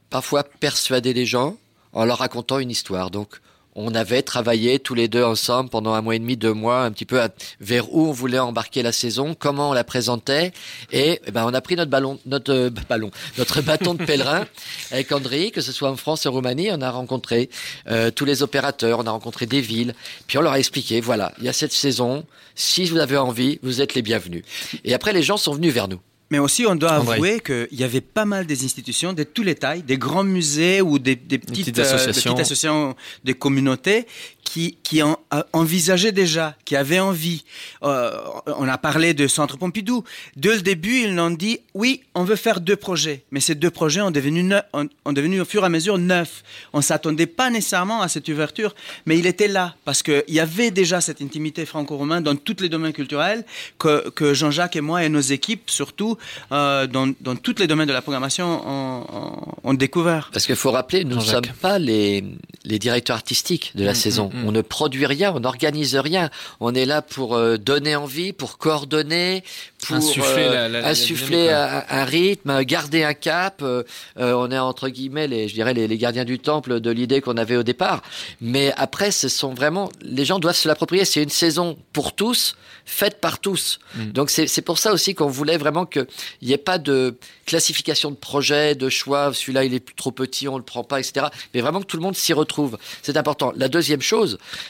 parfois 0.10 0.44
persuader 0.44 1.14
les 1.14 1.26
gens 1.26 1.58
en 1.94 2.06
leur 2.06 2.20
racontant 2.20 2.60
une 2.60 2.70
histoire. 2.70 3.10
Donc, 3.10 3.42
on 3.76 3.96
avait 3.96 4.22
travaillé 4.22 4.80
tous 4.80 4.94
les 4.94 5.08
deux 5.08 5.24
ensemble 5.24 5.70
pendant 5.70 5.94
un 5.94 6.02
mois 6.02 6.16
et 6.16 6.20
demi, 6.20 6.38
deux 6.38 6.54
mois, 6.54 6.84
un 6.84 6.92
petit 6.92 7.06
peu 7.06 7.22
à- 7.22 7.30
vers 7.60 7.94
où 7.94 8.08
on 8.08 8.12
voulait 8.12 8.40
embarquer 8.40 8.84
la 8.84 8.92
saison, 8.92 9.36
comment 9.38 9.70
on 9.70 9.74
la 9.74 9.84
présentait, 9.84 10.52
et 10.92 11.22
eh 11.26 11.32
ben 11.32 11.46
on 11.46 11.54
a 11.54 11.62
pris 11.62 11.76
notre 11.76 11.92
ballon, 11.92 12.20
notre 12.26 12.54
euh, 12.54 12.70
ballon, 12.90 13.12
notre 13.38 13.62
bâton 13.62 13.94
de 13.94 14.04
pèlerin 14.04 14.46
avec 14.92 15.12
André, 15.12 15.52
que 15.52 15.62
ce 15.62 15.72
soit 15.72 15.90
en 15.90 15.96
France 15.96 16.26
ou 16.26 16.30
en 16.30 16.32
Roumanie, 16.32 16.70
on 16.72 16.82
a 16.82 16.92
rencontré 16.92 17.50
euh, 17.88 18.12
tous 18.12 18.26
les 18.26 18.44
opérateurs, 18.44 19.00
on 19.00 19.08
a 19.08 19.12
rencontré 19.12 19.46
des 19.46 19.62
villes, 19.62 19.96
puis 20.28 20.38
on 20.38 20.42
leur 20.42 20.54
a 20.54 20.60
expliqué, 20.60 21.02
voilà, 21.02 21.34
il 21.40 21.46
y 21.46 21.50
a 21.50 21.54
cette 21.54 21.74
saison, 21.74 22.26
si 22.56 22.86
vous 22.86 22.98
avez 22.98 23.18
envie, 23.18 23.60
vous 23.64 23.82
êtes 23.82 23.96
les 23.96 24.02
bienvenus. 24.02 24.44
Et 24.84 24.94
après, 24.94 25.14
les 25.14 25.24
gens 25.24 25.38
sont 25.38 25.54
venus 25.54 25.74
vers 25.74 25.88
nous. 25.88 26.00
Mais 26.32 26.40
aussi, 26.40 26.66
on 26.66 26.76
doit 26.76 27.00
André. 27.00 27.16
avouer 27.16 27.40
qu'il 27.42 27.68
y 27.80 27.84
avait 27.84 28.02
pas 28.02 28.24
mal 28.26 28.46
des 28.48 28.64
institutions 28.64 29.12
de 29.12 29.24
tous 29.24 29.44
les 29.44 29.54
tailles, 29.56 29.84
des 29.84 29.98
grands 29.98 30.24
musées 30.24 30.82
ou 30.82 30.98
des, 30.98 31.16
des 31.18 31.38
petites, 31.38 31.66
petites 31.66 31.80
euh, 31.80 31.82
associations. 31.82 32.32
des 32.32 32.36
petites 32.38 32.52
associations 32.52 32.96
de 33.26 33.34
communautés 33.34 34.08
qui, 34.44 34.78
qui 34.84 35.02
en, 35.04 35.18
a- 35.30 35.46
envisageaient 35.54 36.12
déjà, 36.12 36.56
qui 36.66 36.76
avaient 36.76 37.00
envie. 37.00 37.44
Euh, 37.84 38.12
on 38.58 38.68
a 38.68 38.78
parlé 38.78 39.14
de 39.14 39.28
Centre 39.28 39.58
Pompidou. 39.58 40.04
Dès 40.36 40.56
le 40.56 40.62
début, 40.62 41.02
ils 41.04 41.14
nous 41.16 41.22
ont 41.22 41.30
dit, 41.32 41.60
oui, 41.74 42.02
on 42.16 42.24
veut 42.24 42.36
faire 42.36 42.60
deux 42.62 42.76
projets. 42.76 43.24
Mais 43.32 43.40
ces 43.40 43.56
deux 43.56 43.70
projets 43.70 44.02
ont 44.02 44.12
devenu, 44.12 44.44
neuf, 44.44 44.64
ont, 44.74 44.88
ont 45.06 45.14
devenu 45.14 45.40
au 45.42 45.46
fur 45.46 45.64
et 45.64 45.66
à 45.66 45.70
mesure 45.70 45.98
neuf. 45.98 46.44
On 46.74 46.82
s'attendait 46.82 47.28
pas 47.28 47.50
nécessairement 47.50 48.02
à 48.02 48.08
cette 48.08 48.28
ouverture, 48.30 48.74
mais 49.06 49.18
il 49.20 49.26
était 49.26 49.48
là 49.48 49.76
parce 49.86 50.02
qu'il 50.04 50.24
y 50.30 50.40
avait 50.40 50.72
déjà 50.72 51.02
cette 51.02 51.22
intimité 51.22 51.66
franco-romaine 51.66 52.24
dans 52.24 52.36
tous 52.36 52.58
les 52.62 52.70
domaines 52.70 52.94
culturels 52.94 53.46
que, 53.78 54.10
que 54.10 54.34
Jean-Jacques 54.34 54.76
et 54.76 54.82
moi 54.82 55.04
et 55.04 55.10
nos 55.10 55.20
équipes, 55.22 55.70
surtout 55.70 56.18
euh, 56.52 56.88
dans, 56.88 57.14
dans 57.22 57.36
tous 57.36 57.56
les 57.60 57.68
domaines 57.68 57.88
de 57.88 57.94
la 57.94 58.02
programmation, 58.02 58.48
ont, 58.68 59.36
ont- 59.64 59.74
découvert. 59.74 60.30
Parce 60.34 60.46
qu'il 60.46 60.56
faut 60.56 60.72
rappeler, 60.72 61.04
nous 61.06 61.16
ne 61.16 61.22
sommes 61.22 61.42
pas 61.62 61.80
les, 61.80 62.24
les 62.66 62.80
directeurs 62.80 63.16
artistiques 63.16 63.72
de 63.76 63.84
la 63.86 63.94
saison. 63.94 64.31
On 64.46 64.52
ne 64.52 64.62
produit 64.62 65.06
rien, 65.06 65.34
on 65.36 65.40
n'organise 65.42 65.96
rien. 65.96 66.30
On 66.60 66.74
est 66.74 66.86
là 66.86 67.02
pour 67.02 67.36
euh, 67.36 67.58
donner 67.58 67.96
envie, 67.96 68.34
pour 68.34 68.58
coordonner, 68.58 69.44
pour 69.86 69.96
Insuffler 69.98 70.44
euh, 70.46 70.54
la- 70.54 70.70
la- 70.70 70.82
la 70.82 70.88
insuffler 70.88 71.48
dynamique, 71.48 71.86
un, 71.90 71.98
un 71.98 72.06
rythme, 72.06 72.64
garder 72.64 73.04
un 73.04 73.14
cap. 73.14 73.62
Euh, 73.62 73.84
on 74.18 74.52
est 74.52 74.60
entre 74.60 74.90
guillemets, 74.90 75.28
les, 75.28 75.48
je 75.48 75.54
dirais, 75.54 75.74
les, 75.74 75.88
les 75.88 75.98
gardiens 75.98 76.26
du 76.26 76.40
temple 76.40 76.80
de 76.80 76.92
l'idée 76.92 77.20
qu'on 77.22 77.38
avait 77.38 77.58
au 77.58 77.64
départ. 77.64 78.02
Mais 78.42 78.74
après, 78.78 79.12
ce 79.12 79.28
sont 79.28 79.54
vraiment, 79.54 79.90
les 80.02 80.24
gens 80.26 80.40
doivent 80.40 80.56
se 80.56 80.68
l'approprier. 80.68 81.04
C'est 81.06 81.24
une 81.24 81.30
saison 81.30 81.78
pour 81.94 82.14
tous, 82.14 82.56
faite 82.86 83.20
par 83.22 83.40
tous. 83.40 83.80
Mm. 83.96 84.12
Donc 84.12 84.30
c'est 84.30 84.48
c'est 84.48 84.62
pour 84.62 84.78
ça 84.78 84.94
aussi 84.94 85.16
qu'on 85.16 85.28
voulait 85.28 85.58
vraiment 85.58 85.86
qu'il 85.86 86.06
n'y 86.44 86.52
ait 86.54 86.58
pas 86.58 86.78
de 86.78 87.16
classification 87.46 88.12
de 88.12 88.16
projet, 88.16 88.76
de 88.76 88.90
choix. 88.90 89.32
Celui-là, 89.34 89.64
il 89.66 89.74
est 89.74 89.96
trop 89.96 90.12
petit, 90.12 90.48
on 90.48 90.58
le 90.58 90.64
prend 90.64 90.84
pas, 90.84 91.00
etc. 91.00 91.26
Mais 91.54 91.62
vraiment 91.62 91.80
que 91.82 91.86
tout 91.86 91.98
le 91.98 92.04
monde 92.04 92.16
s'y 92.16 92.34
retrouve. 92.34 92.78
C'est 93.02 93.18
important. 93.18 93.52
La 93.56 93.68
deuxième 93.68 94.02
chose, 94.02 94.21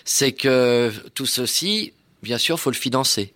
c'est 0.06 0.32
que 0.32 0.92
tout 1.14 1.26
ceci, 1.26 1.94
bien 2.24 2.38
sûr, 2.38 2.60
faut 2.60 2.72
le 2.72 2.76
financer. 2.76 3.34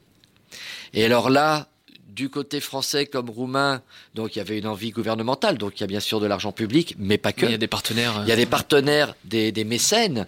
Et 0.94 1.04
alors 1.06 1.30
là, 1.30 1.68
du 2.16 2.30
côté 2.30 2.62
français 2.62 3.06
comme 3.06 3.30
roumain, 3.30 3.82
donc 4.16 4.36
il 4.36 4.40
y 4.40 4.42
avait 4.42 4.58
une 4.58 4.68
envie 4.68 4.92
gouvernementale, 4.92 5.58
donc 5.58 5.74
il 5.78 5.82
y 5.82 5.84
a 5.84 5.88
bien 5.88 6.00
sûr 6.00 6.22
de 6.22 6.26
l'argent 6.26 6.54
public, 6.54 6.96
mais 6.98 7.18
pas 7.18 7.34
que. 7.34 7.46
Il 7.46 7.52
y 7.52 7.56
a 7.56 7.58
des 7.58 7.68
partenaires. 7.68 8.22
Il 8.24 8.30
y 8.30 8.32
a 8.32 8.38
des 8.38 8.46
partenaires, 8.46 9.16
des, 9.26 9.52
des 9.52 9.66
mécènes. 9.66 10.26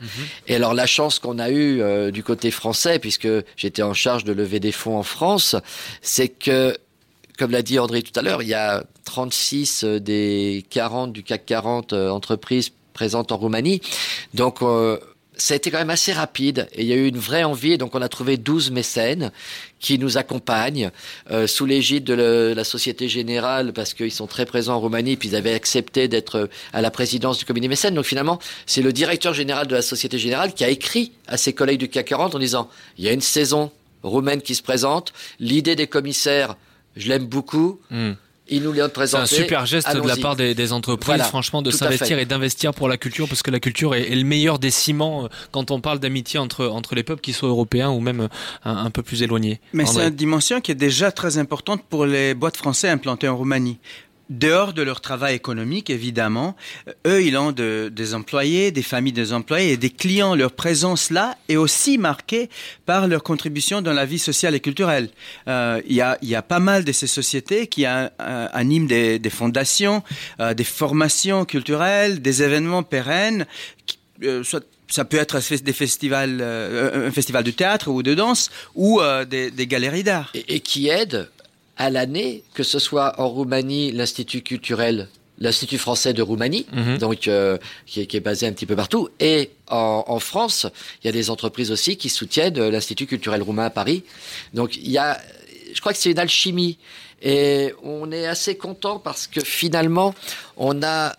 Et 0.48 0.56
alors 0.56 0.74
la 0.74 0.86
chance 0.86 1.20
qu'on 1.20 1.40
a 1.40 1.50
eue 1.50 1.82
euh, 1.82 2.12
du 2.12 2.24
côté 2.24 2.52
français, 2.52 3.00
puisque 3.00 3.30
j'étais 3.56 3.84
en 3.84 3.94
charge 3.94 4.26
de 4.26 4.34
lever 4.34 4.60
des 4.60 4.74
fonds 4.74 4.98
en 4.98 5.04
France, 5.04 5.56
c'est 6.02 6.28
que, 6.28 6.78
comme 7.40 7.52
l'a 7.52 7.62
dit 7.62 7.80
André 7.80 8.02
tout 8.02 8.18
à 8.20 8.22
l'heure, 8.22 8.42
il 8.44 8.50
y 8.50 8.54
a 8.54 8.84
36 9.06 9.86
des 9.86 10.66
40 10.70 11.14
du 11.14 11.24
CAC 11.24 11.46
40 11.46 11.94
euh, 11.94 12.10
entreprises 12.10 12.72
présentes 12.92 13.32
en 13.32 13.38
Roumanie. 13.38 13.80
Donc 14.34 14.62
euh, 14.62 15.00
ça 15.38 15.54
a 15.54 15.58
été 15.58 15.72
quand 15.72 15.78
même 15.78 15.90
assez 15.90 16.14
rapide 16.14 16.68
et 16.74 16.82
il 16.82 16.88
y 16.88 16.94
a 16.94 16.96
eu 16.96 17.08
une 17.08 17.18
vraie 17.18 17.44
envie. 17.44 17.74
Et 17.74 17.78
donc 17.78 17.96
on 17.96 18.02
a 18.02 18.10
trouvé 18.10 18.38
12 18.38 18.72
mécènes 18.72 19.32
qui 19.80 20.00
nous 20.00 20.18
accompagnent 20.18 20.92
euh, 21.32 21.48
sous 21.48 21.66
l'égide 21.66 22.04
de 22.04 22.54
la 22.56 22.64
Société 22.64 23.08
Générale 23.08 23.74
parce 23.74 23.94
qu'ils 23.94 24.12
sont 24.12 24.28
très 24.28 24.46
présents 24.46 24.76
en 24.76 24.80
Roumanie 24.80 25.16
puis 25.18 25.30
ils 25.30 25.36
avaient 25.36 25.54
accepté 25.54 26.08
d'être 26.08 26.36
euh, 26.36 26.48
à 26.74 26.82
la 26.82 26.92
présidence 26.92 27.38
du 27.38 27.46
comité 27.46 27.68
mécène. 27.68 27.96
Donc 27.96 28.06
finalement, 28.06 28.40
c'est 28.66 28.82
le 28.82 28.92
directeur 28.92 29.34
général 29.34 29.68
de 29.68 29.76
la 29.76 29.82
Société 29.82 30.18
Générale 30.18 30.54
qui 30.54 30.64
a 30.64 30.70
écrit 30.70 31.12
à 31.28 31.38
ses 31.38 31.54
collègues 31.54 31.80
du 31.80 31.90
CAC 31.90 32.08
40 32.08 32.36
en 32.36 32.40
disant 32.40 32.70
il 32.98 33.06
y 33.06 33.08
a 33.08 33.12
une 33.12 33.22
saison 33.22 33.72
roumaine 34.04 34.42
qui 34.42 34.56
se 34.56 34.64
présente, 34.64 35.14
l'idée 35.40 35.76
des 35.76 35.88
commissaires, 35.88 36.56
je 36.96 37.10
l'aime 37.10 37.26
beaucoup. 37.26 37.80
Hmm. 37.90 38.14
Ils 38.50 38.64
nous 38.64 38.72
l'ont 38.72 38.90
C'est 39.06 39.16
un 39.16 39.26
super 39.26 39.66
geste 39.66 39.94
de 39.94 40.08
la 40.08 40.16
part 40.16 40.36
des, 40.36 40.56
des 40.56 40.74
entreprises, 40.74 41.08
Voilà, 41.08 41.24
franchement, 41.26 41.62
de 41.62 41.72
s'investir 41.72 42.20
et 42.20 42.26
d'investir 42.26 42.74
pour 42.74 42.88
la 42.88 42.98
culture, 42.98 43.28
parce 43.28 43.44
que 43.44 43.52
la 43.52 43.60
culture 43.60 43.96
est, 43.96 44.12
est 44.12 44.16
le 44.16 44.24
meilleur 44.24 44.60
des 44.60 44.72
ciments 44.72 45.26
euh, 45.26 45.28
quand 45.52 45.72
on 45.72 45.82
parle 45.82 46.00
d'amitié 46.00 46.40
entre, 46.40 46.68
entre 46.68 46.96
les 46.96 47.04
peuples, 47.04 47.22
qu'ils 47.22 47.34
soient 47.34 47.50
européens 47.50 47.90
ou 47.90 48.00
même 48.00 48.22
euh, 48.22 48.28
un, 48.66 48.86
un 48.86 48.90
peu 48.90 49.04
plus 49.04 49.24
éloignés. 49.24 49.60
Mais 49.74 49.86
c'est 49.86 50.08
une 50.08 50.16
dimension 50.16 50.62
qui 50.62 50.72
est 50.72 50.76
déjà 50.76 51.12
très 51.12 51.38
importante 51.38 51.84
pour 51.90 52.06
les 52.06 52.34
boîtes 52.34 52.58
françaises 52.58 52.92
implantées 52.92 53.28
en 53.28 53.38
Roumanie. 53.38 53.80
Dehors 54.30 54.74
de 54.74 54.82
leur 54.82 55.00
travail 55.00 55.36
économique, 55.36 55.90
évidemment, 55.90 56.56
euh, 56.88 56.92
eux, 57.08 57.24
ils 57.24 57.38
ont 57.38 57.54
de- 57.54 57.90
des 57.94 58.14
employés, 58.14 58.72
des 58.72 58.82
familles 58.84 59.14
des 59.14 59.32
employés 59.32 59.72
et 59.72 59.78
des 59.78 59.90
clients. 59.90 60.36
Leur 60.36 60.52
présence 60.52 61.12
là 61.12 61.38
est 61.48 61.56
aussi 61.56 61.98
marquée 61.98 62.50
par 62.86 63.08
leur 63.08 63.24
contribution 63.24 63.82
dans 63.82 63.94
la 63.94 64.06
vie 64.06 64.20
sociale 64.20 64.54
et 64.54 64.60
culturelle. 64.60 65.10
Euh, 65.48 65.82
Il 65.88 65.96
y, 65.96 66.02
a, 66.02 66.18
y 66.22 66.36
a 66.36 66.42
pas 66.42 66.60
mal 66.60 66.84
de 66.84 66.92
ces 66.92 67.08
sociétés 67.08 67.68
qui 67.68 67.86
euh, 67.86 68.08
animent 68.20 68.88
des, 68.88 69.18
des 69.20 69.30
fondations, 69.30 70.04
euh, 70.42 70.54
des 70.54 70.66
formations 70.66 71.46
culturelles, 71.46 72.22
des 72.22 72.44
événements 72.44 72.84
pérennes, 72.84 73.46
euh, 74.24 74.44
soit 74.44 74.64
ça 74.90 75.04
peut 75.04 75.18
être 75.18 75.40
des 75.64 75.74
festivals, 75.74 76.38
euh, 76.42 77.08
un 77.08 77.12
festival 77.12 77.44
de 77.44 77.52
théâtre 77.52 77.90
ou 77.90 78.04
de 78.04 78.14
danse 78.14 78.50
ou 78.74 79.02
euh, 79.02 79.26
des, 79.26 79.52
des 79.52 79.68
galeries 79.68 80.04
d'art. 80.04 80.32
et, 80.34 80.60
qui 80.62 80.88
aide 80.88 81.30
à 81.78 81.90
l'année, 81.90 82.44
que 82.54 82.64
ce 82.64 82.80
soit 82.80 83.20
en 83.20 83.28
Roumanie, 83.30 83.92
l'Institut 83.92 84.42
culturel, 84.42 85.08
l'Institut 85.40 85.78
français 85.78 86.14
de 86.14 86.22
Roumanie, 86.24 86.66
Mhm. 86.74 86.98
donc 86.98 87.28
euh, 87.28 87.58
qui, 87.86 88.02
est, 88.02 88.08
qui 88.08 88.18
est 88.18 88.22
basé 88.22 88.48
un 88.48 88.52
petit 88.54 88.66
peu 88.66 88.76
partout, 88.76 89.10
et 89.20 89.52
en, 89.70 90.04
en 90.08 90.20
France, 90.20 90.66
il 91.04 91.06
y 91.08 91.10
a 91.10 91.12
des 91.12 91.30
entreprises 91.30 91.72
aussi 91.72 91.96
qui 91.98 92.10
soutiennent 92.10 92.58
euh, 92.58 92.72
l'Institut 92.72 93.06
culturel 93.06 93.44
roumain 93.44 93.66
à 93.66 93.70
Paris. 93.70 94.04
Donc 94.56 94.76
il 94.78 94.90
y 94.90 94.98
a, 94.98 95.22
je 95.74 95.80
crois 95.80 95.94
que 95.94 96.00
c'est 96.00 96.10
une 96.12 96.18
alchimie, 96.20 96.78
et 97.22 97.74
on 97.84 98.12
est 98.12 98.26
assez 98.26 98.58
content 98.58 98.98
parce 99.00 99.28
que 99.28 99.42
finalement, 99.42 100.16
on 100.56 100.82
a, 100.82 101.16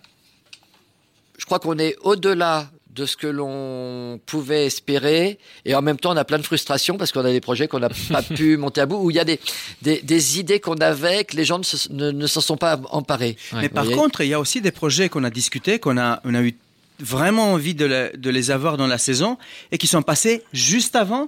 je 1.37 1.45
crois 1.45 1.59
qu'on 1.59 1.77
est 1.79 1.95
au-delà 2.03 2.69
de 2.89 3.05
ce 3.05 3.15
que 3.15 3.27
l'on 3.27 4.19
pouvait 4.25 4.65
espérer 4.65 5.37
et 5.65 5.75
en 5.75 5.81
même 5.81 5.97
temps 5.97 6.11
on 6.13 6.17
a 6.17 6.25
plein 6.25 6.39
de 6.39 6.43
frustrations 6.43 6.97
parce 6.97 7.11
qu'on 7.11 7.23
a 7.23 7.31
des 7.31 7.39
projets 7.41 7.67
qu'on 7.67 7.79
n'a 7.79 7.89
pas 8.11 8.23
pu 8.23 8.57
monter 8.57 8.81
à 8.81 8.85
bout 8.87 8.97
où 8.97 9.11
il 9.11 9.15
y 9.15 9.19
a 9.19 9.23
des, 9.25 9.39
des, 9.83 10.01
des 10.01 10.39
idées 10.39 10.59
qu'on 10.59 10.75
avait 10.77 11.23
que 11.23 11.35
les 11.35 11.45
gens 11.45 11.59
ne 11.59 11.63
se- 11.63 11.91
ne 11.91 12.09
ne 12.11 12.27
s'en 12.27 12.41
sont 12.41 12.57
pas 12.57 12.79
emparés. 12.91 13.37
Ouais. 13.53 13.61
Mais 13.61 13.69
par 13.69 13.83
voyez 13.83 13.97
contre, 13.99 14.21
il 14.21 14.27
y 14.29 14.33
a 14.33 14.39
aussi 14.39 14.59
des 14.61 14.71
projets 14.71 15.07
qu'on 15.09 15.23
a 15.23 15.29
discutés, 15.29 15.77
qu'on 15.79 15.97
a, 15.97 16.19
on 16.25 16.33
a 16.33 16.41
eu 16.41 16.55
vraiment 16.99 17.53
envie 17.53 17.75
de, 17.75 17.85
le- 17.85 18.11
de 18.17 18.29
les 18.29 18.49
avoir 18.51 18.75
dans 18.77 18.87
la 18.87 18.97
saison 18.97 19.37
et 19.71 19.77
qui 19.77 19.87
sont 19.87 20.01
passés 20.01 20.43
juste 20.51 20.95
avant. 20.95 21.27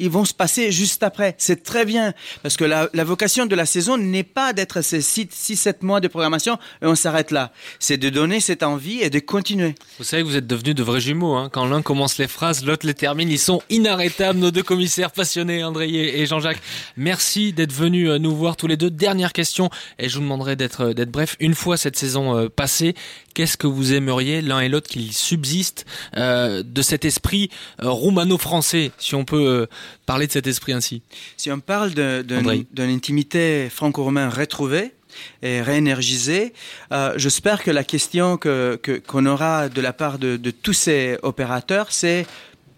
Ils 0.00 0.10
vont 0.10 0.24
se 0.24 0.34
passer 0.34 0.72
juste 0.72 1.02
après. 1.02 1.34
C'est 1.38 1.62
très 1.62 1.84
bien. 1.84 2.12
Parce 2.42 2.56
que 2.56 2.64
la, 2.64 2.88
vocation 3.04 3.46
de 3.46 3.54
la 3.54 3.66
saison 3.66 3.96
n'est 3.96 4.24
pas 4.24 4.52
d'être 4.52 4.82
ces 4.82 5.00
6-7 5.00 5.76
mois 5.82 6.00
de 6.00 6.08
programmation 6.08 6.58
et 6.82 6.86
on 6.86 6.94
s'arrête 6.94 7.30
là. 7.30 7.52
C'est 7.78 7.96
de 7.96 8.08
donner 8.08 8.40
cette 8.40 8.62
envie 8.62 9.00
et 9.00 9.10
de 9.10 9.18
continuer. 9.20 9.74
Vous 9.98 10.04
savez 10.04 10.22
que 10.22 10.28
vous 10.28 10.36
êtes 10.36 10.46
devenus 10.46 10.74
de 10.74 10.82
vrais 10.82 11.00
jumeaux. 11.00 11.34
Hein. 11.34 11.50
Quand 11.52 11.66
l'un 11.66 11.82
commence 11.82 12.18
les 12.18 12.28
phrases, 12.28 12.64
l'autre 12.64 12.86
les 12.86 12.94
termine. 12.94 13.30
Ils 13.30 13.38
sont 13.38 13.62
inarrêtables, 13.70 14.38
nos 14.38 14.50
deux 14.50 14.62
commissaires 14.62 15.12
passionnés, 15.12 15.62
André 15.62 15.88
et 15.90 16.26
Jean-Jacques. 16.26 16.60
Merci 16.96 17.52
d'être 17.52 17.72
venus 17.72 18.08
euh, 18.08 18.18
nous 18.18 18.34
voir 18.34 18.56
tous 18.56 18.66
les 18.66 18.76
deux. 18.76 18.90
Dernière 18.90 19.32
question, 19.32 19.70
et 19.98 20.08
je 20.08 20.16
vous 20.16 20.22
demanderai 20.22 20.56
d'être 20.56 20.82
euh, 20.82 21.04
bref. 21.06 21.36
Une 21.40 21.54
fois 21.54 21.76
cette 21.76 21.96
saison 21.96 22.36
euh, 22.36 22.48
passée, 22.48 22.94
qu'est-ce 23.34 23.56
que 23.56 23.66
vous 23.66 23.92
aimeriez 23.92 24.42
l'un 24.42 24.60
et 24.60 24.68
l'autre 24.68 24.88
qu'il 24.88 25.12
subsiste 25.12 25.86
de 26.16 26.82
cet 26.82 27.04
esprit 27.04 27.50
euh, 27.82 27.90
roumano-français, 27.90 28.92
si 28.98 29.14
on 29.14 29.24
peut 29.24 29.66
parler 30.06 30.26
de 30.26 30.32
cet 30.32 30.46
esprit 30.46 30.72
ainsi. 30.72 31.02
Si 31.36 31.50
on 31.50 31.60
parle 31.60 31.90
d'une 31.92 32.64
intimité 32.80 33.68
franco-romaine 33.70 34.28
retrouvée 34.28 34.92
et 35.42 35.60
réénergisée, 35.60 36.52
euh, 36.92 37.14
j'espère 37.16 37.62
que 37.62 37.70
la 37.70 37.84
question 37.84 38.36
que 38.36 38.78
que- 38.82 38.98
qu'on 38.98 39.26
aura 39.26 39.68
de 39.68 39.80
la 39.80 39.92
part 39.92 40.18
de, 40.18 40.36
de 40.36 40.50
tous 40.50 40.72
ces 40.72 41.18
opérateurs, 41.22 41.88
c'est 41.90 42.26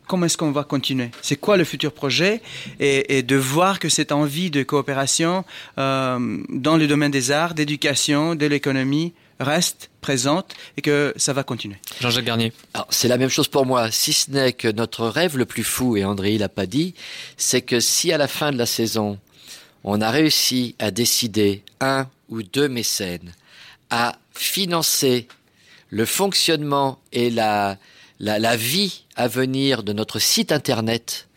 comment 0.07 0.27
est-ce 0.27 0.37
qu'on 0.37 0.51
va 0.53 0.65
continuer? 0.65 1.11
C'est 1.23 1.37
quoi 1.37 1.57
le 1.57 1.65
futur 1.65 1.93
projet? 1.93 2.43
Et, 2.81 3.19
et 3.19 3.23
de 3.23 3.37
voir 3.37 3.79
que 3.79 3.89
cette 3.89 4.13
envie 4.13 4.51
de 4.51 4.63
coopération 4.63 5.45
euh, 5.79 6.39
dans 6.49 6.77
le 6.77 6.87
domaine 6.87 7.11
des 7.11 7.31
arts, 7.31 7.55
d'éducation, 7.55 8.35
de 8.35 8.47
l'économie 8.47 9.13
reste 9.43 9.91
présente 10.01 10.55
et 10.77 10.83
que 10.83 11.13
ça 11.17 11.33
va 11.33 11.43
continuer. 11.43 11.77
Jean-Jacques 12.01 12.25
Garnier. 12.25 12.53
C'est 12.91 13.09
la 13.09 13.19
même 13.19 13.29
chose 13.29 13.49
pour 13.49 13.67
moi, 13.67 13.91
si 13.91 14.13
ce 14.13 14.31
n'est 14.31 14.53
que 14.53 14.69
notre 14.69 15.07
rêve 15.07 15.37
le 15.37 15.45
plus 15.47 15.65
fou, 15.65 15.97
et 15.97 16.05
André 16.05 16.39
l'a 16.39 16.49
pas 16.49 16.67
dit, 16.67 16.95
c'est 17.37 17.63
que 17.63 17.81
si 17.81 18.13
à 18.13 18.19
la 18.19 18.29
fin 18.29 18.53
de 18.53 18.59
la 18.59 18.67
saison, 18.67 19.19
on 19.85 20.01
a 20.01 20.11
réussi 20.11 20.75
à 20.79 20.91
décider 20.91 21.63
un 21.81 22.09
ou 22.29 22.43
deux 22.43 22.69
mécènes 22.69 23.33
à 23.91 24.17
financer 24.33 25.29
le 25.91 26.07
fonctionnement 26.07 26.99
et 27.13 27.31
la, 27.31 27.77
la, 28.19 28.39
la 28.39 28.57
vie 28.57 29.05
à 29.17 29.29
venir 29.29 29.83
de 29.83 29.93
notre 29.93 30.19
site 30.19 30.53
internet, 30.53 31.29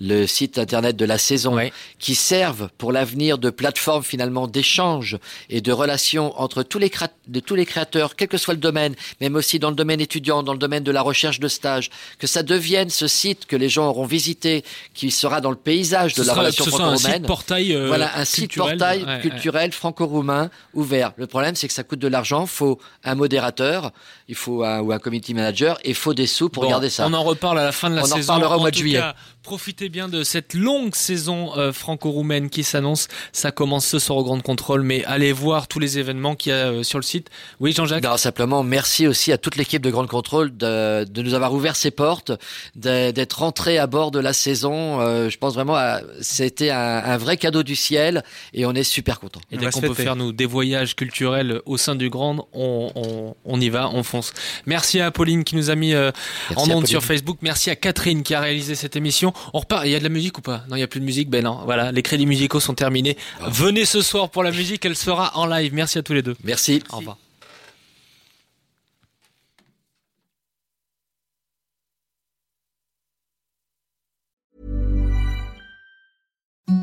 le 0.00 0.26
site 0.26 0.58
internet 0.58 0.96
de 0.96 1.04
la 1.04 1.18
saison, 1.18 1.58
qui 1.98 2.14
servent 2.14 2.70
pour 2.78 2.90
l'avenir 2.90 3.36
de 3.36 3.50
plateforme 3.50 4.02
finalement 4.02 4.46
d'échange 4.46 5.18
et 5.50 5.60
de 5.60 5.72
relations 5.72 6.38
entre 6.40 6.62
tous 6.62 6.78
les, 6.78 6.90
de 7.28 7.40
tous 7.40 7.54
les 7.54 7.66
créateurs, 7.66 8.16
quel 8.16 8.28
que 8.28 8.38
soit 8.38 8.54
le 8.54 8.60
domaine, 8.60 8.94
même 9.20 9.36
aussi 9.36 9.58
dans 9.58 9.68
le 9.68 9.76
domaine 9.76 10.00
étudiant, 10.00 10.42
dans 10.42 10.54
le 10.54 10.58
domaine 10.58 10.82
de 10.82 10.90
la 10.90 11.02
recherche 11.02 11.38
de 11.38 11.48
stage, 11.48 11.90
que 12.18 12.26
ça 12.26 12.42
devienne 12.42 12.88
ce 12.88 13.06
site 13.06 13.44
que 13.44 13.56
les 13.56 13.68
gens 13.68 13.88
auront 13.88 14.06
visité, 14.06 14.64
qui 14.94 15.10
sera 15.10 15.42
dans 15.42 15.50
le 15.50 15.56
paysage 15.56 16.14
de 16.14 16.22
la 16.22 16.32
relation 16.32 16.64
franco-roumaine. 16.64 17.26
portail 17.26 17.74
euh, 17.74 17.86
voilà, 17.86 18.16
un 18.16 18.24
site 18.24 18.56
portail 18.56 19.04
culturel 19.20 19.72
franco-roumain 19.72 20.50
ouvert. 20.72 21.12
Le 21.16 21.26
problème, 21.26 21.54
c'est 21.54 21.68
que 21.68 21.74
ça 21.74 21.82
coûte 21.82 21.98
de 21.98 22.08
l'argent. 22.08 22.46
Faut 22.46 22.78
un 23.04 23.14
modérateur, 23.14 23.92
il 24.28 24.34
faut 24.34 24.64
un, 24.64 24.80
ou 24.80 24.92
un 24.92 24.98
community 24.98 25.34
manager, 25.34 25.78
et 25.84 25.90
il 25.90 25.94
faut 25.94 26.14
des 26.14 26.26
sous 26.26 26.48
pour 26.48 26.66
garder 26.66 26.88
ça. 26.88 27.06
On 27.06 27.12
en 27.12 27.22
reparle 27.22 27.58
à 27.58 27.64
la 27.64 27.72
fin 27.72 27.90
de 27.90 27.96
la 27.96 28.02
on 28.02 28.06
saison. 28.06 28.16
On 28.16 28.20
en 28.20 28.22
reparlera 28.22 28.56
au 28.56 28.60
mois 28.60 28.70
de 28.70 28.76
juillet. 28.76 29.02
Profitez 29.42 29.89
bien 29.90 30.08
de 30.08 30.22
cette 30.24 30.54
longue 30.54 30.94
saison 30.94 31.56
euh, 31.56 31.72
franco-roumaine 31.72 32.48
qui 32.48 32.62
s'annonce. 32.62 33.08
Ça 33.32 33.50
commence 33.50 33.86
ce 33.86 33.98
soir 33.98 34.18
au 34.18 34.24
Grand 34.24 34.40
Contrôle, 34.40 34.82
mais 34.82 35.04
allez 35.04 35.32
voir 35.32 35.68
tous 35.68 35.78
les 35.78 35.98
événements 35.98 36.36
qu'il 36.36 36.50
y 36.50 36.54
a 36.54 36.68
euh, 36.68 36.82
sur 36.82 36.98
le 36.98 37.02
site. 37.02 37.28
Oui, 37.58 37.72
Jean-Jacques 37.72 38.02
Non, 38.02 38.16
simplement, 38.16 38.62
merci 38.62 39.06
aussi 39.06 39.32
à 39.32 39.38
toute 39.38 39.56
l'équipe 39.56 39.82
de 39.82 39.90
Grand 39.90 40.06
Contrôle 40.06 40.56
de, 40.56 41.04
de, 41.04 41.22
nous 41.22 41.34
avoir 41.34 41.52
ouvert 41.52 41.76
ses 41.76 41.90
portes, 41.90 42.32
d'être 42.76 43.40
rentré 43.40 43.78
à 43.78 43.86
bord 43.86 44.10
de 44.10 44.20
la 44.20 44.32
saison. 44.32 45.00
Euh, 45.00 45.28
je 45.28 45.38
pense 45.38 45.54
vraiment, 45.54 45.78
c'était 46.20 46.70
un, 46.70 46.78
un, 46.78 47.16
vrai 47.16 47.36
cadeau 47.36 47.62
du 47.62 47.76
ciel 47.76 48.22
et 48.54 48.64
on 48.66 48.72
est 48.72 48.84
super 48.84 49.18
content. 49.18 49.40
Et 49.50 49.56
dès 49.56 49.70
qu'on 49.70 49.80
peut 49.80 49.94
faire 49.94 50.16
nous 50.16 50.32
des 50.32 50.46
voyages 50.46 50.94
culturels 50.94 51.60
au 51.66 51.76
sein 51.76 51.96
du 51.96 52.10
Grand, 52.10 52.48
on, 52.52 52.92
on, 52.94 53.34
on, 53.44 53.60
y 53.60 53.68
va, 53.68 53.90
on 53.90 54.02
fonce. 54.02 54.32
Merci 54.66 55.00
à 55.00 55.10
Pauline 55.10 55.44
qui 55.44 55.56
nous 55.56 55.70
a 55.70 55.74
mis 55.74 55.94
en 55.94 56.70
onde 56.70 56.86
sur 56.86 57.02
Facebook. 57.02 57.38
Merci 57.42 57.70
à 57.70 57.76
Catherine 57.76 58.22
qui 58.22 58.34
a 58.34 58.40
réalisé 58.40 58.74
cette 58.74 58.96
émission. 58.96 59.32
On 59.52 59.62
Il 59.84 59.90
y 59.90 59.94
a 59.94 59.98
de 59.98 60.04
la 60.04 60.10
musique 60.10 60.38
ou 60.38 60.42
pas? 60.42 60.64
Non, 60.68 60.76
il 60.76 60.80
n'y 60.80 60.84
a 60.84 60.88
plus 60.88 61.00
de 61.00 61.04
musique. 61.04 61.30
Ben 61.30 61.44
non. 61.44 61.60
Voilà, 61.64 61.92
les 61.92 62.02
crédits 62.02 62.26
musicaux 62.26 62.60
sont 62.60 62.74
terminés. 62.74 63.16
Venez 63.46 63.84
ce 63.84 64.02
soir 64.02 64.30
pour 64.30 64.42
la 64.42 64.50
musique. 64.50 64.84
Elle 64.84 64.96
sera 64.96 65.36
en 65.36 65.46
live. 65.46 65.72
Merci 65.74 65.98
à 65.98 66.02
tous 66.02 66.12
les 66.12 66.22
deux. 66.22 66.36
Merci. 66.44 66.82
Au 66.92 66.98
revoir. 66.98 67.16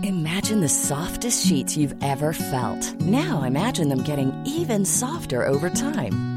Imagine 0.04 0.62
the 0.62 0.70
softest 0.70 1.46
sheets 1.46 1.76
you've 1.76 1.96
ever 2.02 2.32
felt. 2.32 2.96
Now 3.02 3.44
imagine 3.44 3.90
them 3.90 4.04
getting 4.04 4.32
even 4.46 4.86
softer 4.86 5.46
over 5.46 5.70
time. 5.70 6.37